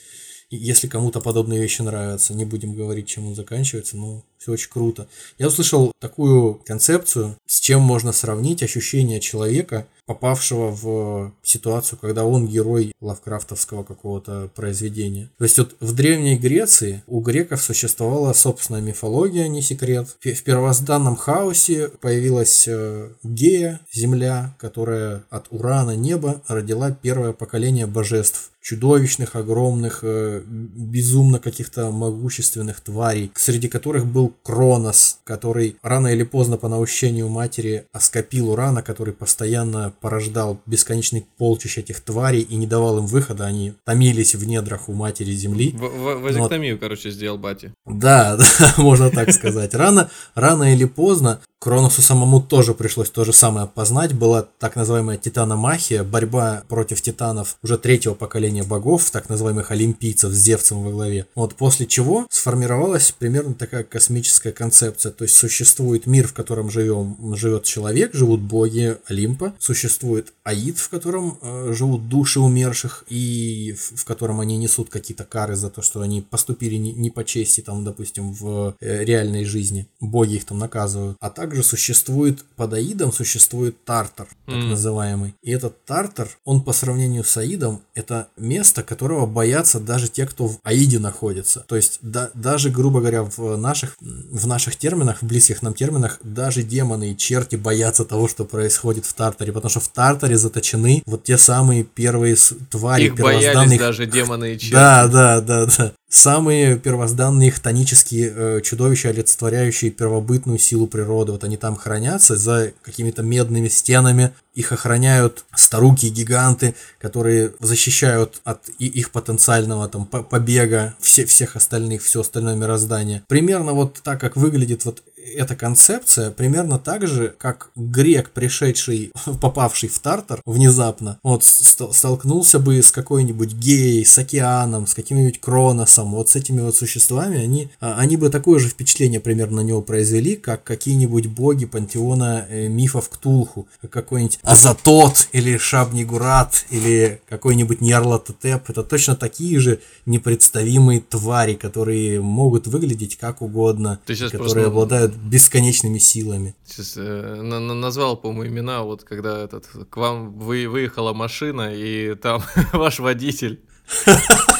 если 0.50 0.86
кому-то 0.86 1.20
подобные 1.20 1.60
вещи 1.60 1.82
нравятся. 1.82 2.34
Не 2.34 2.44
будем 2.44 2.74
говорить, 2.74 3.08
чем 3.08 3.26
он 3.26 3.34
заканчивается, 3.34 3.96
но 3.96 4.24
все 4.38 4.52
очень 4.52 4.70
круто. 4.70 5.08
Я 5.38 5.48
услышал 5.48 5.92
такую 6.00 6.54
концепцию, 6.54 7.36
с 7.46 7.60
чем 7.60 7.80
можно 7.80 8.12
сравнить 8.12 8.62
ощущение 8.62 9.20
человека, 9.20 9.88
попавшего 10.07 10.70
в 10.70 11.32
ситуацию, 11.42 11.98
когда 11.98 12.24
он 12.24 12.46
герой 12.46 12.92
лавкрафтовского 13.00 13.84
какого-то 13.84 14.50
произведения. 14.55 15.30
То 15.38 15.44
есть 15.44 15.59
вот 15.59 15.74
в 15.80 15.94
Древней 15.94 16.36
Греции 16.36 17.02
у 17.07 17.20
греков 17.20 17.62
существовала 17.62 18.32
собственная 18.32 18.80
мифология, 18.80 19.48
не 19.48 19.62
секрет. 19.62 20.09
В 20.20 20.42
первозданном 20.42 21.16
хаосе 21.16 21.88
появилась 21.88 22.66
э, 22.68 23.11
Гея, 23.22 23.80
земля, 23.92 24.57
которая 24.59 25.24
от 25.30 25.46
Урана, 25.50 25.96
неба, 25.96 26.42
родила 26.48 26.90
первое 26.90 27.32
поколение 27.32 27.86
божеств 27.86 28.50
чудовищных, 28.64 29.36
огромных, 29.36 30.00
э, 30.02 30.42
безумно 30.46 31.38
каких-то 31.38 31.90
могущественных 31.90 32.80
тварей, 32.80 33.30
среди 33.34 33.68
которых 33.68 34.07
был 34.07 34.34
Кронос, 34.42 35.18
который 35.24 35.76
рано 35.82 36.09
или 36.09 36.22
поздно 36.22 36.57
по 36.57 36.68
наущению 36.68 37.28
матери 37.28 37.84
оскопил 37.92 38.50
Урана, 38.50 38.82
который 38.82 39.12
постоянно 39.12 39.92
порождал 40.01 40.61
бесконечный 40.66 41.26
полчищ 41.38 41.78
этих 41.78 42.01
тварей 42.01 42.42
и 42.42 42.57
не 42.57 42.66
давал 42.66 42.99
им 42.99 43.07
выхода, 43.07 43.45
они 43.45 43.74
томились 43.84 44.34
в 44.34 44.47
недрах 44.47 44.88
у 44.88 44.92
матери 44.92 45.32
Земли. 45.32 45.72
В 45.72 46.20
Вазектомию, 46.20 46.78
короче, 46.78 47.11
сделал 47.11 47.38
Бати. 47.38 47.72
Да, 47.86 48.36
да, 48.59 48.74
можно 48.76 49.11
так 49.11 49.32
сказать. 49.32 49.74
Рано, 49.74 50.11
рано 50.34 50.72
или 50.72 50.84
поздно 50.84 51.40
Кроносу 51.64 52.03
самому 52.03 52.42
тоже 52.42 52.74
пришлось 52.74 53.09
то 53.09 53.24
же 53.24 53.32
самое 53.32 53.66
познать. 53.66 54.12
Была 54.12 54.47
так 54.59 54.76
называемая 54.76 55.16
титаномахия, 55.16 56.05
борьба 56.05 56.62
против 56.68 57.01
титанов 57.01 57.57
уже 57.62 57.78
третьего 57.78 58.12
поколения 58.12 58.62
богов, 58.62 59.11
так 59.11 59.30
называемых 59.30 59.70
олимпийцев 59.70 60.30
с 60.30 60.36
Зевцем 60.36 60.84
во 60.84 60.90
главе. 60.90 61.26
Вот 61.34 61.55
после 61.55 61.86
чего 61.86 62.26
сформировалась 62.28 63.12
примерно 63.18 63.55
такая 63.55 63.82
космическая 63.82 64.53
концепция. 64.53 65.11
То 65.11 65.24
есть 65.24 65.36
существует 65.36 66.05
мир, 66.05 66.28
в 66.28 66.34
котором 66.34 66.68
живем, 66.68 67.34
живет 67.34 67.64
человек, 67.64 68.12
живут 68.12 68.42
боги 68.42 68.99
Олимпа, 69.07 69.55
существует 69.59 69.84
существует 69.85 70.32
Аид, 70.45 70.78
в 70.78 70.89
котором 70.89 71.39
э, 71.41 71.72
живут 71.72 72.09
души 72.09 72.41
умерших, 72.41 73.05
и 73.09 73.74
в, 73.78 74.01
в 74.01 74.05
котором 74.05 74.41
они 74.41 74.57
несут 74.57 74.89
какие-то 74.89 75.24
кары 75.24 75.57
за 75.57 75.70
то, 75.70 75.82
что 75.82 76.01
они 76.01 76.22
поступили 76.22 76.76
не, 76.76 76.93
не 76.93 77.11
по 77.11 77.24
чести, 77.24 77.61
там, 77.61 77.85
допустим, 77.85 78.32
в 78.32 78.74
э, 78.80 79.05
реальной 79.05 79.45
жизни. 79.45 79.87
Боги 80.01 80.37
их 80.37 80.45
там 80.45 80.59
наказывают. 80.59 81.16
А 81.20 81.30
также 81.30 81.62
существует, 81.62 82.45
под 82.57 82.72
Аидом 82.72 83.12
существует 83.12 83.85
Тартар, 83.85 84.28
так 84.47 84.55
М. 84.55 84.70
называемый. 84.70 85.35
И 85.43 85.51
этот 85.51 85.85
Тартар, 85.85 86.28
он 86.45 86.62
по 86.62 86.72
сравнению 86.72 87.24
с 87.24 87.37
Аидом, 87.37 87.82
это 87.95 88.28
место, 88.37 88.82
которого 88.82 89.26
боятся 89.26 89.80
даже 89.80 90.09
те, 90.09 90.26
кто 90.26 90.49
в 90.49 90.59
Аиде 90.62 90.99
находится. 90.99 91.64
То 91.68 91.76
есть 91.76 91.99
да, 92.01 92.30
даже, 92.35 92.70
грубо 92.70 93.01
говоря, 93.01 93.22
в 93.22 93.57
наших, 93.57 93.97
в 94.01 94.47
наших 94.47 94.76
терминах, 94.76 95.22
в 95.22 95.26
близких 95.26 95.62
нам 95.62 95.74
терминах, 95.74 96.20
даже 96.22 96.62
демоны 96.62 97.12
и 97.12 97.16
черти 97.16 97.57
боятся 97.57 98.05
того, 98.05 98.28
что 98.28 98.45
происходит 98.45 99.05
в 99.05 99.12
Тартаре, 99.12 99.53
потому 99.53 99.70
что 99.70 99.74
в 99.81 99.89
Тартаре 99.89 100.37
заточены 100.37 101.03
вот 101.07 101.25
те 101.25 101.39
самые 101.39 101.85
первые 101.85 102.37
твари, 102.70 103.05
Их 103.07 103.16
боялись 103.16 103.79
даже 103.79 104.07
демоны 104.07 104.55
и 104.55 104.59
черти. 104.59 104.72
да, 104.72 105.07
да, 105.09 105.41
да, 105.41 105.66
да. 105.66 105.93
Самые 106.16 106.78
первозданные 106.78 107.50
хтонические 107.50 108.32
э, 108.36 108.60
чудовища, 108.62 109.08
олицетворяющие 109.08 109.90
первобытную 109.90 110.60
силу 110.60 110.86
природы. 110.86 111.32
Вот 111.32 111.42
они 111.42 111.56
там 111.56 111.74
хранятся 111.74 112.36
за 112.36 112.70
какими-то 112.82 113.24
медными 113.24 113.66
стенами. 113.66 114.30
Их 114.54 114.70
охраняют 114.70 115.44
старуки 115.56 116.06
и 116.06 116.10
гиганты, 116.10 116.76
которые 117.00 117.54
защищают 117.58 118.40
от 118.44 118.60
и- 118.78 118.86
их 118.86 119.10
потенциального 119.10 119.88
там 119.88 120.06
по- 120.06 120.22
побега 120.22 120.94
все, 121.00 121.24
всех 121.26 121.56
остальных, 121.56 122.04
все 122.04 122.20
остальное 122.20 122.54
мироздание. 122.54 123.24
Примерно 123.26 123.72
вот 123.72 123.98
так, 124.04 124.20
как 124.20 124.36
выглядит 124.36 124.84
вот 124.84 125.02
эта 125.36 125.56
концепция 125.56 126.30
примерно 126.30 126.78
так 126.78 127.06
же, 127.08 127.34
как 127.38 127.70
грек, 127.74 128.30
пришедший, 128.30 129.10
попавший 129.40 129.88
в 129.88 129.98
Тартар 129.98 130.40
внезапно, 130.46 131.18
вот 131.24 131.42
ст- 131.42 131.92
столкнулся 131.92 132.58
бы 132.60 132.80
с 132.80 132.92
какой-нибудь 132.92 133.54
геей, 133.54 134.04
с 134.04 134.16
океаном, 134.18 134.86
с 134.86 134.94
каким-нибудь 134.94 135.40
Кроносом, 135.40 136.03
вот 136.12 136.28
с 136.30 136.36
этими 136.36 136.61
вот 136.61 136.76
существами, 136.76 137.38
они, 137.38 137.68
а, 137.80 137.96
они 137.98 138.16
бы 138.16 138.30
такое 138.30 138.59
же 138.59 138.68
впечатление 138.68 139.20
примерно 139.20 139.57
на 139.62 139.66
него 139.66 139.82
произвели, 139.82 140.36
как 140.36 140.64
какие-нибудь 140.64 141.26
боги 141.26 141.64
пантеона 141.66 142.46
э, 142.48 142.68
мифов 142.68 143.09
Ктулху, 143.09 143.68
как 143.82 143.90
какой-нибудь 143.90 144.38
Азатот 144.42 145.28
или 145.32 145.57
Шабнигурат 145.57 146.66
или 146.70 147.20
какой-нибудь 147.28 147.80
Ньярлатотеп. 147.80 148.68
Это 148.70 148.82
точно 148.82 149.16
такие 149.16 149.59
же 149.61 149.80
непредставимые 150.07 151.00
твари, 151.00 151.55
которые 151.55 152.20
могут 152.20 152.66
выглядеть 152.66 153.16
как 153.16 153.42
угодно, 153.42 153.98
которые 154.07 154.30
просто- 154.38 154.66
обладают 154.66 155.14
бесконечными 155.14 155.98
силами. 155.98 156.55
Сейчас 156.66 156.94
э, 156.96 157.40
на- 157.42 157.61
на- 157.61 157.74
назвал, 157.74 158.16
по-моему, 158.16 158.55
имена, 158.55 158.82
вот 158.82 159.05
когда 159.05 159.38
этот 159.44 159.66
к 159.90 159.96
вам 159.96 160.32
вы, 160.38 160.66
выехала 160.68 161.12
машина, 161.12 161.70
и 161.74 162.14
там 162.14 162.42
ваш 162.72 162.98
водитель. 163.00 163.61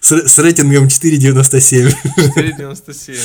С, 0.00 0.12
с 0.12 0.38
рейтингом 0.38 0.86
4,97. 0.86 1.94
497, 2.34 3.16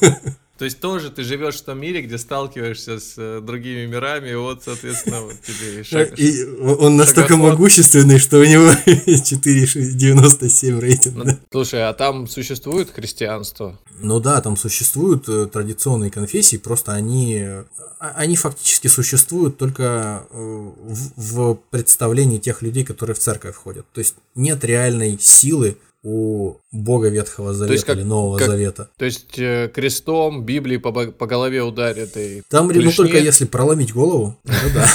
да. 0.00 0.20
То 0.60 0.66
есть 0.66 0.78
тоже 0.78 1.08
ты 1.10 1.24
живешь 1.24 1.54
в 1.56 1.62
том 1.62 1.80
мире, 1.80 2.02
где 2.02 2.18
сталкиваешься 2.18 3.00
с 3.00 3.14
э, 3.16 3.40
другими 3.40 3.86
мирами, 3.86 4.28
и 4.28 4.34
вот, 4.34 4.62
соответственно, 4.62 5.22
вот 5.22 5.40
тебе 5.40 5.80
и 5.80 5.82
шаг- 5.82 6.12
И 6.18 6.44
он 6.44 6.98
настолько 6.98 7.30
шагоход. 7.30 7.52
могущественный, 7.52 8.18
что 8.18 8.38
у 8.40 8.44
него 8.44 8.70
4,97 9.64 10.78
рейтинг. 10.80 11.16
Ну, 11.16 11.24
да. 11.24 11.38
Слушай, 11.50 11.88
а 11.88 11.92
там 11.92 12.26
существует 12.26 12.90
христианство? 12.90 13.78
Ну 14.00 14.20
да, 14.20 14.40
там 14.40 14.56
существуют 14.56 15.28
э, 15.28 15.46
традиционные 15.46 16.10
конфессии, 16.10 16.56
просто 16.56 16.92
они, 16.92 17.38
а- 17.98 18.12
они 18.16 18.36
фактически 18.36 18.88
существуют 18.88 19.56
только 19.58 20.26
э, 20.30 20.36
в, 20.36 21.12
в 21.16 21.54
представлении 21.70 22.38
тех 22.38 22.62
людей, 22.62 22.84
которые 22.84 23.14
в 23.14 23.18
церковь 23.18 23.54
входят. 23.54 23.86
То 23.92 24.00
есть 24.00 24.14
нет 24.34 24.64
реальной 24.64 25.18
силы 25.20 25.76
у 26.02 26.56
Бога 26.72 27.08
Ветхого 27.10 27.52
Завета 27.52 27.72
есть 27.74 27.84
как- 27.84 27.96
или 27.96 28.04
Нового 28.04 28.38
как- 28.38 28.48
Завета. 28.48 28.88
То 28.96 29.04
есть 29.04 29.38
э, 29.38 29.70
крестом 29.72 30.44
Библии 30.44 30.78
по, 30.78 30.92
по 30.92 31.26
голове 31.26 31.62
ударят 31.62 32.16
и... 32.16 32.42
Там 32.48 32.68
ну, 32.68 32.72
клешне? 32.72 32.92
только 32.92 33.18
если 33.18 33.44
проломить 33.44 33.92
голову, 33.92 34.36
ну 34.44 34.52
да, 34.74 34.86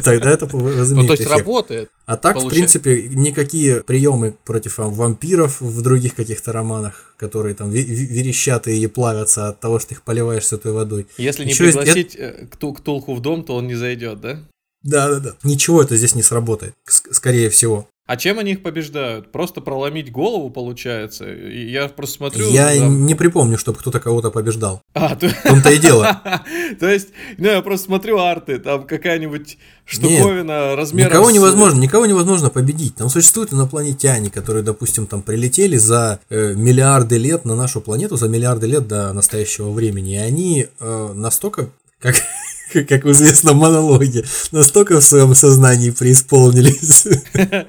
тогда 0.04 0.30
это 0.30 0.48
Ну, 0.52 0.58
возымеет 0.60 1.08
то 1.08 1.14
есть 1.14 1.26
работает. 1.28 1.90
А 2.06 2.16
так, 2.16 2.36
в 2.40 2.48
принципе, 2.48 3.08
никакие 3.08 3.82
приемы 3.82 4.36
против 4.44 4.78
а, 4.78 4.84
вампиров 4.88 5.60
в 5.60 5.82
других 5.82 6.14
каких-то 6.14 6.52
романах, 6.52 7.14
которые 7.16 7.54
там 7.56 7.70
ве- 7.70 7.84
ве- 7.84 8.06
верещат 8.06 8.68
и 8.68 8.86
плавятся 8.86 9.48
от 9.48 9.58
того, 9.60 9.80
что 9.80 9.94
их 9.94 10.02
поливаешь 10.02 10.46
святой 10.46 10.72
водой. 10.72 11.06
Если 11.18 11.44
не 11.44 11.54
пригласить 11.54 12.14
э, 12.16 12.46
Кту- 12.50 12.74
Ктулху 12.74 13.14
в 13.14 13.20
дом, 13.20 13.44
то 13.44 13.56
он 13.56 13.66
не 13.66 13.74
зайдет, 13.74 14.20
да? 14.20 14.38
Да-да-да. 14.84 15.34
Ничего 15.44 15.82
это 15.82 15.96
здесь 15.96 16.14
не 16.14 16.22
сработает, 16.22 16.74
ск- 16.88 17.12
скорее 17.12 17.50
всего. 17.50 17.88
А 18.04 18.16
чем 18.16 18.40
они 18.40 18.52
их 18.52 18.62
побеждают? 18.62 19.30
Просто 19.30 19.60
проломить 19.60 20.10
голову, 20.10 20.50
получается? 20.50 21.32
И 21.32 21.70
я 21.70 21.86
просто 21.88 22.16
смотрю... 22.16 22.50
Я 22.50 22.74
там- 22.76 23.06
не 23.06 23.14
припомню, 23.14 23.56
чтобы 23.58 23.78
кто-то 23.78 24.00
кого-то 24.00 24.30
побеждал. 24.32 24.82
А, 24.92 25.14
то... 25.16 25.28
В 25.28 25.42
том-то 25.42 25.70
и 25.70 25.78
дело. 25.78 26.20
То 26.80 26.88
есть, 26.88 27.10
ну, 27.38 27.48
я 27.48 27.62
просто 27.62 27.86
смотрю 27.86 28.18
арты, 28.18 28.58
там 28.58 28.86
какая-нибудь 28.88 29.56
штуковина 29.84 30.74
размером 30.74 31.12
Никого 31.12 31.30
с- 31.30 31.34
невозможно, 31.34 31.80
никого 31.80 32.06
невозможно 32.06 32.50
победить. 32.50 32.96
Там 32.96 33.08
существуют 33.08 33.52
инопланетяне, 33.52 34.30
которые, 34.30 34.64
допустим, 34.64 35.06
там 35.06 35.22
прилетели 35.22 35.76
за 35.76 36.18
э, 36.28 36.54
миллиарды 36.54 37.18
лет 37.18 37.44
на 37.44 37.54
нашу 37.54 37.80
планету, 37.80 38.16
за 38.16 38.28
миллиарды 38.28 38.66
лет 38.66 38.88
до 38.88 39.12
настоящего 39.12 39.70
времени. 39.70 40.14
И 40.14 40.18
они 40.18 40.66
э, 40.80 41.12
настолько, 41.14 41.70
как, 42.02 42.16
как 42.88 43.04
в 43.04 43.12
известном 43.12 43.56
монологе, 43.56 44.24
настолько 44.50 45.00
в 45.00 45.04
своем 45.04 45.34
сознании 45.34 45.90
преисполнились, 45.90 47.06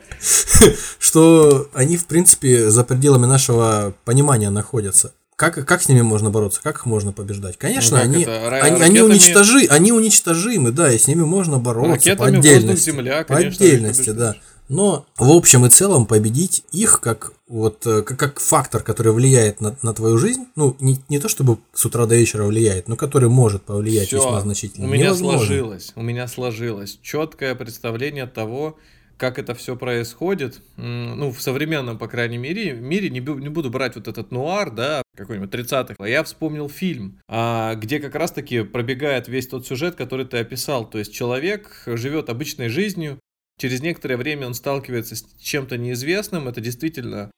что 0.99 1.69
они, 1.73 1.97
в 1.97 2.05
принципе, 2.05 2.69
за 2.69 2.83
пределами 2.83 3.25
нашего 3.25 3.93
понимания 4.03 4.49
находятся. 4.49 5.13
Как, 5.35 5.65
как 5.65 5.81
с 5.81 5.89
ними 5.89 6.01
можно 6.01 6.29
бороться? 6.29 6.61
Как 6.61 6.77
их 6.77 6.85
можно 6.85 7.11
побеждать? 7.11 7.57
Конечно, 7.57 7.97
Ну, 7.97 8.03
они, 8.03 8.23
это, 8.23 8.49
они, 8.61 8.81
они, 8.81 9.01
уничтожи, 9.01 9.65
они 9.67 9.91
уничтожимы, 9.91 10.71
да, 10.71 10.91
и 10.91 10.97
с 10.97 11.07
ними 11.07 11.23
можно 11.23 11.57
бороться 11.57 12.15
по 12.15 12.25
Ракетами 12.25 12.37
отдельности. 12.37 12.89
воздух-земля, 12.91 13.17
по 13.23 13.35
конечно, 13.35 13.65
отдельности, 13.65 14.09
их 14.09 14.15
да. 14.15 14.35
Но 14.69 15.05
в 15.17 15.29
общем 15.31 15.65
и 15.65 15.69
целом 15.69 16.05
победить 16.05 16.63
их 16.71 17.01
как 17.01 17.33
вот 17.47 17.85
э, 17.85 18.01
как, 18.01 18.17
как 18.17 18.39
фактор, 18.39 18.81
который 18.81 19.11
влияет 19.11 19.61
на, 19.61 19.77
на 19.81 19.93
твою 19.93 20.17
жизнь, 20.17 20.45
ну 20.55 20.75
не, 20.79 20.99
не 21.09 21.19
то 21.19 21.27
чтобы 21.29 21.57
с 21.73 21.85
утра 21.85 22.05
до 22.05 22.15
вечера 22.15 22.43
влияет, 22.45 22.87
но 22.87 22.95
который 22.95 23.29
может 23.29 23.63
повлиять 23.63 24.07
Всё, 24.07 24.17
весьма 24.17 24.41
значительно. 24.41 24.87
У 24.87 24.89
меня 24.89 25.05
Невозможно. 25.05 25.39
сложилось, 25.39 25.93
у 25.95 26.01
меня 26.01 26.27
сложилось 26.27 26.99
четкое 27.01 27.55
представление 27.55 28.25
того, 28.25 28.77
как 29.17 29.39
это 29.39 29.53
все 29.53 29.75
происходит. 29.75 30.61
Ну, 30.75 31.31
в 31.31 31.41
современном, 31.41 31.97
по 31.97 32.07
крайней 32.07 32.37
мере, 32.37 32.73
мире 32.73 33.09
не, 33.09 33.19
бу- 33.21 33.39
не 33.39 33.49
буду 33.49 33.69
брать 33.69 33.95
вот 33.95 34.07
этот 34.07 34.31
нуар, 34.31 34.71
да, 34.71 35.01
какой-нибудь 35.15 35.49
30-х. 35.53 35.95
А 35.99 36.07
я 36.07 36.23
вспомнил 36.23 36.67
фильм, 36.67 37.19
а, 37.29 37.75
где 37.75 37.99
как 37.99 38.15
раз-таки 38.15 38.63
пробегает 38.63 39.27
весь 39.27 39.47
тот 39.47 39.67
сюжет, 39.67 39.95
который 39.95 40.25
ты 40.25 40.37
описал. 40.39 40.89
То 40.89 40.97
есть 40.97 41.13
человек 41.13 41.83
живет 41.85 42.29
обычной 42.29 42.69
жизнью, 42.69 43.19
через 43.57 43.81
некоторое 43.81 44.17
время 44.17 44.47
он 44.47 44.53
сталкивается 44.53 45.15
с 45.15 45.25
чем-то 45.39 45.77
неизвестным. 45.77 46.47
Это 46.47 46.61
действительно 46.61 47.31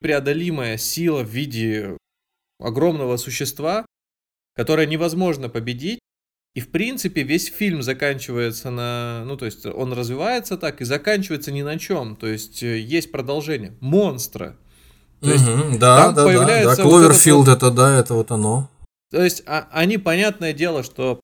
преодолимая 0.00 0.76
сила 0.76 1.22
в 1.22 1.28
виде 1.28 1.96
огромного 2.60 3.16
существа, 3.16 3.86
которое 4.54 4.86
невозможно 4.86 5.48
победить. 5.48 5.98
И, 6.54 6.60
в 6.60 6.70
принципе, 6.70 7.22
весь 7.22 7.52
фильм 7.52 7.82
заканчивается 7.82 8.70
на... 8.70 9.24
Ну, 9.26 9.36
то 9.36 9.44
есть, 9.44 9.66
он 9.66 9.92
развивается 9.92 10.56
так 10.56 10.80
и 10.80 10.84
заканчивается 10.86 11.52
ни 11.52 11.60
на 11.60 11.78
чем. 11.78 12.16
То 12.16 12.26
есть, 12.26 12.62
э, 12.62 12.78
есть 12.78 13.12
продолжение. 13.12 13.76
Монстра. 13.80 14.56
То 15.20 15.30
есть, 15.32 15.46
Мгм, 15.46 15.78
да, 15.78 15.96
да, 15.96 16.12
да, 16.12 16.12
да. 16.12 16.24
появляется 16.24 16.82
вот 16.82 16.90
Кловерфилд 16.90 17.48
этот 17.48 17.62
это 17.62 17.70
да, 17.72 17.98
это 17.98 18.14
вот 18.14 18.30
оно. 18.30 18.70
то 19.10 19.22
есть, 19.22 19.42
а- 19.46 19.68
они, 19.70 19.98
понятное 19.98 20.54
дело, 20.54 20.82
что 20.82 21.20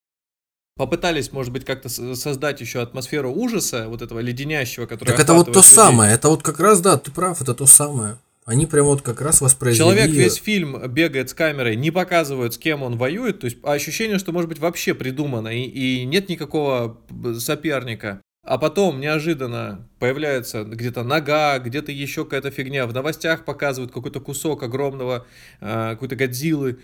попытались, 0.77 1.33
может 1.33 1.53
быть, 1.53 1.65
как-то 1.65 1.89
создать 1.89 2.61
еще 2.61 2.81
атмосферу 2.81 3.33
ужаса, 3.33 3.89
вот 3.89 4.03
этого 4.03 4.21
леденящего, 4.21 4.87
который 4.87 5.11
Так 5.11 5.21
это 5.21 5.35
вот 5.35 5.47
то 5.47 5.61
людей. 5.61 5.75
самое, 5.75 6.15
это 6.15 6.29
вот 6.29 6.43
как 6.43 6.61
раз, 6.61 6.81
да, 6.81 6.97
ты 6.99 7.11
прав, 7.11 7.41
это 7.41 7.55
то 7.55 7.67
самое. 7.67 8.19
Они 8.45 8.67
прям 8.67 8.87
вот 8.87 9.03
как 9.03 9.21
раз 9.21 9.41
воспроизвели... 9.41 9.79
Человек 9.79 10.11
весь 10.11 10.35
фильм 10.35 10.77
бегает 10.89 11.31
с 11.31 11.35
камерой, 11.35 11.77
не 11.77 11.93
показывают, 11.93 12.55
с 12.55 12.59
кем 12.59 12.83
он 12.83 12.97
воюет, 12.97 13.41
то 13.41 13.45
есть 13.45 13.59
ощущение, 13.63 14.19
что 14.19 14.33
может 14.33 14.49
быть 14.49 14.59
вообще 14.59 14.95
придумано, 14.95 15.49
и, 15.49 15.63
и 15.63 16.05
нет 16.05 16.29
никакого 16.29 16.99
соперника. 17.39 18.21
А 18.45 18.59
потом 18.59 19.01
неожиданно 19.01 19.89
появляется 20.01 20.65
где-то 20.65 21.05
нога, 21.05 21.61
где-то 21.61 21.93
еще 21.93 22.25
какая-то 22.25 22.51
фигня. 22.51 22.89
В 22.89 22.93
новостях 22.93 23.45
показывают 23.45 23.93
какой-то 23.93 24.19
кусок 24.19 24.65
огромного, 24.65 25.27
э, 25.61 25.91
какой-то 25.93 26.17
Годзиллы. 26.17 26.79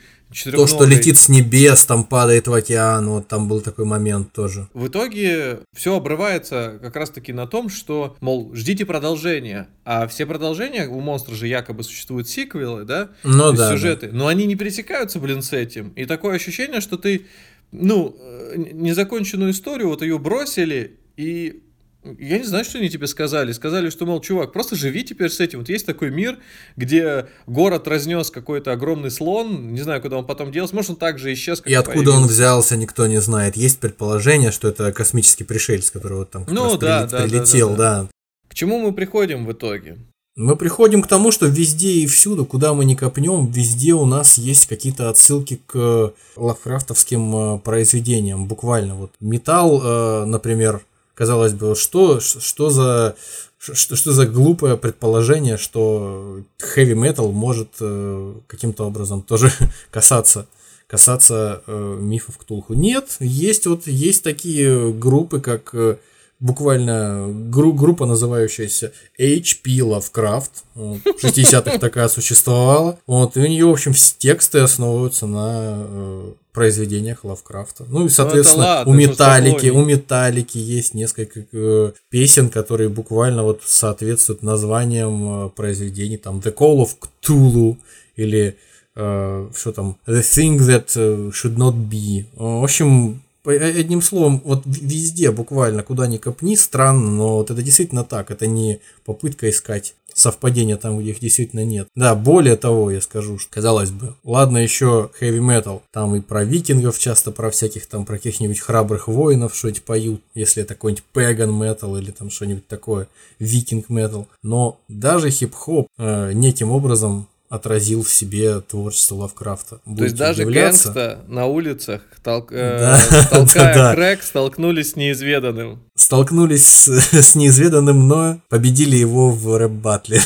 То, 0.53 0.69
что 0.69 0.85
летит 0.85 1.19
с 1.19 1.29
небес, 1.29 1.85
там 1.85 2.05
падает 2.05 2.47
в 2.47 2.53
океан, 2.55 3.09
вот 3.09 3.27
там 3.27 3.49
был 3.49 3.61
такой 3.61 3.87
момент 3.87 4.33
тоже. 4.33 4.69
В 4.73 4.87
итоге 4.87 5.59
все 5.75 5.97
обрывается 5.97 6.79
как 6.81 6.95
раз-таки 6.95 7.33
на 7.33 7.49
том, 7.49 7.71
что, 7.71 8.17
мол, 8.21 8.55
ждите 8.55 8.87
продолжения. 8.87 9.67
А 9.85 10.07
все 10.07 10.27
продолжения, 10.27 10.87
у 10.87 11.01
монстра 11.01 11.35
же 11.35 11.49
якобы 11.49 11.83
существуют 11.83 12.29
сиквелы, 12.29 12.85
да? 12.85 13.09
Ну 13.25 13.51
да, 13.51 13.57
да. 13.57 13.73
сюжеты. 13.73 14.11
Но 14.13 14.29
они 14.29 14.47
не 14.47 14.55
пересекаются, 14.55 15.19
блин, 15.19 15.43
с 15.43 15.53
этим. 15.53 15.89
И 15.97 16.05
такое 16.05 16.37
ощущение, 16.37 16.81
что 16.81 16.97
ты 16.97 17.27
ну, 17.73 18.17
э, 18.17 18.55
незаконченную 18.73 19.51
историю, 19.51 19.89
вот 19.89 20.03
ее 20.03 20.21
бросили, 20.21 20.99
и 21.19 21.65
я 22.05 22.39
не 22.39 22.45
знаю, 22.45 22.65
что 22.65 22.79
они 22.79 22.89
тебе 22.89 23.09
сказали. 23.09 23.51
Сказали, 23.51 23.91
что, 23.91 24.07
мол, 24.07 24.21
чувак, 24.21 24.53
просто 24.53 24.77
живи 24.77 25.03
теперь 25.03 25.31
с 25.31 25.41
этим. 25.41 25.59
Вот 25.59 25.69
есть 25.69 25.85
такой 25.85 26.11
мир, 26.11 26.39
где 26.77 27.27
город 27.49 27.89
разнес 27.89 28.31
какой-то 28.31 28.73
огромный 28.73 29.11
слон, 29.11 29.73
не 29.73 29.81
знаю, 29.81 30.01
куда 30.01 30.19
он 30.19 30.25
потом 30.25 30.53
делся, 30.53 30.77
может, 30.77 30.91
он 30.91 30.97
также 30.97 31.33
исчез. 31.33 31.61
и 31.67 31.75
откуда 31.75 31.97
появился. 31.97 32.19
он 32.21 32.27
взялся, 32.29 32.77
никто 32.77 33.07
не 33.09 33.21
знает. 33.21 33.57
Есть 33.57 33.81
предположение, 33.81 34.53
что 34.53 34.69
это 34.69 34.93
космический 34.93 35.43
пришелец, 35.43 35.91
который 35.91 36.19
вот 36.19 36.31
там 36.31 36.45
ну, 36.49 36.79
да, 36.79 37.01
прилет, 37.01 37.11
да, 37.11 37.23
прилетел, 37.23 37.71
да, 37.71 37.77
да, 37.77 38.03
да. 38.03 38.09
К 38.49 38.55
чему 38.55 38.79
мы 38.79 38.93
приходим 38.93 39.45
в 39.45 39.53
итоге? 39.53 39.99
Мы 40.37 40.55
приходим 40.55 41.03
к 41.03 41.09
тому, 41.09 41.33
что 41.33 41.47
везде 41.47 41.89
и 41.95 42.07
всюду, 42.07 42.47
куда 42.47 42.73
мы 42.73 42.85
не 42.85 42.95
копнем, 42.95 43.51
везде 43.51 43.95
у 43.95 44.07
нас 44.07 44.39
есть 44.39 44.67
какие-то 44.67 45.11
отсылки 45.11 45.61
к 45.67 46.15
лавкрафтовским 46.37 47.35
э, 47.35 47.59
произведениям. 47.59 48.47
Буквально 48.47 48.95
вот 48.95 49.11
металл, 49.19 49.83
э, 49.83 50.25
например, 50.27 50.83
казалось 51.19 51.53
бы, 51.53 51.75
что, 51.75 52.21
что 52.21 52.71
за 52.71 53.17
что, 53.59 53.97
что 53.97 54.13
за 54.13 54.25
глупое 54.25 54.77
предположение, 54.77 55.57
что 55.57 56.43
heavy 56.77 56.95
metal 56.95 57.33
может 57.33 57.71
э, 57.81 58.35
каким-то 58.47 58.85
образом 58.85 59.23
тоже 59.23 59.51
касаться 59.91 60.47
касаться 60.87 61.63
э, 61.67 61.99
мифов 62.01 62.39
Ктулху. 62.39 62.73
Нет, 62.73 63.17
есть 63.21 63.67
вот 63.67 63.87
есть 63.87 64.23
такие 64.23 64.91
группы, 64.91 65.39
как 65.39 65.75
э, 65.75 65.97
буквально 66.41 67.27
гру- 67.29 67.75
группа, 67.75 68.07
называющаяся 68.07 68.93
HP 69.21 69.81
Lovecraft. 69.81 70.51
Вот, 70.75 71.01
в 71.05 71.25
60-х 71.25 71.79
такая 71.79 72.09
существовала. 72.09 72.99
Вот, 73.07 73.37
и 73.37 73.41
у 73.41 73.47
нее, 73.47 73.67
в 73.67 73.73
общем, 73.73 73.93
все 73.93 74.15
тексты 74.17 74.61
основываются 74.61 75.27
на 75.27 75.85
э, 75.87 76.33
произведениях 76.59 77.25
Лавкрафта. 77.25 77.85
Ну 77.89 78.01
и, 78.01 78.03
ну, 78.05 78.09
соответственно, 78.09 78.63
ну, 78.63 78.69
ладно, 78.69 78.93
у 78.93 78.97
Металлики, 78.97 79.67
у 79.69 79.85
Металлики 79.85 80.59
есть 80.59 80.95
несколько 80.95 81.45
э, 81.53 81.93
песен, 82.11 82.51
которые 82.51 82.89
буквально 82.89 83.43
вот 83.43 83.63
соответствуют 83.65 84.43
названиям 84.43 85.47
э, 85.47 85.51
произведений, 85.51 86.17
там 86.17 86.39
The 86.39 86.53
Call 86.55 86.85
of 86.85 86.91
Cthulhu 87.01 87.77
или 88.17 88.57
э, 88.97 89.49
что 89.55 89.73
там 89.73 89.97
The 90.07 90.21
Thing 90.21 90.59
That 90.59 90.91
э, 90.97 91.31
Should 91.31 91.57
Not 91.57 91.75
Be. 91.75 92.25
В 92.35 92.65
общем, 92.65 93.23
Э, 93.49 93.81
одним 93.81 94.03
словом, 94.03 94.43
вот 94.45 94.63
везде, 94.67 95.31
буквально, 95.31 95.83
куда 95.83 96.07
ни 96.07 96.19
копни, 96.19 96.55
странно, 96.57 97.11
но 97.11 97.37
вот 97.37 97.51
это 97.51 97.63
действительно 97.63 98.05
так. 98.05 98.31
Это 98.31 98.47
не 98.47 98.81
попытка 99.05 99.49
искать 99.49 99.95
совпадения 100.19 100.77
там, 100.77 100.99
где 100.99 101.11
их 101.11 101.21
действительно 101.21 101.65
нет. 101.65 101.89
Да, 101.95 102.15
более 102.15 102.57
того, 102.57 102.91
я 102.91 103.01
скажу, 103.01 103.39
что, 103.39 103.51
казалось 103.51 103.91
бы, 103.91 104.15
ладно 104.25 104.59
еще 104.59 105.11
heavy 105.21 105.41
metal, 105.41 105.83
там 105.93 106.15
и 106.17 106.21
про 106.21 106.45
викингов 106.45 106.99
часто, 106.99 107.31
про 107.31 107.51
всяких 107.51 107.87
там, 107.87 108.05
про 108.05 108.17
каких-нибудь 108.17 108.61
храбрых 108.61 109.09
воинов 109.09 109.55
что-нибудь 109.55 109.83
поют, 109.83 110.23
если 110.35 110.63
это 110.63 110.75
какой-нибудь 110.75 111.05
pagan 111.15 111.51
metal 111.51 111.99
или 111.99 112.11
там 112.11 112.31
что-нибудь 112.31 112.67
такое, 112.67 113.09
викинг 113.39 113.89
metal. 113.89 114.27
Но 114.43 114.81
даже 114.89 115.31
хип-хоп 115.31 115.89
э, 115.99 116.33
неким 116.33 116.71
образом 116.71 117.29
отразил 117.49 118.03
в 118.03 118.11
себе 118.13 118.61
творчество 118.61 119.17
Лавкрафта. 119.17 119.81
Будете 119.85 119.99
То 119.99 120.05
есть 120.05 120.17
даже 120.17 120.43
удивляться. 120.43 120.93
гэнгста 120.93 121.19
на 121.29 121.47
улицах, 121.47 122.03
толк, 122.23 122.53
э, 122.53 122.79
да, 122.79 123.25
толкая 123.31 123.75
да, 123.75 123.95
крэк, 123.95 124.23
столкнулись 124.23 124.93
с 124.93 124.97
неизведанным. 124.97 125.83
Столкнулись 125.97 126.67
с, 126.67 126.89
с 127.13 127.35
неизведанным, 127.35 128.07
но 128.07 128.41
победили 128.49 128.97
его 128.97 129.31
в 129.31 129.57
рэп-батле. 129.57 130.21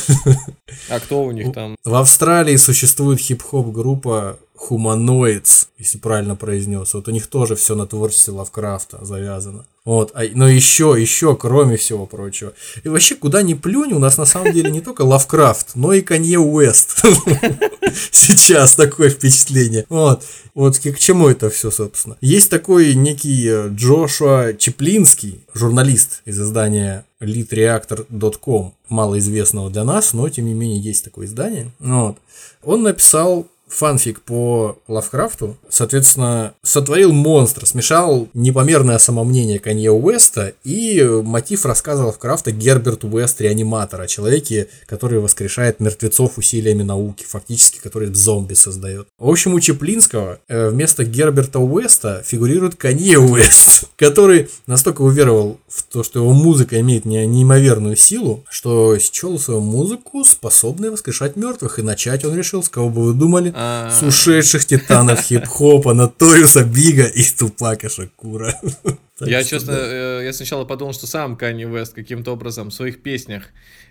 А 0.89 0.99
кто 0.99 1.23
у 1.23 1.31
них 1.31 1.53
там? 1.53 1.75
В 1.83 1.95
Австралии 1.95 2.55
существует 2.57 3.19
хип-хоп 3.19 3.71
группа 3.71 4.37
Humanoids, 4.69 5.67
если 5.77 5.97
правильно 5.97 6.35
произнес. 6.35 6.93
Вот 6.93 7.07
у 7.07 7.11
них 7.11 7.27
тоже 7.27 7.55
все 7.55 7.75
на 7.75 7.85
творчестве 7.85 8.33
Лавкрафта 8.33 9.03
завязано. 9.03 9.65
Вот, 9.85 10.11
а, 10.13 10.23
но 10.33 10.47
еще, 10.47 10.95
еще, 10.97 11.35
кроме 11.35 11.75
всего 11.75 12.05
прочего. 12.05 12.53
И 12.83 12.89
вообще, 12.89 13.15
куда 13.15 13.41
ни 13.41 13.53
плюнь, 13.53 13.91
у 13.91 13.99
нас 13.99 14.17
на 14.17 14.25
самом 14.25 14.53
деле 14.53 14.71
не 14.71 14.79
только 14.79 15.01
Лавкрафт, 15.01 15.75
но 15.75 15.91
и 15.91 16.01
Канье 16.01 16.39
Уэст. 16.39 17.03
Сейчас 18.11 18.75
такое 18.75 19.09
впечатление. 19.09 19.85
Вот. 19.89 20.23
Вот 20.55 20.77
к 20.77 20.97
чему 20.99 21.27
это 21.27 21.49
все, 21.49 21.69
собственно. 21.69 22.15
Есть 22.21 22.49
такой 22.49 22.93
некий 22.93 23.45
э, 23.47 23.69
Джошуа 23.69 24.53
Чеплинский, 24.53 25.43
журналист 25.53 26.21
из 26.23 26.39
издания 26.39 27.05
leadreactor.com, 27.19 28.73
малоизвестного 28.87 29.69
для 29.69 29.83
нас, 29.83 30.13
но 30.13 30.29
тем 30.29 30.45
не 30.45 30.53
менее 30.53 30.79
есть 30.79 31.03
такое 31.03 31.25
издание. 31.25 31.71
Вот. 31.79 32.17
Он 32.63 32.83
написал 32.83 33.47
фанфик 33.73 34.21
по 34.21 34.77
Лавкрафту, 34.87 35.57
соответственно, 35.69 36.53
сотворил 36.63 37.11
монстра, 37.11 37.65
смешал 37.65 38.27
непомерное 38.33 38.97
самомнение 38.97 39.59
Канье 39.59 39.91
Уэста 39.91 40.53
и 40.63 41.03
мотив 41.03 41.65
рассказа 41.65 42.05
Лавкрафта 42.05 42.51
Герберт 42.51 43.03
Уэст, 43.03 43.41
реаниматор, 43.41 44.01
о 44.01 44.07
человеке, 44.07 44.67
который 44.85 45.19
воскрешает 45.19 45.79
мертвецов 45.79 46.37
усилиями 46.37 46.83
науки, 46.83 47.25
фактически, 47.27 47.79
который 47.79 48.13
зомби 48.13 48.53
создает. 48.53 49.07
В 49.17 49.29
общем, 49.29 49.53
у 49.53 49.59
Чеплинского 49.59 50.39
э, 50.47 50.69
вместо 50.69 51.03
Герберта 51.03 51.59
Уэста 51.59 52.23
фигурирует 52.25 52.75
Канье 52.75 53.19
Уэст, 53.19 53.85
который 53.95 54.49
настолько 54.67 55.01
уверовал 55.01 55.59
в 55.73 55.81
то, 55.83 56.03
что 56.03 56.19
его 56.19 56.33
музыка 56.33 56.79
имеет 56.81 57.05
неимоверную 57.05 57.95
силу, 57.95 58.45
что 58.49 58.97
счел 58.99 59.39
свою 59.39 59.59
музыку 59.59 60.23
способной 60.23 60.91
воскрешать 60.91 61.35
мертвых, 61.35 61.79
и 61.79 61.81
начать 61.81 62.23
он 62.25 62.35
решил, 62.35 62.61
с 62.61 62.69
кого 62.69 62.89
бы 62.89 63.05
вы 63.05 63.13
думали, 63.13 63.51
а. 63.55 63.89
с 63.89 64.03
ушедших 64.03 64.65
титанов 64.65 65.21
хип-хопа, 65.21 65.95
Наториуса 65.95 66.63
Бига 66.63 67.05
и 67.05 67.23
Тупака 67.23 67.89
Шакура. 67.89 68.53
Я, 69.19 69.43
честно, 69.43 69.71
э, 69.71 70.21
я 70.25 70.33
сначала 70.33 70.65
подумал, 70.65 70.91
что 70.91 71.07
сам 71.07 71.37
Канни 71.37 71.63
Вест 71.63 71.93
каким-то 71.93 72.33
образом 72.33 72.71
в 72.71 72.73
своих 72.73 73.01
песнях 73.01 73.43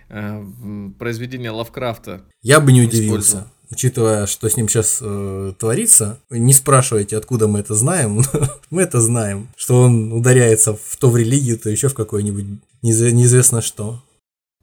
э, 0.09 0.43
произведения 0.99 1.49
Лавкрафта 1.49 2.21
Я 2.43 2.59
бы 2.59 2.71
не 2.71 2.83
удивился 2.83 3.47
учитывая, 3.73 4.27
что 4.27 4.47
с 4.47 4.55
ним 4.55 4.69
сейчас 4.69 4.99
э, 5.01 5.53
творится, 5.57 6.19
не 6.29 6.53
спрашивайте, 6.53 7.17
откуда 7.17 7.47
мы 7.47 7.59
это 7.59 7.73
знаем, 7.73 8.21
мы 8.69 8.83
это 8.83 9.01
знаем, 9.01 9.49
что 9.57 9.81
он 9.81 10.13
ударяется 10.13 10.73
в 10.73 10.95
то 10.97 11.09
в 11.09 11.17
религию, 11.17 11.57
то 11.57 11.69
еще 11.69 11.89
в 11.89 11.93
какой-нибудь 11.93 12.45
неизвестно 12.81 13.61
что. 13.61 14.01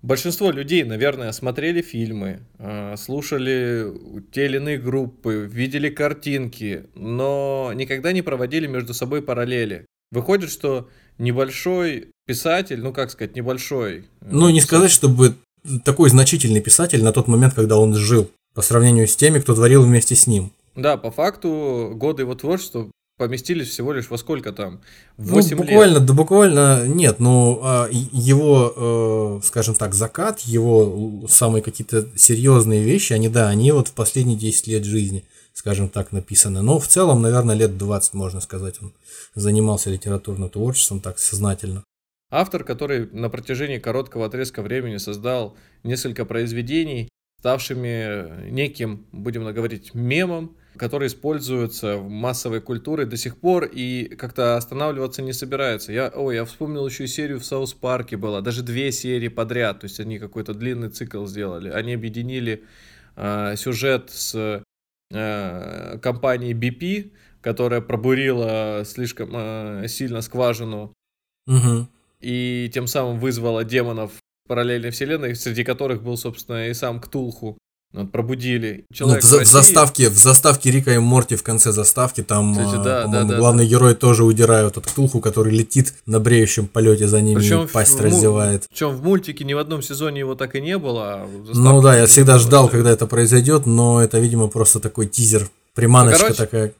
Большинство 0.03 0.51
людей, 0.51 0.85
наверное, 0.85 1.33
смотрели 1.33 1.83
фильмы, 1.83 2.41
э, 2.59 2.97
слушали 2.97 3.93
те 4.33 4.47
или 4.47 4.57
иные 4.57 4.79
группы, 4.79 5.49
видели 5.53 5.91
картинки, 5.91 6.87
но 6.95 7.73
никогда 7.75 8.13
не 8.13 8.23
проводили 8.23 8.67
между 8.67 8.95
собой 8.95 9.21
параллели. 9.21 9.85
Выходит, 10.11 10.51
что 10.51 10.89
небольшой 11.19 12.13
писатель, 12.27 12.81
ну 12.81 12.93
как 12.93 13.11
сказать, 13.11 13.37
небольшой. 13.37 14.07
Э, 14.23 14.29
ну, 14.31 14.49
не 14.49 14.63
сказать, 14.63 14.91
чтобы 14.91 15.35
такой 15.85 16.09
значительный 16.09 16.63
писатель 16.63 17.03
на 17.03 17.13
тот 17.13 17.29
момент, 17.29 17.53
когда 17.55 17.77
он 17.77 17.95
жил, 17.95 18.31
по 18.55 18.63
сравнению 18.63 19.07
с 19.07 19.17
теми, 19.17 19.39
кто 19.39 19.55
творил 19.55 19.83
вместе 19.83 20.15
с 20.15 20.27
ним. 20.27 20.53
Да, 20.77 20.97
по 20.97 21.11
факту 21.11 21.93
годы 21.95 22.23
его 22.23 22.35
творчества 22.35 22.91
поместились 23.21 23.69
всего 23.69 23.93
лишь 23.93 24.09
во 24.09 24.17
сколько 24.17 24.51
там? 24.51 24.81
8 25.19 25.51
ну, 25.51 25.63
буквально, 25.63 25.95
лет. 25.99 26.07
Да 26.07 26.15
буквально 26.15 26.87
нет, 26.87 27.21
но 27.21 27.61
а, 27.63 27.89
его, 27.91 29.41
э, 29.43 29.47
скажем 29.47 29.75
так, 29.75 29.93
закат, 29.93 30.41
его 30.41 31.27
самые 31.29 31.63
какие-то 31.63 32.09
серьезные 32.17 32.83
вещи, 32.83 33.13
они, 33.13 33.29
да, 33.29 33.49
они 33.49 33.73
вот 33.73 33.89
в 33.89 33.93
последние 33.93 34.39
10 34.39 34.69
лет 34.69 34.85
жизни, 34.85 35.27
скажем 35.53 35.91
так, 35.91 36.13
написаны. 36.13 36.63
Но 36.63 36.79
в 36.79 36.89
целом, 36.89 37.21
наверное, 37.21 37.55
лет 37.55 37.77
20, 37.77 38.15
можно 38.15 38.41
сказать, 38.41 38.77
он 38.81 38.95
занимался 39.35 39.91
литературным 39.91 40.49
творчеством 40.49 41.01
так 41.01 41.19
сознательно. 41.19 41.85
Автор, 42.31 42.65
который 42.65 43.11
на 43.13 43.29
протяжении 43.29 43.79
короткого 43.79 44.25
отрезка 44.25 44.63
времени 44.63 44.97
создал 44.97 45.57
несколько 45.83 46.25
произведений, 46.25 47.10
ставшими 47.41 48.51
неким, 48.51 49.07
будем 49.13 49.51
говорить, 49.51 49.95
мемом, 49.95 50.55
который 50.77 51.09
используется 51.09 51.97
в 51.97 52.07
массовой 52.11 52.61
культуре 52.61 53.07
до 53.07 53.17
сих 53.17 53.39
пор 53.39 53.65
и 53.65 54.15
как-то 54.17 54.59
останавливаться 54.59 55.23
не 55.23 55.33
собирается. 55.33 55.91
Я, 55.91 56.13
ой, 56.15 56.35
я 56.35 56.45
вспомнил 56.45 56.87
еще 56.87 57.07
серию 57.07 57.41
в 57.41 57.45
Саус 57.47 57.73
Парке 57.73 58.19
была, 58.19 58.43
даже 58.43 58.63
две 58.63 58.93
серии 58.93 59.29
подряд, 59.29 59.81
то 59.81 59.87
есть 59.87 60.01
они 60.01 60.19
какой-то 60.19 60.53
длинный 60.53 60.91
цикл 60.91 61.25
сделали. 61.25 61.71
Они 61.71 61.95
объединили 61.95 62.65
э, 63.17 63.57
сюжет 63.57 64.11
с 64.11 64.63
э, 65.11 65.99
компанией 66.03 66.53
BP, 66.53 67.11
которая 67.41 67.81
пробурила 67.81 68.83
слишком 68.85 69.31
э, 69.33 69.89
сильно 69.89 70.21
скважину 70.21 70.93
угу. 71.47 71.89
и 72.21 72.71
тем 72.75 72.87
самым 72.87 73.19
вызвала 73.19 73.65
демонов 73.65 74.13
параллельной 74.51 74.91
вселенной, 74.91 75.37
среди 75.37 75.63
которых 75.63 76.03
был, 76.03 76.17
собственно, 76.17 76.69
и 76.69 76.75
сам 76.75 76.99
Ктулху. 77.01 77.57
Вот, 77.93 78.11
пробудили. 78.11 78.85
Человек 78.93 79.23
ну, 79.23 79.39
в, 79.39 79.43
в, 79.43 79.47
заставке, 79.47 80.09
в 80.09 80.17
заставке 80.17 80.73
Рика 80.73 80.93
и 80.93 80.99
Морти 80.99 81.37
в 81.37 81.45
конце 81.45 81.71
заставки 81.71 82.25
там 82.25 82.53
Кстати, 82.53 82.83
да, 82.83 83.07
да, 83.07 83.23
да, 83.23 83.37
главный 83.37 83.65
да. 83.65 83.71
герой 83.71 83.95
тоже 83.95 84.25
удирают 84.25 84.77
от 84.77 84.87
Ктулху, 84.87 85.21
который 85.21 85.53
летит 85.53 85.95
на 86.05 86.19
бреющем 86.19 86.67
полете 86.67 87.07
за 87.07 87.21
ними 87.21 87.39
причем 87.39 87.67
и 87.67 87.69
пасть 87.69 87.95
в, 87.95 88.01
раздевает. 88.01 88.67
Причем 88.69 88.91
в 88.91 89.05
мультике 89.05 89.45
ни 89.45 89.55
в 89.55 89.59
одном 89.59 89.83
сезоне 89.83 90.19
его 90.19 90.35
так 90.35 90.57
и 90.57 90.61
не 90.61 90.79
было. 90.79 91.05
А 91.05 91.29
ну 91.55 91.81
да, 91.81 91.97
я 91.97 92.07
всегда 92.07 92.39
ждал, 92.41 92.69
когда 92.69 92.91
это 92.91 93.07
произойдет, 93.07 93.67
но 93.67 94.03
это, 94.03 94.19
видимо, 94.19 94.49
просто 94.49 94.81
такой 94.81 95.07
тизер, 95.07 95.49
приманочка 95.75 96.19
ну, 96.19 96.25
короче, 96.25 96.43
такая. 96.43 96.73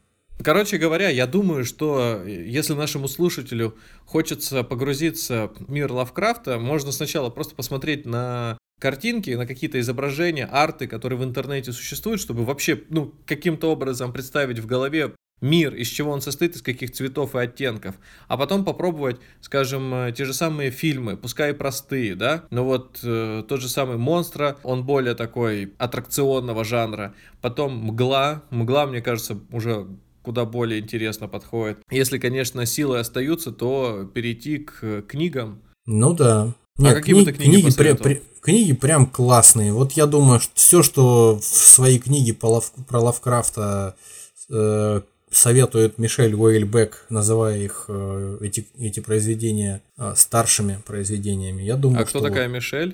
Короче 0.43 0.77
говоря, 0.77 1.09
я 1.09 1.27
думаю, 1.27 1.65
что 1.65 2.23
если 2.25 2.73
нашему 2.73 3.07
слушателю 3.07 3.77
хочется 4.05 4.63
погрузиться 4.63 5.51
в 5.59 5.69
мир 5.69 5.91
Лавкрафта, 5.91 6.57
можно 6.57 6.91
сначала 6.91 7.29
просто 7.29 7.55
посмотреть 7.55 8.05
на 8.05 8.57
картинки, 8.79 9.29
на 9.31 9.45
какие-то 9.45 9.79
изображения, 9.79 10.45
арты, 10.45 10.87
которые 10.87 11.19
в 11.19 11.23
интернете 11.23 11.71
существуют, 11.71 12.19
чтобы 12.19 12.43
вообще, 12.45 12.81
ну, 12.89 13.13
каким-то 13.27 13.71
образом 13.71 14.11
представить 14.11 14.59
в 14.59 14.65
голове 14.65 15.13
мир, 15.41 15.75
из 15.75 15.87
чего 15.87 16.11
он 16.11 16.21
состоит, 16.21 16.55
из 16.55 16.61
каких 16.61 16.91
цветов 16.91 17.35
и 17.35 17.39
оттенков, 17.39 17.95
а 18.27 18.37
потом 18.37 18.63
попробовать, 18.63 19.19
скажем, 19.41 19.93
э, 19.93 20.11
те 20.11 20.25
же 20.25 20.33
самые 20.33 20.71
фильмы, 20.71 21.17
пускай 21.17 21.51
и 21.51 21.55
простые, 21.55 22.15
да, 22.15 22.45
но 22.51 22.63
вот 22.63 22.99
э, 23.03 23.43
тот 23.47 23.59
же 23.59 23.67
самый 23.67 23.97
«Монстра», 23.97 24.57
он 24.63 24.85
более 24.85 25.15
такой 25.15 25.73
аттракционного 25.79 26.63
жанра, 26.63 27.15
потом 27.41 27.75
«Мгла», 27.75 28.43
«Мгла», 28.51 28.85
мне 28.85 29.01
кажется, 29.01 29.39
уже 29.51 29.87
куда 30.21 30.45
более 30.45 30.79
интересно 30.79 31.27
подходит. 31.27 31.79
Если, 31.89 32.17
конечно, 32.17 32.65
силы 32.65 32.99
остаются, 32.99 33.51
то 33.51 34.09
перейти 34.13 34.59
к 34.59 35.03
книгам. 35.03 35.61
Ну 35.85 36.13
да. 36.13 36.53
А 36.77 36.81
Нет, 36.81 36.95
какие 36.95 37.15
кни- 37.15 37.19
бы 37.19 37.31
ты 37.31 37.37
книги, 37.37 37.61
книги, 37.61 37.75
при, 37.75 37.93
при, 37.93 38.21
книги 38.41 38.73
прям 38.73 39.05
классные. 39.05 39.73
Вот 39.73 39.93
я 39.93 40.05
думаю, 40.05 40.39
что 40.39 40.51
все, 40.55 40.83
что 40.83 41.37
в 41.37 41.43
своей 41.43 41.99
книге 41.99 42.33
по 42.33 42.47
Лав, 42.47 42.71
про 42.87 42.99
Лавкрафта 42.99 43.95
э, 44.49 45.01
советует 45.29 45.97
Мишель 45.97 46.33
Уэйльбек, 46.33 47.05
называя 47.09 47.57
их 47.57 47.85
э, 47.87 48.37
эти, 48.41 48.67
эти 48.77 48.99
произведения 48.99 49.81
э, 49.97 50.13
старшими 50.15 50.79
произведениями. 50.85 51.63
Я 51.63 51.75
думаю, 51.75 52.01
а 52.01 52.05
кто 52.05 52.19
что 52.19 52.27
такая 52.27 52.47
Мишель? 52.47 52.93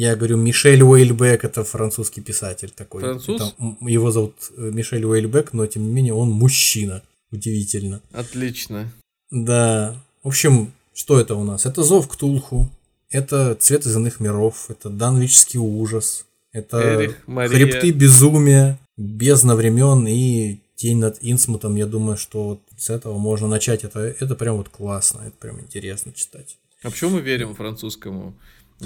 Я 0.00 0.16
говорю, 0.16 0.38
Мишель 0.38 0.82
Уэйльбек 0.82 1.44
это 1.44 1.62
французский 1.62 2.22
писатель 2.22 2.70
такой. 2.70 3.02
Француз? 3.02 3.42
Это, 3.42 3.76
его 3.86 4.10
зовут 4.10 4.34
э, 4.56 4.70
Мишель 4.72 5.04
Уэйльбек, 5.04 5.52
но 5.52 5.66
тем 5.66 5.82
не 5.82 5.92
менее 5.92 6.14
он 6.14 6.30
мужчина. 6.30 7.02
Удивительно. 7.30 8.00
Отлично. 8.10 8.90
Да. 9.30 10.02
В 10.22 10.28
общем, 10.28 10.72
что 10.94 11.20
это 11.20 11.34
у 11.34 11.44
нас? 11.44 11.66
Это 11.66 11.82
Зов 11.82 12.08
Ктулху, 12.08 12.70
это 13.10 13.54
Цвет 13.56 13.84
из 13.84 13.94
иных 13.94 14.20
миров, 14.20 14.70
это 14.70 14.88
Данвичский 14.88 15.58
ужас, 15.58 16.24
это 16.50 16.80
Эрих, 16.80 17.28
Мария. 17.28 17.50
Хребты 17.50 17.90
безумия, 17.90 18.78
Бездна 18.96 19.54
времен 19.54 20.06
и 20.08 20.60
Тень 20.76 20.96
над 20.96 21.18
Инсмутом. 21.20 21.76
Я 21.76 21.84
думаю, 21.84 22.16
что 22.16 22.44
вот 22.44 22.60
с 22.78 22.88
этого 22.88 23.18
можно 23.18 23.48
начать. 23.48 23.84
Это, 23.84 24.00
это 24.00 24.34
прям 24.34 24.56
вот 24.56 24.70
классно, 24.70 25.24
это 25.26 25.36
прям 25.36 25.60
интересно 25.60 26.14
читать. 26.14 26.56
А 26.82 26.90
почему 26.90 27.10
мы 27.10 27.20
верим 27.20 27.54
французскому 27.54 28.34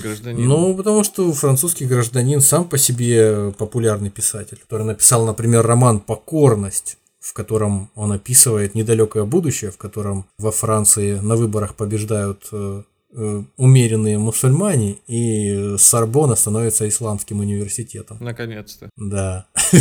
гражданину? 0.00 0.48
Ну, 0.48 0.74
потому 0.74 1.04
что 1.04 1.32
французский 1.32 1.86
гражданин 1.86 2.40
сам 2.40 2.68
по 2.68 2.78
себе 2.78 3.52
популярный 3.58 4.10
писатель, 4.10 4.58
который 4.58 4.86
написал, 4.86 5.26
например, 5.26 5.66
роман 5.66 6.00
«Покорность», 6.00 6.98
в 7.20 7.32
котором 7.32 7.90
он 7.94 8.12
описывает 8.12 8.74
недалекое 8.74 9.24
будущее, 9.24 9.70
в 9.70 9.78
котором 9.78 10.26
во 10.38 10.52
Франции 10.52 11.18
на 11.20 11.36
выборах 11.36 11.74
побеждают 11.74 12.46
э, 12.52 12.82
э, 13.16 13.42
умеренные 13.56 14.18
мусульмане, 14.18 14.98
и 15.06 15.76
Сорбона 15.78 16.36
становится 16.36 16.86
исламским 16.86 17.40
университетом. 17.40 18.18
Наконец-то. 18.20 18.90
Да. 18.96 19.46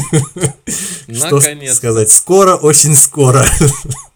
Что 1.11 1.35
Наконец-то. 1.35 1.75
сказать? 1.75 2.09
Скоро, 2.09 2.55
очень 2.55 2.95
скоро. 2.95 3.43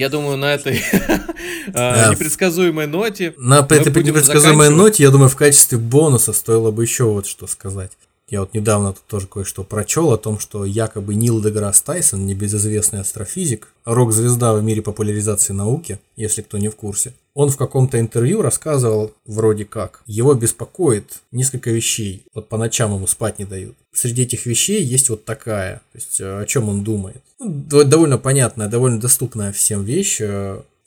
Я 0.00 0.08
думаю, 0.08 0.38
на 0.38 0.54
этой 0.54 0.82
Да. 1.66 2.06
а, 2.06 2.10
непредсказуемой 2.10 2.86
ноте 2.86 3.34
На 3.36 3.58
этой 3.58 4.02
непредсказуемой 4.02 4.70
ноте, 4.70 5.02
я 5.02 5.10
думаю, 5.10 5.28
в 5.28 5.36
качестве 5.36 5.76
бонуса 5.76 6.32
стоило 6.32 6.70
бы 6.70 6.82
еще 6.84 7.04
вот 7.04 7.26
что 7.26 7.46
сказать. 7.46 7.92
Я 8.30 8.40
вот 8.40 8.54
недавно 8.54 8.92
тут 8.92 9.04
тоже 9.06 9.26
кое-что 9.26 9.64
прочел 9.64 10.12
о 10.12 10.16
том, 10.16 10.38
что 10.38 10.64
якобы 10.64 11.16
Нил 11.16 11.42
Деграсс 11.42 11.82
Тайсон, 11.82 12.26
небезызвестный 12.26 13.00
астрофизик, 13.00 13.72
рок-звезда 13.84 14.54
в 14.54 14.62
мире 14.62 14.82
популяризации 14.82 15.52
науки, 15.52 15.98
если 16.14 16.42
кто 16.42 16.56
не 16.56 16.68
в 16.68 16.76
курсе, 16.76 17.12
он 17.34 17.50
в 17.50 17.56
каком-то 17.56 17.98
интервью 17.98 18.40
рассказывал 18.40 19.12
вроде 19.26 19.64
как, 19.64 20.02
его 20.06 20.34
беспокоит 20.34 21.20
несколько 21.32 21.70
вещей, 21.70 22.24
вот 22.32 22.48
по 22.48 22.56
ночам 22.56 22.94
ему 22.94 23.08
спать 23.08 23.40
не 23.40 23.44
дают. 23.44 23.74
Среди 23.92 24.22
этих 24.22 24.46
вещей 24.46 24.80
есть 24.80 25.10
вот 25.10 25.24
такая, 25.24 25.76
то 25.92 25.98
есть 25.98 26.20
э, 26.20 26.42
о 26.42 26.46
чем 26.46 26.68
он 26.68 26.84
думает. 26.84 27.22
Ну, 27.40 27.82
довольно 27.84 28.18
понятная, 28.18 28.68
довольно 28.68 29.00
доступная 29.00 29.52
всем 29.52 29.82
вещь. 29.82 30.20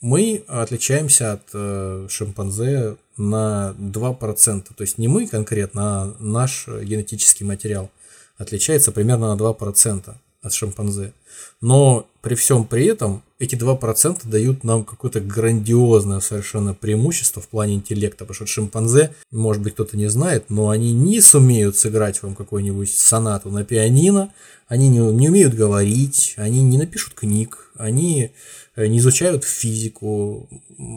Мы 0.04 0.44
отличаемся 0.48 1.32
от 1.32 1.48
э, 1.54 2.08
шимпанзе 2.10 2.96
на 3.16 3.74
2%. 3.78 4.62
То 4.76 4.82
есть 4.82 4.98
не 4.98 5.08
мы 5.08 5.26
конкретно, 5.26 5.82
а 5.82 6.14
наш 6.18 6.68
генетический 6.68 7.46
материал 7.46 7.90
отличается 8.36 8.92
примерно 8.92 9.34
на 9.34 9.40
2% 9.40 10.14
от 10.42 10.52
шимпанзе. 10.52 11.14
Но 11.62 12.06
при 12.20 12.34
всем 12.34 12.66
при 12.66 12.84
этом 12.84 13.22
эти 13.38 13.54
2% 13.54 14.28
дают 14.28 14.62
нам 14.62 14.84
какое-то 14.84 15.20
грандиозное 15.20 16.20
совершенно 16.20 16.74
преимущество 16.74 17.40
в 17.40 17.48
плане 17.48 17.76
интеллекта, 17.76 18.26
потому 18.26 18.34
что 18.34 18.46
шимпанзе, 18.46 19.14
может 19.30 19.62
быть 19.62 19.72
кто-то 19.72 19.96
не 19.96 20.08
знает, 20.08 20.50
но 20.50 20.68
они 20.68 20.92
не 20.92 21.22
сумеют 21.22 21.78
сыграть 21.78 22.22
вам 22.22 22.34
какую-нибудь 22.34 22.92
сонату 22.92 23.50
на 23.50 23.64
пианино, 23.64 24.34
они 24.68 24.88
не, 24.88 24.98
не 24.98 25.30
умеют 25.30 25.54
говорить, 25.54 26.34
они 26.36 26.62
не 26.62 26.76
напишут 26.76 27.14
книг, 27.14 27.70
они 27.76 28.32
не 28.76 28.98
изучают 28.98 29.44
физику, 29.44 30.48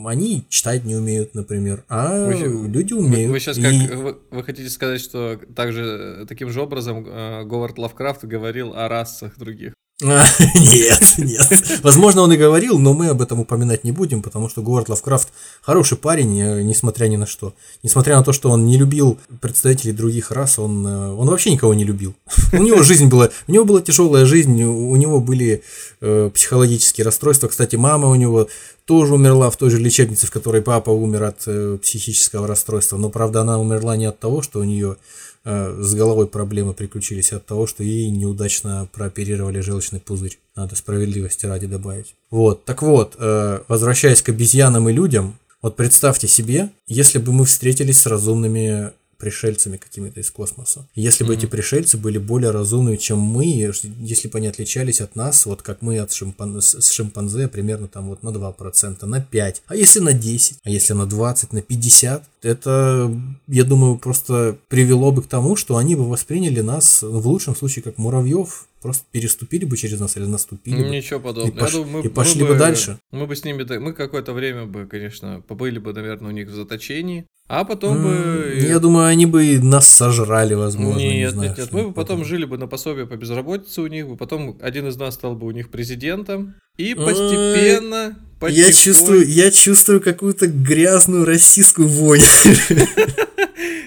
они 0.04 0.44
читать 0.48 0.84
не 0.84 0.96
умеют, 0.96 1.34
например, 1.34 1.84
а 1.88 2.26
Вы 2.26 2.68
люди 2.68 2.92
Вы, 2.92 3.04
умеют. 3.04 3.30
вы 3.30 3.38
сейчас 3.40 3.58
И- 3.58 3.62
как 3.62 3.96
вы, 3.96 4.18
вы 4.30 4.42
хотите 4.44 4.68
сказать, 4.70 5.00
что 5.00 5.38
также 5.54 5.82
э, 6.22 6.26
таким 6.26 6.50
же 6.50 6.60
образом 6.60 7.04
э, 7.06 7.44
Говард 7.44 7.78
Лавкрафт 7.78 8.24
говорил 8.24 8.74
о 8.74 8.88
расах 8.88 9.38
других? 9.38 9.74
Нет, 10.00 11.14
нет. 11.18 11.80
Возможно, 11.82 12.22
он 12.22 12.32
и 12.32 12.36
говорил, 12.36 12.78
но 12.78 12.94
мы 12.94 13.08
об 13.08 13.20
этом 13.20 13.40
упоминать 13.40 13.82
не 13.82 13.90
будем, 13.90 14.22
потому 14.22 14.48
что 14.48 14.62
Говард 14.62 14.88
Лавкрафт 14.88 15.28
хороший 15.60 15.98
парень, 15.98 16.40
э, 16.40 16.62
несмотря 16.62 17.08
ни 17.08 17.16
на 17.16 17.26
что. 17.26 17.52
Несмотря 17.82 18.16
на 18.16 18.22
то, 18.22 18.32
что 18.32 18.48
он 18.50 18.64
не 18.64 18.76
любил 18.76 19.18
представителей 19.40 19.92
других 19.92 20.30
рас, 20.30 20.60
он, 20.60 20.86
э, 20.86 21.12
он 21.14 21.28
вообще 21.28 21.50
никого 21.50 21.74
не 21.74 21.82
любил. 21.82 22.14
У 22.52 22.58
него 22.58 22.84
жизнь 22.84 23.08
была, 23.08 23.30
у 23.48 23.52
него 23.52 23.64
была 23.64 23.80
тяжелая 23.80 24.24
жизнь, 24.24 24.62
у 24.62 24.94
него 24.94 25.20
были 25.20 25.64
э, 26.00 26.30
психологические 26.32 27.04
расстройства. 27.04 27.48
Кстати, 27.48 27.74
мама 27.74 28.08
у 28.08 28.14
него 28.14 28.48
тоже 28.88 29.14
умерла 29.14 29.50
в 29.50 29.56
той 29.56 29.68
же 29.68 29.78
лечебнице, 29.78 30.26
в 30.26 30.30
которой 30.30 30.62
папа 30.62 30.90
умер 30.90 31.24
от 31.24 31.42
э, 31.46 31.76
психического 31.82 32.46
расстройства. 32.46 32.96
Но, 32.96 33.10
правда, 33.10 33.40
она 33.40 33.58
умерла 33.58 33.96
не 33.96 34.06
от 34.06 34.18
того, 34.20 34.42
что 34.42 34.60
у 34.60 34.64
нее 34.64 34.96
с 35.44 35.94
головой 35.94 36.26
проблемы 36.26 36.74
приключились, 36.74 37.32
от 37.32 37.46
того, 37.46 37.66
что 37.66 37.82
ей 37.82 38.10
неудачно 38.10 38.88
прооперировали 38.92 39.60
желчный 39.60 40.00
пузырь. 40.00 40.38
Надо 40.56 40.76
справедливости 40.76 41.46
ради 41.46 41.66
добавить. 41.66 42.14
Вот, 42.30 42.64
так 42.64 42.82
вот, 42.82 43.16
э, 43.18 43.60
возвращаясь 43.68 44.22
к 44.22 44.28
обезьянам 44.28 44.88
и 44.88 44.92
людям, 44.92 45.38
вот 45.60 45.76
представьте 45.76 46.28
себе, 46.28 46.70
если 46.86 47.18
бы 47.18 47.32
мы 47.32 47.44
встретились 47.44 48.00
с 48.00 48.06
разумными 48.06 48.92
пришельцами 49.18 49.76
какими-то 49.76 50.20
из 50.20 50.30
космоса. 50.30 50.86
Если 50.94 51.24
бы 51.24 51.34
эти 51.34 51.46
пришельцы 51.46 51.96
были 51.96 52.18
более 52.18 52.52
разумными, 52.52 52.96
чем 52.96 53.18
мы, 53.18 53.44
если 53.44 54.28
бы 54.28 54.38
они 54.38 54.46
отличались 54.46 55.00
от 55.00 55.16
нас, 55.16 55.44
вот 55.44 55.62
как 55.62 55.82
мы 55.82 55.98
от 55.98 56.10
шимпан- 56.10 56.60
с 56.60 56.90
шимпанзе, 56.90 57.48
примерно 57.48 57.88
там 57.88 58.08
вот 58.08 58.22
на 58.22 58.30
2%, 58.30 59.06
на 59.06 59.20
5%, 59.20 59.56
а 59.66 59.74
если 59.74 59.98
на 60.00 60.14
10%, 60.14 60.58
а 60.62 60.70
если 60.70 60.92
на 60.92 61.02
20%, 61.02 61.48
на 61.52 61.58
50%, 61.58 62.22
это, 62.42 63.12
я 63.48 63.64
думаю, 63.64 63.98
просто 63.98 64.56
привело 64.68 65.10
бы 65.10 65.22
к 65.22 65.26
тому, 65.26 65.56
что 65.56 65.76
они 65.76 65.96
бы 65.96 66.08
восприняли 66.08 66.60
нас, 66.60 67.02
в 67.02 67.26
лучшем 67.26 67.56
случае, 67.56 67.82
как 67.82 67.98
муравьев, 67.98 68.68
просто 68.80 69.04
переступили 69.10 69.64
бы 69.64 69.76
через 69.76 70.00
нас 70.00 70.16
или 70.16 70.24
наступили 70.24 70.82
бы. 70.82 70.88
Ничего 70.88 71.20
подобного. 71.20 71.56
И 71.56 71.58
пош- 71.60 71.72
думаю, 71.72 72.04
и 72.04 72.08
пошли 72.08 72.44
бы 72.44 72.54
дальше. 72.56 72.98
Мы 73.10 73.26
бы 73.26 73.34
с 73.36 73.44
ними, 73.44 73.78
мы 73.78 73.92
какое-то 73.92 74.32
время 74.32 74.66
бы, 74.66 74.86
конечно, 74.86 75.40
побыли 75.46 75.78
бы, 75.78 75.92
наверное, 75.92 76.28
у 76.30 76.32
них 76.32 76.48
в 76.48 76.54
заточении, 76.54 77.26
а 77.48 77.64
потом 77.64 78.02
бы... 78.02 78.08
М, 78.10 78.58
Я 78.66 78.78
думаю, 78.78 79.06
они 79.06 79.26
бы 79.26 79.58
нас 79.62 79.88
сожрали, 79.88 80.54
возможно. 80.54 80.98
не 80.98 81.18
Нет, 81.18 81.32
знаю, 81.32 81.48
нет, 81.50 81.58
нет. 81.58 81.72
Мы 81.72 81.88
бы 81.88 81.92
потом 81.92 82.24
жили 82.24 82.44
бы 82.44 82.58
на 82.58 82.66
пособие 82.66 83.06
по 83.06 83.16
безработице 83.16 83.80
у 83.82 83.86
них, 83.86 84.06
бы 84.08 84.16
потом 84.16 84.58
один 84.60 84.86
из 84.88 84.96
нас 84.96 85.14
стал 85.14 85.34
бы 85.34 85.46
у 85.46 85.50
них 85.50 85.70
президентом, 85.70 86.54
и 86.76 86.94
постепенно, 86.94 88.16
Я 88.48 88.72
чувствую, 88.72 89.26
я 89.26 89.50
чувствую 89.50 90.00
какую-то 90.00 90.46
грязную 90.46 91.24
российскую 91.24 91.88
вонь. 91.88 92.20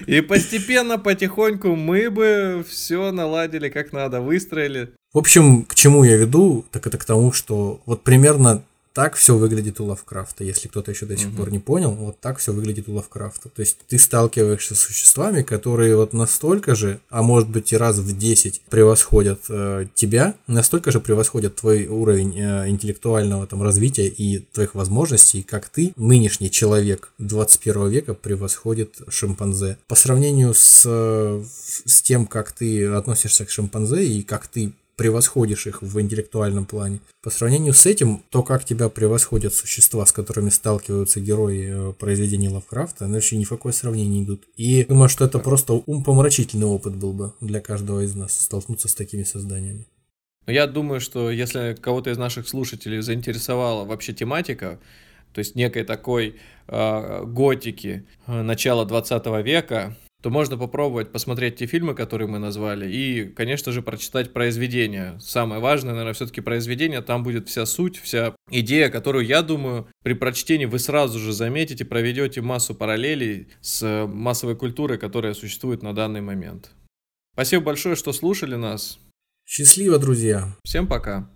И 0.06 0.20
постепенно, 0.20 0.98
потихоньку 0.98 1.74
мы 1.76 2.10
бы 2.10 2.64
все 2.68 3.10
наладили 3.10 3.68
как 3.68 3.92
надо, 3.92 4.20
выстроили. 4.20 4.90
В 5.12 5.18
общем, 5.18 5.64
к 5.64 5.74
чему 5.74 6.04
я 6.04 6.16
веду, 6.16 6.64
так 6.70 6.86
это 6.86 6.98
к 6.98 7.04
тому, 7.04 7.32
что 7.32 7.80
вот 7.86 8.02
примерно 8.02 8.62
так 8.92 9.14
все 9.14 9.36
выглядит 9.36 9.80
у 9.80 9.84
Лавкрафта. 9.84 10.44
Если 10.44 10.68
кто-то 10.68 10.90
еще 10.90 11.06
до 11.06 11.16
сих 11.16 11.28
Мгм. 11.28 11.36
пор 11.36 11.50
не 11.52 11.58
понял, 11.58 11.92
вот 11.92 12.20
так 12.20 12.38
все 12.38 12.52
выглядит 12.52 12.88
у 12.88 12.94
Лавкрафта. 12.94 13.48
То 13.48 13.60
есть 13.60 13.78
ты 13.88 13.98
сталкиваешься 13.98 14.74
с 14.74 14.80
существами, 14.80 15.42
которые 15.42 15.96
вот 15.96 16.12
настолько 16.12 16.74
же, 16.74 17.00
а 17.08 17.22
может 17.22 17.48
быть 17.48 17.72
и 17.72 17.76
раз 17.76 17.98
в 17.98 18.16
10 18.16 18.62
превосходят 18.68 19.40
э, 19.48 19.86
тебя, 19.94 20.34
настолько 20.46 20.90
же 20.90 21.00
превосходят 21.00 21.56
твой 21.56 21.86
уровень 21.86 22.38
э, 22.38 22.68
интеллектуального 22.68 23.46
там 23.46 23.62
развития 23.62 24.06
и 24.08 24.40
твоих 24.52 24.74
возможностей, 24.74 25.42
как 25.42 25.68
ты, 25.68 25.92
нынешний 25.96 26.50
человек 26.50 27.12
21 27.18 27.88
века, 27.88 28.14
превосходит 28.14 29.00
шимпанзе. 29.08 29.78
По 29.88 29.94
сравнению 29.94 30.54
с, 30.54 30.82
э, 30.84 31.42
с 31.86 32.02
тем, 32.02 32.26
как 32.26 32.52
ты 32.52 32.86
относишься 32.86 33.44
к 33.44 33.50
шимпанзе 33.50 34.04
и 34.04 34.22
как 34.22 34.46
ты 34.48 34.72
превосходишь 35.02 35.66
их 35.66 35.82
в 35.82 36.00
интеллектуальном 36.00 36.64
плане. 36.64 37.00
По 37.24 37.30
сравнению 37.30 37.74
с 37.74 37.86
этим, 37.86 38.22
то, 38.30 38.44
как 38.44 38.64
тебя 38.64 38.88
превосходят 38.88 39.52
существа, 39.52 40.06
с 40.06 40.12
которыми 40.12 40.48
сталкиваются 40.48 41.18
герои 41.18 41.90
э, 41.90 41.92
произведений 41.94 42.48
Лавкрафта, 42.48 43.06
они 43.06 43.14
вообще 43.14 43.36
ни 43.36 43.42
в 43.42 43.48
какое 43.48 43.72
сравнение 43.72 44.20
не 44.20 44.22
идут. 44.22 44.44
И 44.56 44.84
думаю, 44.84 45.08
что 45.08 45.24
это 45.24 45.40
просто 45.40 45.72
умпомрачительный 45.72 46.68
опыт 46.68 46.94
был 46.94 47.12
бы 47.12 47.32
для 47.40 47.60
каждого 47.60 48.04
из 48.04 48.14
нас 48.14 48.40
столкнуться 48.40 48.86
с 48.86 48.94
такими 48.94 49.24
созданиями. 49.24 49.88
Я 50.46 50.68
думаю, 50.68 51.00
что 51.00 51.32
если 51.32 51.76
кого-то 51.80 52.10
из 52.10 52.18
наших 52.18 52.46
слушателей 52.46 53.00
заинтересовала 53.00 53.84
вообще 53.84 54.12
тематика, 54.12 54.78
то 55.32 55.40
есть 55.40 55.56
некой 55.56 55.82
такой 55.82 56.36
э, 56.68 57.24
готики 57.24 58.06
э, 58.28 58.42
начала 58.42 58.86
20 58.86 59.26
века, 59.44 59.96
то 60.22 60.30
можно 60.30 60.56
попробовать 60.56 61.10
посмотреть 61.10 61.56
те 61.56 61.66
фильмы, 61.66 61.94
которые 61.94 62.28
мы 62.28 62.38
назвали, 62.38 62.90
и, 62.90 63.24
конечно 63.24 63.72
же, 63.72 63.82
прочитать 63.82 64.32
произведения. 64.32 65.18
Самое 65.20 65.60
важное, 65.60 65.92
наверное, 65.92 66.14
все-таки 66.14 66.40
произведение, 66.40 67.02
там 67.02 67.24
будет 67.24 67.48
вся 67.48 67.66
суть, 67.66 67.98
вся 67.98 68.34
идея, 68.50 68.88
которую, 68.88 69.26
я 69.26 69.42
думаю, 69.42 69.88
при 70.04 70.14
прочтении 70.14 70.66
вы 70.66 70.78
сразу 70.78 71.18
же 71.18 71.32
заметите, 71.32 71.84
проведете 71.84 72.40
массу 72.40 72.74
параллелей 72.74 73.48
с 73.60 74.06
массовой 74.06 74.56
культурой, 74.56 74.96
которая 74.96 75.34
существует 75.34 75.82
на 75.82 75.92
данный 75.92 76.20
момент. 76.20 76.70
Спасибо 77.34 77.64
большое, 77.64 77.96
что 77.96 78.12
слушали 78.12 78.54
нас. 78.54 79.00
Счастливо, 79.44 79.98
друзья. 79.98 80.56
Всем 80.64 80.86
пока. 80.86 81.28